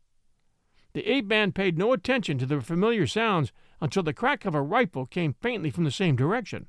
The 0.93 1.11
ape 1.11 1.25
man 1.25 1.51
paid 1.51 1.77
no 1.77 1.91
attention 1.93 2.37
to 2.37 2.45
the 2.45 2.61
familiar 2.61 3.07
sounds 3.07 3.51
until 3.81 4.03
the 4.03 4.13
crack 4.13 4.45
of 4.45 4.53
a 4.53 4.61
rifle 4.61 5.07
came 5.07 5.33
faintly 5.41 5.71
from 5.71 5.83
the 5.83 5.91
same 5.91 6.15
direction, 6.15 6.67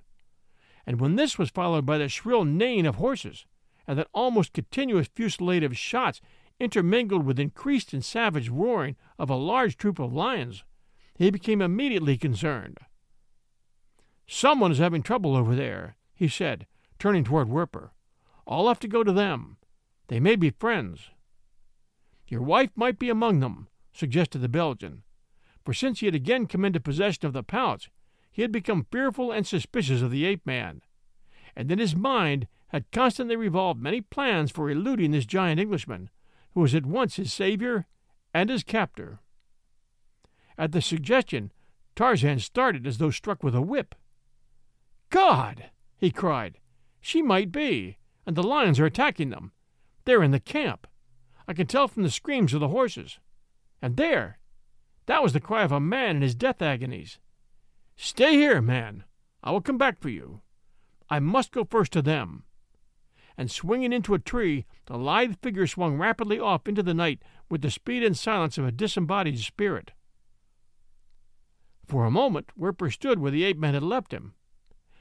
and 0.86 1.00
when 1.00 1.16
this 1.16 1.38
was 1.38 1.50
followed 1.50 1.84
by 1.84 1.98
the 1.98 2.08
shrill 2.08 2.44
neighing 2.44 2.86
of 2.86 2.96
horses, 2.96 3.44
and 3.86 3.98
that 3.98 4.08
almost 4.12 4.52
continuous 4.52 5.08
fusillade 5.14 5.64
of 5.64 5.76
shots 5.76 6.20
intermingled 6.58 7.24
with 7.24 7.38
increased 7.38 7.92
and 7.92 8.04
savage 8.04 8.48
roaring 8.48 8.96
of 9.18 9.30
a 9.30 9.36
large 9.36 9.76
troop 9.76 9.98
of 9.98 10.12
lions, 10.12 10.64
he 11.16 11.30
became 11.30 11.60
immediately 11.60 12.16
concerned. 12.16 12.78
Someone 14.26 14.72
is 14.72 14.78
having 14.78 15.02
trouble 15.02 15.36
over 15.36 15.54
there, 15.54 15.96
he 16.14 16.28
said, 16.28 16.66
turning 16.98 17.24
toward 17.24 17.48
Werper. 17.48 17.92
I'll 18.46 18.68
have 18.68 18.80
to 18.80 18.88
go 18.88 19.04
to 19.04 19.12
them. 19.12 19.58
They 20.08 20.20
may 20.20 20.36
be 20.36 20.50
friends. 20.50 21.10
Your 22.28 22.42
wife 22.42 22.70
might 22.74 22.98
be 22.98 23.10
among 23.10 23.40
them, 23.40 23.68
suggested 23.92 24.38
the 24.38 24.48
Belgian, 24.48 25.02
for 25.64 25.74
since 25.74 26.00
he 26.00 26.06
had 26.06 26.14
again 26.14 26.46
come 26.46 26.64
into 26.64 26.80
possession 26.80 27.26
of 27.26 27.32
the 27.32 27.42
pouch, 27.42 27.90
he 28.30 28.42
had 28.42 28.52
become 28.52 28.86
fearful 28.90 29.30
and 29.30 29.46
suspicious 29.46 30.02
of 30.02 30.10
the 30.10 30.24
ape 30.24 30.44
man, 30.44 30.82
and 31.54 31.70
in 31.70 31.78
his 31.78 31.94
mind 31.94 32.48
had 32.74 32.90
constantly 32.90 33.36
revolved 33.36 33.80
many 33.80 34.00
plans 34.00 34.50
for 34.50 34.68
eluding 34.68 35.12
this 35.12 35.26
giant 35.26 35.60
Englishman, 35.60 36.10
who 36.54 36.60
was 36.60 36.74
at 36.74 36.84
once 36.84 37.14
his 37.14 37.32
savior 37.32 37.86
and 38.34 38.50
his 38.50 38.64
captor. 38.64 39.20
At 40.58 40.72
the 40.72 40.82
suggestion, 40.82 41.52
Tarzan 41.94 42.40
started 42.40 42.84
as 42.84 42.98
though 42.98 43.12
struck 43.12 43.44
with 43.44 43.54
a 43.54 43.62
whip. 43.62 43.94
God! 45.10 45.70
he 45.98 46.10
cried. 46.10 46.58
She 47.00 47.22
might 47.22 47.52
be, 47.52 47.96
and 48.26 48.34
the 48.34 48.42
lions 48.42 48.80
are 48.80 48.86
attacking 48.86 49.30
them. 49.30 49.52
They're 50.04 50.24
in 50.24 50.32
the 50.32 50.40
camp. 50.40 50.88
I 51.46 51.52
can 51.52 51.68
tell 51.68 51.86
from 51.86 52.02
the 52.02 52.10
screams 52.10 52.52
of 52.54 52.58
the 52.58 52.66
horses. 52.66 53.20
And 53.80 53.96
there! 53.96 54.40
That 55.06 55.22
was 55.22 55.32
the 55.32 55.38
cry 55.38 55.62
of 55.62 55.70
a 55.70 55.78
man 55.78 56.16
in 56.16 56.22
his 56.22 56.34
death 56.34 56.60
agonies. 56.60 57.20
Stay 57.94 58.32
here, 58.32 58.60
man. 58.60 59.04
I 59.44 59.52
will 59.52 59.60
come 59.60 59.78
back 59.78 60.00
for 60.00 60.08
you. 60.08 60.40
I 61.08 61.20
must 61.20 61.52
go 61.52 61.64
first 61.64 61.92
to 61.92 62.02
them. 62.02 62.42
And 63.36 63.50
swinging 63.50 63.92
into 63.92 64.14
a 64.14 64.18
tree, 64.18 64.64
the 64.86 64.96
lithe 64.96 65.36
figure 65.42 65.66
swung 65.66 65.98
rapidly 65.98 66.38
off 66.38 66.68
into 66.68 66.82
the 66.82 66.94
night 66.94 67.20
with 67.50 67.62
the 67.62 67.70
speed 67.70 68.04
and 68.04 68.16
silence 68.16 68.58
of 68.58 68.64
a 68.64 68.72
disembodied 68.72 69.38
spirit. 69.40 69.92
For 71.86 72.04
a 72.04 72.10
moment, 72.10 72.50
Werper 72.56 72.90
stood 72.90 73.18
where 73.18 73.30
the 73.30 73.44
ape 73.44 73.58
man 73.58 73.74
had 73.74 73.82
left 73.82 74.12
him. 74.12 74.34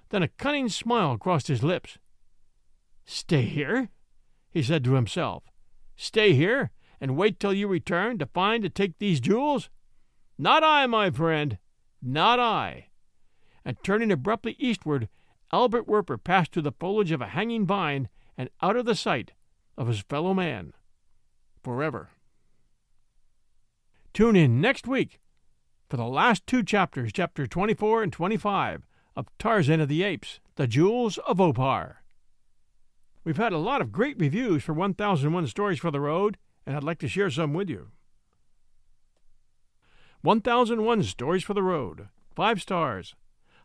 Then 0.09 0.23
a 0.23 0.27
cunning 0.27 0.69
smile 0.69 1.17
crossed 1.17 1.47
his 1.47 1.63
lips. 1.63 1.97
Stay 3.05 3.43
here? 3.43 3.89
he 4.49 4.61
said 4.61 4.84
to 4.84 4.93
himself. 4.93 5.43
Stay 5.95 6.34
here 6.34 6.71
and 6.99 7.17
wait 7.17 7.39
till 7.39 7.53
you 7.53 7.67
return 7.67 8.17
to 8.17 8.25
find 8.25 8.63
to 8.63 8.69
take 8.69 8.97
these 8.97 9.19
jewels? 9.19 9.69
Not 10.38 10.63
I, 10.63 10.86
my 10.88 11.09
friend, 11.11 11.57
not 12.01 12.39
I. 12.39 12.88
And 13.65 13.77
turning 13.84 14.11
abruptly 14.11 14.55
eastward, 14.59 15.09
Albert 15.51 15.88
Werper 15.88 16.17
passed 16.17 16.51
through 16.51 16.63
the 16.63 16.71
foliage 16.71 17.11
of 17.11 17.21
a 17.21 17.27
hanging 17.27 17.65
vine 17.65 18.09
and 18.38 18.49
out 18.61 18.75
of 18.75 18.86
the 18.86 18.95
sight 18.95 19.31
of 19.77 19.88
his 19.88 20.01
fellow 20.01 20.34
man 20.34 20.73
forever. 21.61 22.09
Tune 24.13 24.36
in 24.36 24.61
next 24.61 24.88
week 24.88 25.19
for 25.89 25.97
the 25.97 26.05
last 26.05 26.45
two 26.45 26.63
chapters, 26.63 27.11
chapter 27.13 27.47
24 27.47 28.03
and 28.03 28.13
25 28.13 28.88
of 29.15 29.27
Tarzan 29.38 29.81
of 29.81 29.89
the 29.89 30.03
Apes, 30.03 30.39
The 30.55 30.67
Jewels 30.67 31.17
of 31.19 31.39
Opar. 31.39 32.03
We've 33.23 33.38
had 33.38 33.53
a 33.53 33.57
lot 33.57 33.81
of 33.81 33.91
great 33.91 34.19
reviews 34.19 34.63
for 34.63 34.73
1001 34.73 35.47
Stories 35.47 35.79
for 35.79 35.91
the 35.91 35.99
Road, 35.99 36.38
and 36.65 36.75
I'd 36.75 36.84
like 36.84 36.99
to 36.99 37.07
share 37.07 37.29
some 37.29 37.53
with 37.53 37.69
you. 37.69 37.91
1001 40.21 41.03
Stories 41.03 41.43
for 41.43 41.53
the 41.53 41.63
Road, 41.63 42.07
5 42.36 42.61
stars. 42.61 43.15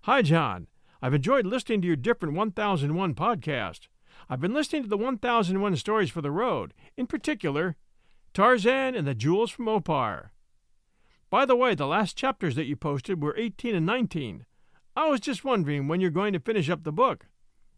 Hi, 0.02 0.22
John. 0.22 0.66
I've 1.00 1.14
enjoyed 1.14 1.46
listening 1.46 1.80
to 1.82 1.86
your 1.86 1.96
different 1.96 2.34
1001 2.34 3.14
podcasts. 3.14 3.88
I've 4.30 4.40
been 4.40 4.52
listening 4.52 4.82
to 4.82 4.88
the 4.88 4.98
1001 4.98 5.76
Stories 5.76 6.10
for 6.10 6.20
the 6.20 6.30
Road, 6.30 6.74
in 6.98 7.06
particular, 7.06 7.76
Tarzan 8.34 8.94
and 8.94 9.06
the 9.06 9.14
Jewels 9.14 9.50
from 9.50 9.68
Opar. 9.68 10.32
By 11.30 11.46
the 11.46 11.56
way, 11.56 11.74
the 11.74 11.86
last 11.86 12.14
chapters 12.14 12.54
that 12.54 12.66
you 12.66 12.76
posted 12.76 13.22
were 13.22 13.34
18 13.38 13.74
and 13.74 13.86
19. 13.86 14.44
I 14.94 15.08
was 15.08 15.20
just 15.20 15.44
wondering 15.44 15.88
when 15.88 16.00
you're 16.00 16.10
going 16.10 16.34
to 16.34 16.40
finish 16.40 16.68
up 16.68 16.84
the 16.84 16.92
book, 16.92 17.26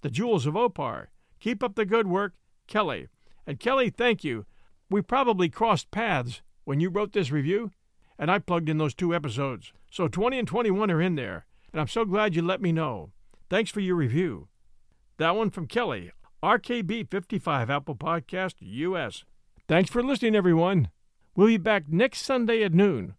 The 0.03 0.11
Jewels 0.11 0.45
of 0.45 0.57
Opar. 0.57 1.11
Keep 1.39 1.63
up 1.63 1.77
the 1.77 1.87
good 1.87 2.09
work, 2.09 2.35
Kelly. 2.67 3.07
And 3.47 3.61
Kelly, 3.61 3.89
thank 3.89 4.25
you. 4.25 4.45
We 4.91 5.03
probably 5.03 5.51
crossed 5.51 5.93
paths 5.93 6.43
when 6.65 6.81
you 6.81 6.91
wrote 6.91 7.13
this 7.13 7.31
review, 7.31 7.71
and 8.19 8.29
I 8.29 8.41
plugged 8.41 8.69
in 8.69 8.79
those 8.79 8.95
two 8.95 9.15
episodes. 9.15 9.73
So 9.89 10.09
20 10.09 10.41
and 10.41 10.49
21 10.49 10.91
are 10.91 11.01
in 11.01 11.15
there, 11.15 11.47
and 11.73 11.81
I'm 11.81 11.89
so 11.89 12.05
glad 12.05 12.35
you 12.35 12.43
let 12.43 12.61
me 12.61 12.73
know. 12.73 13.13
Thanks 13.49 13.71
for 13.71 13.81
your 13.81 13.95
review. 13.95 14.49
That 15.19 15.37
one 15.37 15.51
from 15.51 15.67
Kelly, 15.69 16.11
RKB55 16.43 17.69
Apple 17.69 17.95
Podcast 17.95 18.55
US. 18.61 19.25
Thanks 19.69 19.91
for 19.91 20.03
listening, 20.03 20.35
everyone. 20.35 20.89
We'll 21.37 21.49
be 21.49 21.59
back 21.59 21.85
next 21.89 22.23
Sunday 22.23 22.63
at 22.63 22.73
noon 22.73 23.15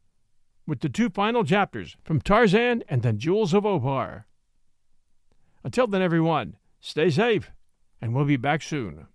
with 0.65 0.79
the 0.79 0.89
two 0.89 1.09
final 1.09 1.43
chapters 1.43 1.95
from 2.03 2.19
Tarzan 2.19 2.83
and 2.89 3.03
the 3.03 3.13
Jewels 3.13 3.53
of 3.53 3.65
Opar. 3.65 4.25
Until 5.63 5.85
then, 5.85 6.01
everyone, 6.01 6.55
stay 6.79 7.11
safe, 7.11 7.51
and 8.01 8.15
we'll 8.15 8.25
be 8.25 8.37
back 8.37 8.63
soon. 8.63 9.05